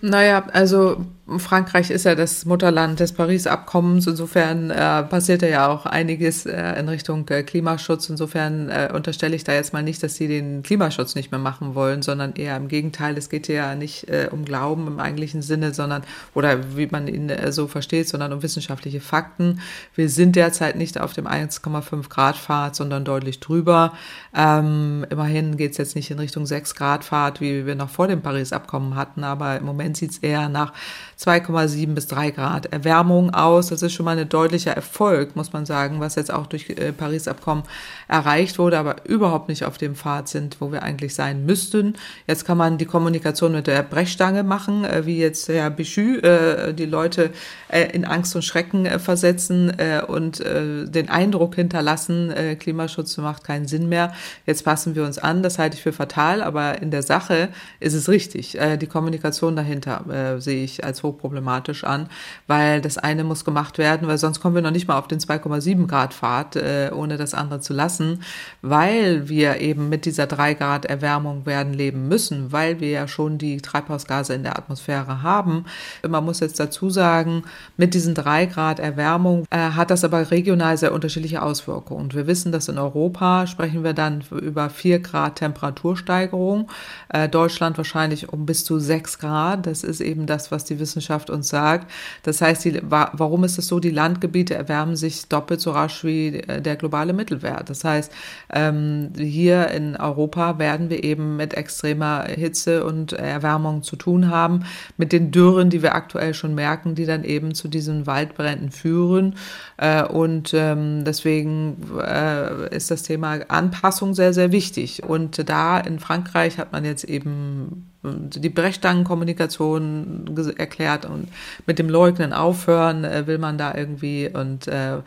Naja, 0.00 0.44
also 0.52 1.04
Frankreich 1.36 1.90
ist 1.90 2.04
ja 2.04 2.14
das 2.14 2.46
Mutterland 2.46 3.00
des 3.00 3.12
Paris-Abkommens. 3.12 4.06
Insofern 4.06 4.70
äh, 4.70 5.02
passiert 5.02 5.42
ja 5.42 5.68
auch 5.68 5.84
einiges 5.84 6.46
äh, 6.46 6.78
in 6.80 6.88
Richtung 6.88 7.28
äh, 7.28 7.42
Klimaschutz. 7.42 8.08
Insofern 8.08 8.70
äh, 8.70 8.90
unterstelle 8.94 9.36
ich 9.36 9.44
da 9.44 9.52
jetzt 9.52 9.74
mal 9.74 9.82
nicht, 9.82 10.02
dass 10.02 10.14
sie 10.14 10.26
den 10.26 10.62
Klimaschutz 10.62 11.14
nicht 11.14 11.30
mehr 11.30 11.38
machen 11.38 11.74
wollen, 11.74 12.00
sondern 12.00 12.32
eher 12.32 12.56
im 12.56 12.68
Gegenteil. 12.68 13.18
Es 13.18 13.28
geht 13.28 13.46
ja 13.48 13.74
nicht 13.74 14.08
äh, 14.08 14.28
um 14.30 14.46
Glauben 14.46 14.86
im 14.86 15.00
eigentlichen 15.00 15.42
Sinne, 15.42 15.74
sondern 15.74 16.02
oder 16.34 16.76
wie 16.76 16.86
man 16.86 17.08
ihn 17.08 17.28
äh, 17.28 17.52
so 17.52 17.66
versteht, 17.66 18.08
sondern 18.08 18.32
um 18.32 18.42
wissenschaftliche 18.42 19.00
Fakten. 19.00 19.60
Wir 19.94 20.08
sind 20.08 20.34
derzeit 20.34 20.76
nicht 20.76 20.98
auf 20.98 21.12
dem 21.12 21.26
1,5 21.26 22.08
Grad 22.08 22.36
Pfad, 22.36 22.74
sondern 22.74 23.04
deutlich 23.04 23.38
drüber. 23.40 23.92
Ähm, 24.34 25.04
immerhin 25.10 25.58
geht 25.58 25.72
es 25.72 25.76
jetzt 25.76 25.94
nicht 25.94 26.10
in 26.10 26.18
Richtung 26.18 26.46
6 26.46 26.74
Grad 26.74 27.04
Pfad, 27.04 27.42
wie 27.42 27.66
wir 27.66 27.74
noch 27.74 27.90
vor 27.90 28.08
dem 28.08 28.22
Paris-Abkommen 28.22 28.94
hatten, 28.94 29.24
aber 29.24 29.58
im 29.58 29.66
Moment 29.66 29.98
sieht 29.98 30.12
es 30.12 30.18
eher 30.18 30.48
nach 30.48 30.72
2,7 31.18 31.94
bis 31.94 32.06
3 32.06 32.30
Grad 32.30 32.66
Erwärmung 32.66 33.34
aus. 33.34 33.68
Das 33.68 33.82
ist 33.82 33.92
schon 33.92 34.04
mal 34.04 34.16
ein 34.16 34.28
deutlicher 34.28 34.70
Erfolg, 34.70 35.34
muss 35.34 35.52
man 35.52 35.66
sagen, 35.66 35.98
was 35.98 36.14
jetzt 36.14 36.32
auch 36.32 36.46
durch 36.46 36.70
äh, 36.70 36.92
Paris-Abkommen 36.92 37.64
erreicht 38.06 38.58
wurde, 38.58 38.78
aber 38.78 39.04
überhaupt 39.04 39.48
nicht 39.48 39.64
auf 39.64 39.78
dem 39.78 39.96
Pfad 39.96 40.28
sind, 40.28 40.60
wo 40.60 40.70
wir 40.70 40.84
eigentlich 40.84 41.14
sein 41.14 41.44
müssten. 41.44 41.94
Jetzt 42.28 42.44
kann 42.44 42.56
man 42.56 42.78
die 42.78 42.86
Kommunikation 42.86 43.50
mit 43.50 43.66
der 43.66 43.82
Brechstange 43.82 44.44
machen, 44.44 44.84
äh, 44.84 45.06
wie 45.06 45.18
jetzt 45.18 45.48
Herr 45.48 45.70
Bichu, 45.70 46.18
äh, 46.18 46.72
die 46.72 46.86
Leute 46.86 47.30
äh, 47.68 47.90
in 47.90 48.04
Angst 48.04 48.36
und 48.36 48.42
Schrecken 48.42 48.86
äh, 48.86 49.00
versetzen 49.00 49.76
äh, 49.78 50.02
und 50.06 50.38
den 50.38 51.08
Eindruck 51.08 51.56
hinterlassen, 51.56 52.32
Klimaschutz 52.58 53.16
macht 53.18 53.44
keinen 53.44 53.66
Sinn 53.66 53.88
mehr. 53.88 54.12
Jetzt 54.46 54.64
passen 54.64 54.94
wir 54.94 55.04
uns 55.04 55.18
an. 55.18 55.42
Das 55.42 55.58
halte 55.58 55.76
ich 55.76 55.82
für 55.82 55.92
fatal, 55.92 56.42
aber 56.42 56.80
in 56.80 56.90
der 56.90 57.02
Sache 57.02 57.48
ist 57.80 57.94
es 57.94 58.08
richtig. 58.08 58.56
die 58.80 58.86
Kommunikation 58.86 59.56
dahinter 59.56 60.36
sehe 60.38 60.64
ich 60.64 60.84
als 60.84 61.02
hochproblematisch 61.08 61.84
an, 61.84 62.08
weil 62.46 62.80
das 62.80 62.98
eine 62.98 63.24
muss 63.24 63.44
gemacht 63.44 63.78
werden, 63.78 64.08
weil 64.08 64.18
sonst 64.18 64.40
kommen 64.40 64.54
wir 64.54 64.62
noch 64.62 64.70
nicht 64.70 64.88
mal 64.88 64.98
auf 64.98 65.08
den 65.08 65.18
2,7 65.18 65.86
Grad 65.86 66.14
Pfad, 66.14 66.56
äh, 66.56 66.90
ohne 66.94 67.16
das 67.16 67.34
andere 67.34 67.60
zu 67.60 67.72
lassen, 67.72 68.22
weil 68.62 69.28
wir 69.28 69.60
eben 69.60 69.88
mit 69.88 70.04
dieser 70.04 70.26
3 70.26 70.54
Grad 70.54 70.84
Erwärmung 70.84 71.46
werden 71.46 71.72
leben 71.72 72.08
müssen, 72.08 72.52
weil 72.52 72.80
wir 72.80 72.90
ja 72.90 73.08
schon 73.08 73.38
die 73.38 73.58
Treibhausgase 73.58 74.34
in 74.34 74.42
der 74.42 74.58
Atmosphäre 74.58 75.22
haben. 75.22 75.64
Man 76.06 76.24
muss 76.24 76.40
jetzt 76.40 76.60
dazu 76.60 76.90
sagen, 76.90 77.44
mit 77.76 77.94
diesen 77.94 78.14
3 78.14 78.46
Grad 78.46 78.78
Erwärmung 78.78 79.44
äh, 79.50 79.58
hat 79.58 79.90
das 79.90 80.04
aber 80.04 80.30
regional 80.30 80.76
sehr 80.76 80.92
unterschiedliche 80.92 81.42
Auswirkungen. 81.42 82.02
Und 82.02 82.14
wir 82.14 82.26
wissen, 82.26 82.52
dass 82.52 82.68
in 82.68 82.78
Europa 82.78 83.46
sprechen 83.46 83.84
wir 83.84 83.92
dann 83.92 84.22
über 84.30 84.70
4 84.70 85.00
Grad 85.00 85.36
Temperatursteigerung, 85.36 86.68
äh, 87.08 87.28
Deutschland 87.28 87.76
wahrscheinlich 87.76 88.32
um 88.32 88.46
bis 88.46 88.64
zu 88.64 88.78
6 88.78 89.18
Grad. 89.18 89.66
Das 89.66 89.84
ist 89.84 90.00
eben 90.00 90.26
das, 90.26 90.50
was 90.50 90.64
die 90.64 90.78
Wissenschaft 90.78 90.97
Klimawissenschaft 90.98 91.30
uns 91.30 91.48
sagt. 91.48 91.90
Das 92.22 92.40
heißt, 92.40 92.64
die, 92.64 92.80
warum 92.82 93.44
ist 93.44 93.58
es 93.58 93.68
so? 93.68 93.80
Die 93.80 93.90
Landgebiete 93.90 94.54
erwärmen 94.54 94.96
sich 94.96 95.28
doppelt 95.28 95.60
so 95.60 95.70
rasch 95.70 96.04
wie 96.04 96.36
äh, 96.36 96.60
der 96.60 96.76
globale 96.76 97.12
Mittelwert. 97.12 97.70
Das 97.70 97.84
heißt, 97.84 98.12
ähm, 98.52 99.10
hier 99.16 99.68
in 99.68 99.96
Europa 99.96 100.58
werden 100.58 100.90
wir 100.90 101.04
eben 101.04 101.36
mit 101.36 101.54
extremer 101.54 102.24
Hitze 102.24 102.84
und 102.84 103.12
Erwärmung 103.12 103.82
zu 103.82 103.96
tun 103.96 104.28
haben, 104.30 104.64
mit 104.96 105.12
den 105.12 105.30
Dürren, 105.30 105.70
die 105.70 105.82
wir 105.82 105.94
aktuell 105.94 106.34
schon 106.34 106.54
merken, 106.54 106.94
die 106.94 107.06
dann 107.06 107.24
eben 107.24 107.54
zu 107.54 107.68
diesen 107.68 108.06
Waldbränden 108.06 108.70
führen. 108.70 109.36
Äh, 109.76 110.04
und 110.04 110.52
ähm, 110.54 111.04
deswegen 111.04 111.76
äh, 112.00 112.74
ist 112.74 112.90
das 112.90 113.02
Thema 113.02 113.38
Anpassung 113.48 114.14
sehr, 114.14 114.32
sehr 114.32 114.52
wichtig. 114.52 115.02
Und 115.04 115.48
da 115.48 115.78
in 115.78 115.98
Frankreich 115.98 116.58
hat 116.58 116.72
man 116.72 116.84
jetzt 116.84 117.04
eben 117.04 117.88
die 118.12 118.48
Brechstangenkommunikation 118.48 120.36
erklärt 120.56 121.04
und 121.04 121.28
mit 121.66 121.78
dem 121.78 121.88
Leugnen 121.88 122.32
aufhören 122.32 123.04
äh, 123.04 123.26
will 123.26 123.38
man 123.38 123.58
da 123.58 123.74
irgendwie 123.74 124.28
und 124.32 124.68
äh, 124.68 124.98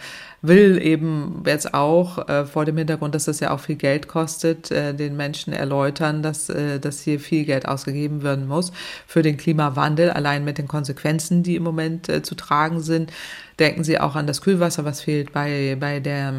will 0.41 0.81
eben 0.81 1.43
jetzt 1.45 1.73
auch 1.73 2.27
äh, 2.27 2.45
vor 2.45 2.65
dem 2.65 2.77
Hintergrund, 2.77 3.13
dass 3.13 3.25
das 3.25 3.39
ja 3.39 3.51
auch 3.51 3.59
viel 3.59 3.75
Geld 3.75 4.07
kostet, 4.07 4.71
äh, 4.71 4.93
den 4.93 5.15
Menschen 5.15 5.53
erläutern, 5.53 6.23
dass, 6.23 6.49
äh, 6.49 6.79
dass 6.79 7.01
hier 7.01 7.19
viel 7.19 7.45
Geld 7.45 7.67
ausgegeben 7.67 8.23
werden 8.23 8.47
muss 8.47 8.71
für 9.05 9.21
den 9.21 9.37
Klimawandel, 9.37 10.09
allein 10.09 10.43
mit 10.43 10.57
den 10.57 10.67
Konsequenzen, 10.67 11.43
die 11.43 11.55
im 11.55 11.63
Moment 11.63 12.09
äh, 12.09 12.23
zu 12.23 12.35
tragen 12.35 12.81
sind. 12.81 13.11
Denken 13.61 13.83
Sie 13.83 13.99
auch 13.99 14.15
an 14.15 14.25
das 14.25 14.41
Kühlwasser, 14.41 14.85
was 14.85 15.01
fehlt 15.01 15.33
bei, 15.33 15.77
bei, 15.79 15.99
der, 15.99 16.33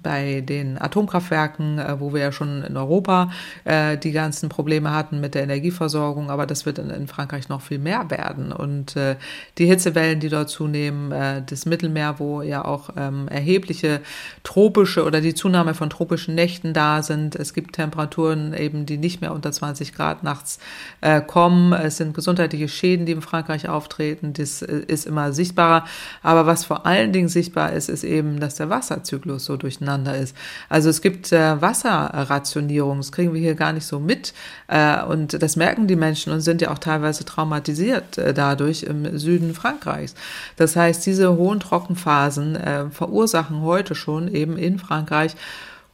bei 0.00 0.42
den 0.42 0.80
Atomkraftwerken, 0.80 1.80
äh, 1.80 1.98
wo 1.98 2.14
wir 2.14 2.20
ja 2.20 2.30
schon 2.30 2.62
in 2.62 2.76
Europa 2.76 3.32
äh, 3.64 3.98
die 3.98 4.12
ganzen 4.12 4.48
Probleme 4.48 4.92
hatten 4.92 5.18
mit 5.18 5.34
der 5.34 5.42
Energieversorgung, 5.42 6.30
aber 6.30 6.46
das 6.46 6.66
wird 6.66 6.78
in, 6.78 6.90
in 6.90 7.08
Frankreich 7.08 7.48
noch 7.48 7.62
viel 7.62 7.80
mehr 7.80 8.08
werden. 8.12 8.52
Und 8.52 8.94
äh, 8.94 9.16
die 9.58 9.66
Hitzewellen, 9.66 10.20
die 10.20 10.28
dort 10.28 10.50
zunehmen, 10.50 11.10
äh, 11.10 11.42
das 11.44 11.66
Mittelmeer, 11.66 12.20
wo 12.20 12.42
ja 12.42 12.64
auch 12.64 12.90
ähm, 12.96 13.26
erhebliche 13.26 14.00
tropische 14.44 15.04
oder 15.04 15.20
die 15.20 15.34
Zunahme 15.34 15.74
von 15.74 15.90
tropischen 15.90 16.36
Nächten 16.36 16.74
da 16.74 17.02
sind. 17.02 17.34
Es 17.34 17.54
gibt 17.54 17.74
Temperaturen 17.74 18.54
eben, 18.54 18.86
die 18.86 18.98
nicht 18.98 19.20
mehr 19.20 19.32
unter 19.32 19.50
20 19.50 19.94
Grad 19.94 20.22
nachts 20.22 20.60
äh, 21.00 21.20
kommen. 21.22 21.72
Es 21.72 21.96
sind 21.96 22.14
gesundheitliche 22.14 22.68
Schäden, 22.68 23.04
die 23.04 23.12
in 23.12 23.22
Frankreich 23.22 23.68
auftreten. 23.68 24.32
Das 24.32 24.62
äh, 24.62 24.84
ist 24.86 25.06
immer 25.08 25.32
sichtbarer. 25.32 25.84
Aber 26.22 26.46
was 26.46 26.67
vor 26.68 26.84
allen 26.84 27.12
Dingen 27.12 27.28
sichtbar 27.28 27.72
ist, 27.72 27.88
ist 27.88 28.04
eben, 28.04 28.40
dass 28.40 28.56
der 28.56 28.68
Wasserzyklus 28.68 29.46
so 29.46 29.56
durcheinander 29.56 30.14
ist. 30.14 30.36
Also 30.68 30.90
es 30.90 31.00
gibt 31.00 31.32
äh, 31.32 31.60
Wasserrationierung, 31.62 32.98
das 32.98 33.10
kriegen 33.10 33.32
wir 33.32 33.40
hier 33.40 33.54
gar 33.54 33.72
nicht 33.72 33.86
so 33.86 33.98
mit. 33.98 34.34
Äh, 34.66 35.02
und 35.02 35.42
das 35.42 35.56
merken 35.56 35.86
die 35.86 35.96
Menschen 35.96 36.30
und 36.30 36.42
sind 36.42 36.60
ja 36.60 36.70
auch 36.70 36.78
teilweise 36.78 37.24
traumatisiert 37.24 38.18
äh, 38.18 38.34
dadurch 38.34 38.82
im 38.82 39.18
Süden 39.18 39.54
Frankreichs. 39.54 40.14
Das 40.56 40.76
heißt, 40.76 41.06
diese 41.06 41.36
hohen 41.36 41.58
Trockenphasen 41.58 42.56
äh, 42.56 42.90
verursachen 42.90 43.62
heute 43.62 43.94
schon 43.94 44.28
eben 44.28 44.58
in 44.58 44.78
Frankreich 44.78 45.34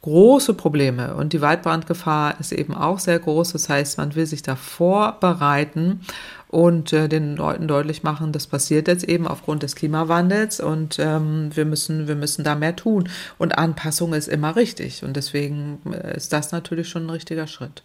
große 0.05 0.53
Probleme 0.53 1.15
und 1.15 1.33
die 1.33 1.41
Waldbrandgefahr 1.41 2.39
ist 2.39 2.51
eben 2.51 2.75
auch 2.75 2.99
sehr 2.99 3.17
groß. 3.17 3.53
Das 3.53 3.69
heißt, 3.69 3.97
man 3.97 4.13
will 4.13 4.27
sich 4.27 4.43
da 4.43 4.55
vorbereiten 4.55 6.01
und 6.55 6.93
äh, 6.93 7.09
den 7.09 7.35
Leuten 7.35 7.67
deutlich 7.67 8.01
machen, 8.01 8.31
das 8.31 8.47
passiert 8.47 8.87
jetzt 8.87 9.03
eben 9.03 9.27
aufgrund 9.27 9.61
des 9.61 9.75
Klimawandels 9.75 10.61
und 10.61 10.97
ähm, 10.99 11.49
wir 11.53 11.65
müssen 11.65 12.07
wir 12.07 12.15
müssen 12.15 12.45
da 12.45 12.55
mehr 12.55 12.77
tun 12.77 13.09
und 13.37 13.57
Anpassung 13.57 14.13
ist 14.13 14.29
immer 14.29 14.55
richtig 14.55 15.03
und 15.03 15.17
deswegen 15.17 15.79
äh, 15.91 16.15
ist 16.15 16.31
das 16.31 16.53
natürlich 16.53 16.87
schon 16.87 17.07
ein 17.07 17.09
richtiger 17.09 17.47
Schritt. 17.47 17.83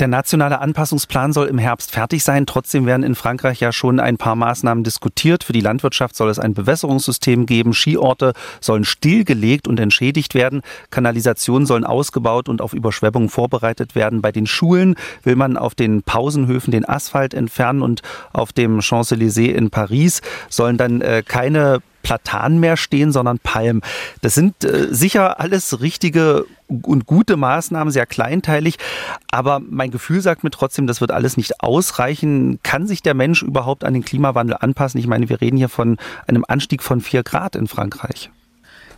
Der 0.00 0.08
nationale 0.08 0.60
Anpassungsplan 0.60 1.32
soll 1.32 1.46
im 1.46 1.58
Herbst 1.58 1.92
fertig 1.92 2.24
sein. 2.24 2.46
Trotzdem 2.46 2.84
werden 2.84 3.04
in 3.04 3.14
Frankreich 3.14 3.60
ja 3.60 3.70
schon 3.70 4.00
ein 4.00 4.18
paar 4.18 4.34
Maßnahmen 4.34 4.82
diskutiert. 4.82 5.44
Für 5.44 5.52
die 5.52 5.60
Landwirtschaft 5.60 6.16
soll 6.16 6.30
es 6.30 6.40
ein 6.40 6.52
Bewässerungssystem 6.52 7.46
geben. 7.46 7.72
Skiorte 7.72 8.32
sollen 8.60 8.84
stillgelegt 8.84 9.68
und 9.68 9.78
entschädigt 9.78 10.34
werden. 10.34 10.62
Kanalisationen 10.90 11.64
sollen 11.64 11.84
ausgebaut 11.84 12.48
und 12.48 12.60
auf 12.60 12.72
Überschwemmungen 12.72 13.28
vorbereitet 13.28 13.94
werden. 13.94 14.20
Bei 14.20 14.32
den 14.32 14.46
Schulen 14.46 14.96
will 15.22 15.36
man 15.36 15.56
auf 15.56 15.76
den 15.76 16.02
Pausenhöfen 16.02 16.72
den 16.72 16.88
Asphalt 16.88 17.32
entfernen 17.32 17.80
und 17.80 17.93
auf 18.32 18.52
dem 18.52 18.80
Champs-Élysées 18.80 19.54
in 19.54 19.70
Paris 19.70 20.22
sollen 20.48 20.76
dann 20.76 21.00
äh, 21.00 21.22
keine 21.26 21.80
Platanen 22.04 22.60
mehr 22.60 22.76
stehen, 22.76 23.10
sondern 23.10 23.40
Palmen. 23.40 23.82
Das 24.20 24.34
sind 24.34 24.62
äh, 24.62 24.94
sicher 24.94 25.40
alles 25.40 25.80
richtige 25.80 26.46
und 26.68 27.06
gute 27.06 27.36
Maßnahmen, 27.36 27.92
sehr 27.92 28.06
kleinteilig. 28.06 28.76
Aber 29.30 29.58
mein 29.58 29.90
Gefühl 29.90 30.20
sagt 30.20 30.44
mir 30.44 30.50
trotzdem, 30.50 30.86
das 30.86 31.00
wird 31.00 31.10
alles 31.10 31.36
nicht 31.36 31.60
ausreichen. 31.60 32.60
Kann 32.62 32.86
sich 32.86 33.02
der 33.02 33.14
Mensch 33.14 33.42
überhaupt 33.42 33.84
an 33.84 33.94
den 33.94 34.04
Klimawandel 34.04 34.56
anpassen? 34.60 35.00
Ich 35.00 35.08
meine, 35.08 35.28
wir 35.28 35.40
reden 35.40 35.56
hier 35.56 35.68
von 35.68 35.96
einem 36.28 36.44
Anstieg 36.46 36.82
von 36.82 37.00
vier 37.00 37.24
Grad 37.24 37.56
in 37.56 37.66
Frankreich 37.66 38.30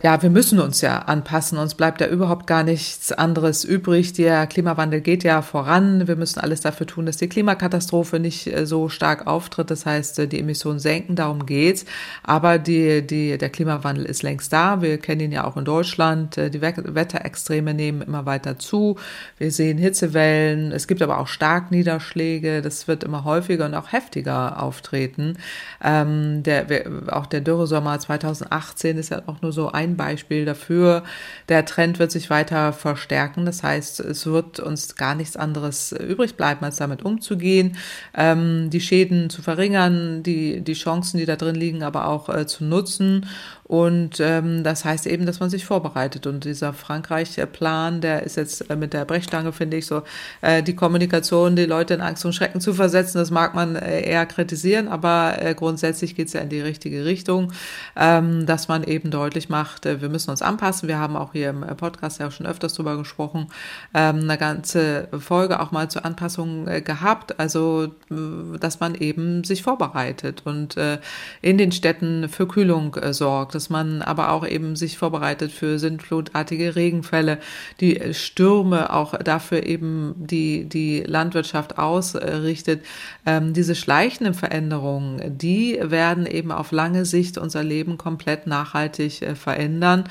ja, 0.03 0.21
wir 0.21 0.29
müssen 0.29 0.59
uns 0.59 0.81
ja 0.81 0.99
anpassen. 0.99 1.57
Uns 1.57 1.73
bleibt 1.73 2.01
ja 2.01 2.07
überhaupt 2.07 2.45
gar 2.45 2.63
nichts 2.63 3.11
anderes 3.11 3.63
übrig. 3.63 4.13
Der 4.13 4.45
Klimawandel 4.45 5.01
geht 5.01 5.23
ja 5.23 5.41
voran. 5.41 6.07
Wir 6.07 6.15
müssen 6.15 6.39
alles 6.39 6.61
dafür 6.61 6.85
tun, 6.85 7.07
dass 7.07 7.17
die 7.17 7.27
Klimakatastrophe 7.27 8.19
nicht 8.19 8.47
äh, 8.47 8.65
so 8.65 8.89
stark 8.89 9.25
auftritt. 9.25 9.71
Das 9.71 9.85
heißt, 9.85 10.19
äh, 10.19 10.27
die 10.27 10.39
Emissionen 10.39 10.79
senken, 10.79 11.15
darum 11.15 11.45
geht's. 11.45 11.85
Aber 12.23 12.59
die, 12.59 13.05
die, 13.05 13.37
der 13.37 13.49
Klimawandel 13.49 14.05
ist 14.05 14.21
längst 14.21 14.53
da. 14.53 14.81
Wir 14.81 14.99
kennen 14.99 15.21
ihn 15.21 15.31
ja 15.31 15.45
auch 15.45 15.57
in 15.57 15.65
Deutschland. 15.65 16.37
Äh, 16.37 16.51
die 16.51 16.61
Wetterextreme 16.61 17.73
nehmen 17.73 18.01
immer 18.01 18.25
weiter 18.27 18.59
zu. 18.59 18.97
Wir 19.39 19.51
sehen 19.51 19.79
Hitzewellen. 19.79 20.71
Es 20.71 20.87
gibt 20.87 21.01
aber 21.01 21.17
auch 21.17 21.27
Starkniederschläge. 21.27 22.61
Das 22.61 22.87
wird 22.87 23.03
immer 23.03 23.23
häufiger 23.23 23.65
und 23.65 23.73
auch 23.73 23.91
heftiger 23.91 24.61
auftreten. 24.61 25.37
Ähm, 25.83 26.43
der, 26.43 26.67
auch 27.07 27.25
der 27.25 27.41
Dürresommer 27.41 27.99
2018 27.99 28.97
ist 28.97 29.09
ja 29.09 29.23
auch 29.25 29.41
nur 29.41 29.51
so 29.51 29.71
ein 29.71 29.86
ein 29.87 29.97
Beispiel 29.97 30.45
dafür. 30.45 31.03
Der 31.49 31.65
Trend 31.65 31.99
wird 31.99 32.11
sich 32.11 32.29
weiter 32.29 32.73
verstärken. 32.73 33.45
Das 33.45 33.63
heißt, 33.63 33.99
es 34.01 34.25
wird 34.25 34.59
uns 34.59 34.95
gar 34.95 35.15
nichts 35.15 35.37
anderes 35.37 35.91
übrig 35.91 36.35
bleiben, 36.35 36.63
als 36.63 36.77
damit 36.77 37.03
umzugehen, 37.03 37.77
ähm, 38.15 38.69
die 38.69 38.81
Schäden 38.81 39.29
zu 39.29 39.41
verringern, 39.41 40.23
die, 40.23 40.61
die 40.61 40.73
Chancen, 40.73 41.17
die 41.17 41.25
da 41.25 41.35
drin 41.35 41.55
liegen, 41.55 41.83
aber 41.83 42.07
auch 42.07 42.29
äh, 42.29 42.45
zu 42.45 42.63
nutzen 42.63 43.25
und 43.67 44.21
ähm, 44.21 44.63
das 44.63 44.85
heißt 44.85 45.07
eben, 45.07 45.25
dass 45.25 45.41
man 45.41 45.49
sich 45.49 45.65
vorbereitet. 45.65 46.25
Und 46.25 46.45
dieser 46.45 46.71
Frankreich-Plan, 46.71 47.99
der 47.99 48.23
ist 48.23 48.37
jetzt 48.37 48.69
äh, 48.69 48.77
mit 48.77 48.93
der 48.93 49.03
Brechstange, 49.03 49.51
finde 49.51 49.75
ich, 49.75 49.85
so 49.85 50.03
äh, 50.41 50.63
die 50.63 50.75
Kommunikation, 50.75 51.57
die 51.57 51.65
Leute 51.65 51.93
in 51.93 52.01
Angst 52.01 52.23
und 52.23 52.31
Schrecken 52.33 52.61
zu 52.61 52.73
versetzen, 52.73 53.17
das 53.17 53.29
mag 53.29 53.55
man 53.55 53.75
äh, 53.75 54.01
eher 54.01 54.25
kritisieren, 54.25 54.87
aber 54.87 55.41
äh, 55.41 55.53
grundsätzlich 55.53 56.15
geht 56.15 56.27
es 56.27 56.33
ja 56.33 56.41
in 56.41 56.49
die 56.49 56.61
richtige 56.61 57.03
Richtung, 57.03 57.51
ähm, 57.97 58.45
dass 58.45 58.69
man 58.69 58.85
eben 58.85 59.11
deutlich 59.11 59.49
macht, 59.49 59.85
äh, 59.85 60.01
wir 60.01 60.07
müssen 60.07 60.29
uns 60.29 60.41
anpassen. 60.41 60.87
Wir 60.87 60.99
haben 60.99 61.17
auch 61.17 61.33
hier 61.33 61.49
im 61.49 61.65
Podcast 61.75 62.21
ja 62.21 62.31
schon 62.31 62.45
öfters 62.45 62.73
drüber 62.73 62.97
gesprochen, 62.97 63.47
ähm, 63.93 64.21
eine 64.21 64.37
ganze 64.37 65.09
Folge 65.19 65.59
auch 65.59 65.71
mal 65.71 65.89
zur 65.89 66.05
Anpassung 66.05 66.69
äh, 66.69 66.81
gehabt, 66.81 67.37
also 67.37 67.89
äh, 68.09 68.57
dass 68.59 68.79
man 68.79 68.95
eben 68.95 69.43
sich 69.43 69.61
vorbereitet 69.61 70.43
und 70.45 70.77
äh, 70.77 70.99
in 71.41 71.57
den 71.57 71.73
Städten 71.73 72.29
für 72.29 72.47
Kühlung 72.47 72.95
äh, 72.95 73.13
sorgt 73.13 73.56
dass 73.57 73.71
man 73.71 74.03
aber 74.03 74.29
auch 74.29 74.45
eben 74.45 74.75
sich 74.75 74.99
vorbereitet 74.99 75.51
für 75.51 75.79
sintflutartige 75.79 76.75
Regenfälle, 76.75 77.39
die 77.79 78.13
Stürme 78.13 78.93
auch 78.93 79.17
dafür 79.17 79.65
eben 79.65 80.13
die, 80.15 80.65
die 80.65 81.01
Landwirtschaft 81.01 81.79
ausrichtet. 81.79 82.85
Ähm, 83.25 83.53
diese 83.53 83.73
schleichenden 83.73 84.35
Veränderungen, 84.35 85.39
die 85.39 85.79
werden 85.81 86.27
eben 86.27 86.51
auf 86.51 86.71
lange 86.71 87.05
Sicht 87.05 87.39
unser 87.39 87.63
Leben 87.63 87.97
komplett 87.97 88.45
nachhaltig 88.45 89.23
äh, 89.23 89.33
verändern. 89.33 90.03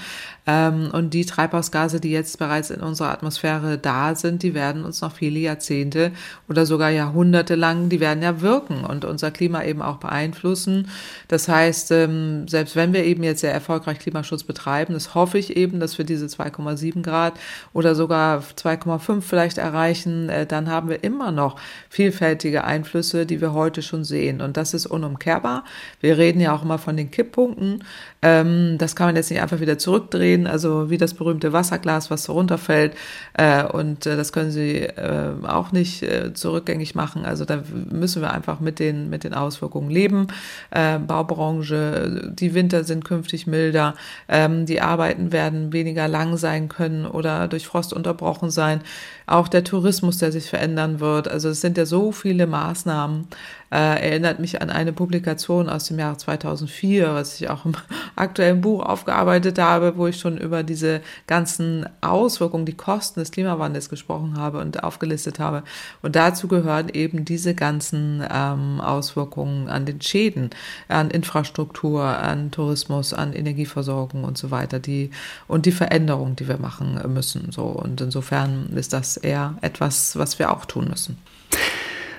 Ähm, 0.48 0.90
und 0.92 1.14
die 1.14 1.24
Treibhausgase, 1.24 2.00
die 2.00 2.10
jetzt 2.10 2.38
bereits 2.38 2.70
in 2.70 2.80
unserer 2.80 3.10
Atmosphäre 3.10 3.78
da 3.78 4.16
sind, 4.16 4.42
die 4.42 4.54
werden 4.54 4.84
uns 4.84 5.00
noch 5.00 5.12
viele 5.12 5.38
Jahrzehnte 5.38 6.10
oder 6.48 6.66
sogar 6.66 6.90
Jahrhunderte 6.90 7.54
lang, 7.54 7.88
die 7.88 8.00
werden 8.00 8.22
ja 8.22 8.40
wirken 8.40 8.84
und 8.84 9.04
unser 9.04 9.30
Klima 9.30 9.62
eben 9.62 9.82
auch 9.82 9.98
beeinflussen. 9.98 10.88
Das 11.28 11.48
heißt, 11.48 11.92
ähm, 11.92 12.48
selbst 12.48 12.76
wenn 12.76 12.92
wir 12.92 13.04
eben 13.04 13.22
jetzt 13.22 13.35
sehr 13.38 13.52
erfolgreich 13.52 13.98
Klimaschutz 13.98 14.44
betreiben, 14.44 14.94
das 14.94 15.14
hoffe 15.14 15.38
ich 15.38 15.56
eben, 15.56 15.80
dass 15.80 15.98
wir 15.98 16.04
diese 16.04 16.26
2,7 16.26 17.02
Grad 17.02 17.34
oder 17.72 17.94
sogar 17.94 18.42
2,5 18.56 19.20
vielleicht 19.20 19.58
erreichen, 19.58 20.28
äh, 20.28 20.46
dann 20.46 20.70
haben 20.70 20.88
wir 20.88 21.04
immer 21.04 21.32
noch 21.32 21.56
vielfältige 21.88 22.64
Einflüsse, 22.64 23.26
die 23.26 23.40
wir 23.40 23.52
heute 23.52 23.82
schon 23.82 24.04
sehen. 24.04 24.40
Und 24.40 24.56
das 24.56 24.74
ist 24.74 24.86
unumkehrbar. 24.86 25.64
Wir 26.00 26.18
reden 26.18 26.40
ja 26.40 26.54
auch 26.54 26.62
immer 26.62 26.78
von 26.78 26.96
den 26.96 27.10
Kipppunkten. 27.10 27.84
Ähm, 28.22 28.76
das 28.78 28.96
kann 28.96 29.08
man 29.08 29.16
jetzt 29.16 29.30
nicht 29.30 29.40
einfach 29.40 29.60
wieder 29.60 29.78
zurückdrehen, 29.78 30.46
also 30.46 30.90
wie 30.90 30.98
das 30.98 31.14
berühmte 31.14 31.52
Wasserglas, 31.52 32.10
was 32.10 32.28
runterfällt. 32.28 32.94
Äh, 33.34 33.64
und 33.64 34.06
äh, 34.06 34.16
das 34.16 34.32
können 34.32 34.50
Sie 34.50 34.80
äh, 34.80 35.32
auch 35.46 35.72
nicht 35.72 36.04
zurückgängig 36.34 36.94
machen. 36.94 37.24
Also 37.24 37.44
da 37.44 37.62
müssen 37.90 38.22
wir 38.22 38.32
einfach 38.32 38.60
mit 38.60 38.78
den, 38.78 39.10
mit 39.10 39.24
den 39.24 39.34
Auswirkungen 39.34 39.90
leben. 39.90 40.28
Baubranche, 40.70 42.32
die 42.34 42.54
Winter 42.54 42.84
sind 42.84 43.04
künftig 43.04 43.25
zukünftig 43.26 43.46
milder. 43.46 43.94
Ähm, 44.28 44.66
die 44.66 44.80
Arbeiten 44.80 45.32
werden 45.32 45.72
weniger 45.72 46.08
lang 46.08 46.36
sein 46.36 46.68
können 46.68 47.06
oder 47.06 47.48
durch 47.48 47.66
Frost 47.66 47.92
unterbrochen 47.92 48.50
sein. 48.50 48.80
Auch 49.26 49.48
der 49.48 49.64
Tourismus, 49.64 50.18
der 50.18 50.30
sich 50.30 50.48
verändern 50.48 51.00
wird. 51.00 51.26
Also 51.28 51.48
es 51.48 51.60
sind 51.60 51.76
ja 51.76 51.84
so 51.84 52.12
viele 52.12 52.46
Maßnahmen. 52.46 53.26
Äh, 53.68 54.10
erinnert 54.10 54.38
mich 54.38 54.62
an 54.62 54.70
eine 54.70 54.92
Publikation 54.92 55.68
aus 55.68 55.86
dem 55.86 55.98
Jahr 55.98 56.16
2004, 56.16 57.14
was 57.14 57.40
ich 57.40 57.50
auch 57.50 57.64
im 57.64 57.72
aktuellen 58.16 58.60
Buch 58.60 58.84
aufgearbeitet 58.84 59.58
habe, 59.58 59.96
wo 59.96 60.06
ich 60.06 60.20
schon 60.20 60.38
über 60.38 60.62
diese 60.62 61.00
ganzen 61.26 61.84
Auswirkungen, 62.00 62.64
die 62.64 62.76
Kosten 62.76 63.18
des 63.18 63.32
Klimawandels 63.32 63.88
gesprochen 63.88 64.36
habe 64.36 64.58
und 64.58 64.84
aufgelistet 64.84 65.40
habe. 65.40 65.64
Und 66.00 66.14
dazu 66.14 66.46
gehören 66.46 66.88
eben 66.90 67.24
diese 67.24 67.56
ganzen 67.56 68.22
ähm, 68.32 68.80
Auswirkungen 68.80 69.68
an 69.68 69.84
den 69.84 70.00
Schäden, 70.00 70.50
an 70.86 71.10
Infrastruktur, 71.10 72.04
an 72.04 72.52
Tourismus, 72.52 73.12
an 73.12 73.32
Energieversorgung 73.32 74.22
und 74.22 74.38
so 74.38 74.52
weiter, 74.52 74.78
die 74.78 75.10
und 75.48 75.66
die 75.66 75.72
Veränderungen, 75.72 76.36
die 76.36 76.46
wir 76.46 76.58
machen 76.58 77.00
müssen. 77.12 77.50
So 77.50 77.64
und 77.64 78.00
insofern 78.00 78.68
ist 78.76 78.92
das 78.92 79.15
eher 79.16 79.56
etwas, 79.60 80.16
was 80.16 80.38
wir 80.38 80.52
auch 80.52 80.64
tun 80.64 80.88
müssen. 80.88 81.18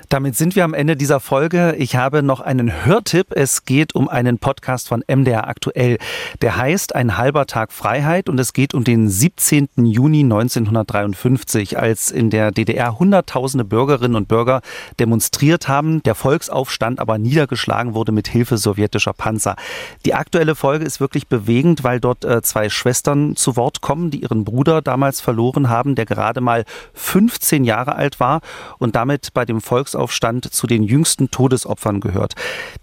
Damit 0.09 0.37
sind 0.37 0.55
wir 0.55 0.63
am 0.63 0.73
Ende 0.73 0.95
dieser 0.95 1.19
Folge. 1.19 1.75
Ich 1.77 1.97
habe 1.97 2.23
noch 2.23 2.39
einen 2.39 2.85
Hörtipp. 2.85 3.27
Es 3.31 3.65
geht 3.65 3.93
um 3.93 4.07
einen 4.07 4.39
Podcast 4.39 4.87
von 4.87 5.03
MDR 5.05 5.49
aktuell. 5.49 5.97
Der 6.41 6.55
heißt 6.55 6.95
Ein 6.95 7.17
halber 7.17 7.45
Tag 7.45 7.73
Freiheit 7.73 8.29
und 8.29 8.39
es 8.39 8.53
geht 8.53 8.73
um 8.73 8.85
den 8.85 9.09
17. 9.09 9.67
Juni 9.75 10.21
1953, 10.21 11.77
als 11.77 12.09
in 12.09 12.29
der 12.29 12.51
DDR 12.51 12.97
Hunderttausende 12.97 13.65
Bürgerinnen 13.65 14.15
und 14.15 14.29
Bürger 14.29 14.61
demonstriert 14.97 15.67
haben, 15.67 16.01
der 16.03 16.15
Volksaufstand 16.15 17.01
aber 17.01 17.17
niedergeschlagen 17.17 17.93
wurde 17.93 18.13
mit 18.13 18.29
Hilfe 18.29 18.57
sowjetischer 18.57 19.11
Panzer. 19.11 19.57
Die 20.05 20.13
aktuelle 20.13 20.55
Folge 20.55 20.85
ist 20.85 21.01
wirklich 21.01 21.27
bewegend, 21.27 21.83
weil 21.83 21.99
dort 21.99 22.23
äh, 22.23 22.41
zwei 22.43 22.69
Schwestern 22.69 23.35
zu 23.35 23.57
Wort 23.57 23.81
kommen, 23.81 24.09
die 24.09 24.21
ihren 24.21 24.45
Bruder 24.45 24.81
damals 24.81 25.19
verloren 25.19 25.67
haben, 25.67 25.95
der 25.95 26.05
gerade 26.05 26.39
mal 26.39 26.63
15 26.93 27.65
Jahre 27.65 27.95
alt 27.95 28.21
war 28.21 28.39
und 28.77 28.95
damit 28.95 29.33
bei 29.33 29.43
dem 29.43 29.59
Volksaufstand 29.59 29.96
Volksaufstand 29.97 30.53
zu 30.53 30.67
den 30.67 30.83
jüngsten 30.83 31.31
Todesopfern 31.31 31.99
gehört. 31.99 32.35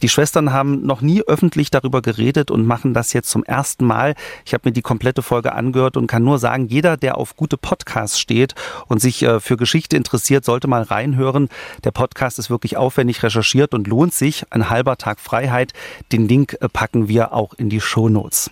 Die 0.02 0.08
Schwestern 0.08 0.52
haben 0.52 0.84
noch 0.84 1.00
nie 1.00 1.22
öffentlich 1.22 1.70
darüber 1.70 2.02
geredet 2.02 2.50
und 2.50 2.66
machen 2.66 2.92
das 2.92 3.12
jetzt 3.12 3.30
zum 3.30 3.44
ersten 3.44 3.84
Mal. 3.84 4.14
Ich 4.44 4.52
habe 4.52 4.68
mir 4.68 4.72
die 4.72 4.82
komplette 4.82 5.22
Folge 5.22 5.52
angehört 5.52 5.96
und 5.96 6.08
kann 6.08 6.24
nur 6.24 6.38
sagen, 6.38 6.66
jeder, 6.66 6.96
der 6.96 7.16
auf 7.16 7.36
gute 7.36 7.56
Podcasts 7.56 8.18
steht 8.18 8.54
und 8.88 9.00
sich 9.00 9.22
äh, 9.22 9.38
für 9.40 9.56
Geschichte 9.56 9.96
interessiert, 9.96 10.44
sollte 10.44 10.66
mal 10.66 10.82
reinhören. 10.82 11.48
Der 11.84 11.92
Podcast 11.92 12.38
ist 12.38 12.50
wirklich 12.50 12.76
aufwendig 12.76 13.22
recherchiert 13.22 13.74
und 13.74 13.86
lohnt 13.86 14.12
sich. 14.12 14.44
Ein 14.50 14.70
halber 14.70 14.96
Tag 14.96 15.20
Freiheit. 15.20 15.72
Den 16.10 16.28
Link 16.28 16.56
äh, 16.60 16.68
packen 16.68 17.08
wir 17.08 17.32
auch 17.32 17.54
in 17.54 17.68
die 17.68 17.80
Shownotes. 17.80 18.50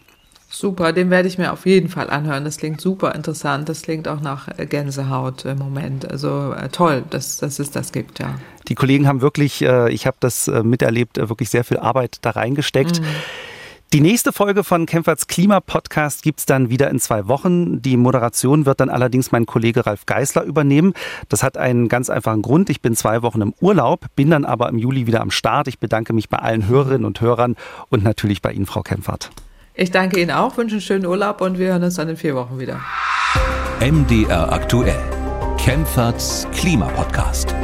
Super, 0.54 0.92
den 0.92 1.08
werde 1.08 1.28
ich 1.28 1.38
mir 1.38 1.50
auf 1.50 1.64
jeden 1.64 1.88
Fall 1.88 2.10
anhören. 2.10 2.44
Das 2.44 2.58
klingt 2.58 2.78
super 2.78 3.14
interessant. 3.14 3.70
Das 3.70 3.80
klingt 3.80 4.06
auch 4.06 4.20
nach 4.20 4.48
äh, 4.58 4.66
Gänsehaut 4.66 5.46
im 5.46 5.56
Moment. 5.56 6.08
Also 6.08 6.52
äh, 6.52 6.68
toll, 6.68 7.04
dass, 7.08 7.38
dass 7.38 7.58
es 7.58 7.70
das 7.70 7.90
gibt, 7.90 8.18
ja. 8.18 8.34
Die 8.68 8.74
Kollegen 8.74 9.08
haben 9.08 9.22
wirklich, 9.22 9.62
äh, 9.62 9.90
ich 9.90 10.06
habe 10.06 10.18
das 10.20 10.46
miterlebt, 10.46 11.16
wirklich 11.16 11.48
sehr 11.48 11.64
viel 11.64 11.78
Arbeit 11.78 12.18
da 12.20 12.30
reingesteckt. 12.30 13.00
Mhm. 13.00 13.06
Die 13.94 14.02
nächste 14.02 14.30
Folge 14.32 14.62
von 14.62 14.84
Kempferts 14.84 15.26
Klima-Podcast 15.26 16.22
gibt's 16.22 16.44
dann 16.44 16.68
wieder 16.68 16.90
in 16.90 17.00
zwei 17.00 17.28
Wochen. 17.28 17.80
Die 17.80 17.96
Moderation 17.96 18.66
wird 18.66 18.80
dann 18.80 18.90
allerdings 18.90 19.32
mein 19.32 19.46
Kollege 19.46 19.86
Ralf 19.86 20.04
Geißler 20.04 20.44
übernehmen. 20.44 20.92
Das 21.30 21.42
hat 21.42 21.56
einen 21.56 21.88
ganz 21.88 22.10
einfachen 22.10 22.42
Grund. 22.42 22.68
Ich 22.68 22.82
bin 22.82 22.94
zwei 22.94 23.22
Wochen 23.22 23.40
im 23.40 23.54
Urlaub, 23.60 24.06
bin 24.16 24.30
dann 24.30 24.44
aber 24.44 24.68
im 24.68 24.78
Juli 24.78 25.06
wieder 25.06 25.22
am 25.22 25.30
Start. 25.30 25.66
Ich 25.68 25.78
bedanke 25.78 26.12
mich 26.12 26.28
bei 26.28 26.38
allen 26.38 26.68
Hörerinnen 26.68 27.06
und 27.06 27.22
Hörern 27.22 27.56
und 27.88 28.04
natürlich 28.04 28.42
bei 28.42 28.52
Ihnen, 28.52 28.66
Frau 28.66 28.82
Kempfert. 28.82 29.30
Ich 29.74 29.90
danke 29.90 30.20
Ihnen 30.20 30.30
auch, 30.30 30.56
wünsche 30.56 30.74
einen 30.74 30.82
schönen 30.82 31.06
Urlaub 31.06 31.40
und 31.40 31.58
wir 31.58 31.68
hören 31.68 31.82
uns 31.82 31.94
dann 31.94 32.08
in 32.08 32.16
vier 32.16 32.34
Wochen 32.34 32.58
wieder. 32.58 32.80
MDR 33.80 34.52
aktuell. 34.52 35.00
Kempferts 35.56 36.46
Klimapodcast. 36.52 37.54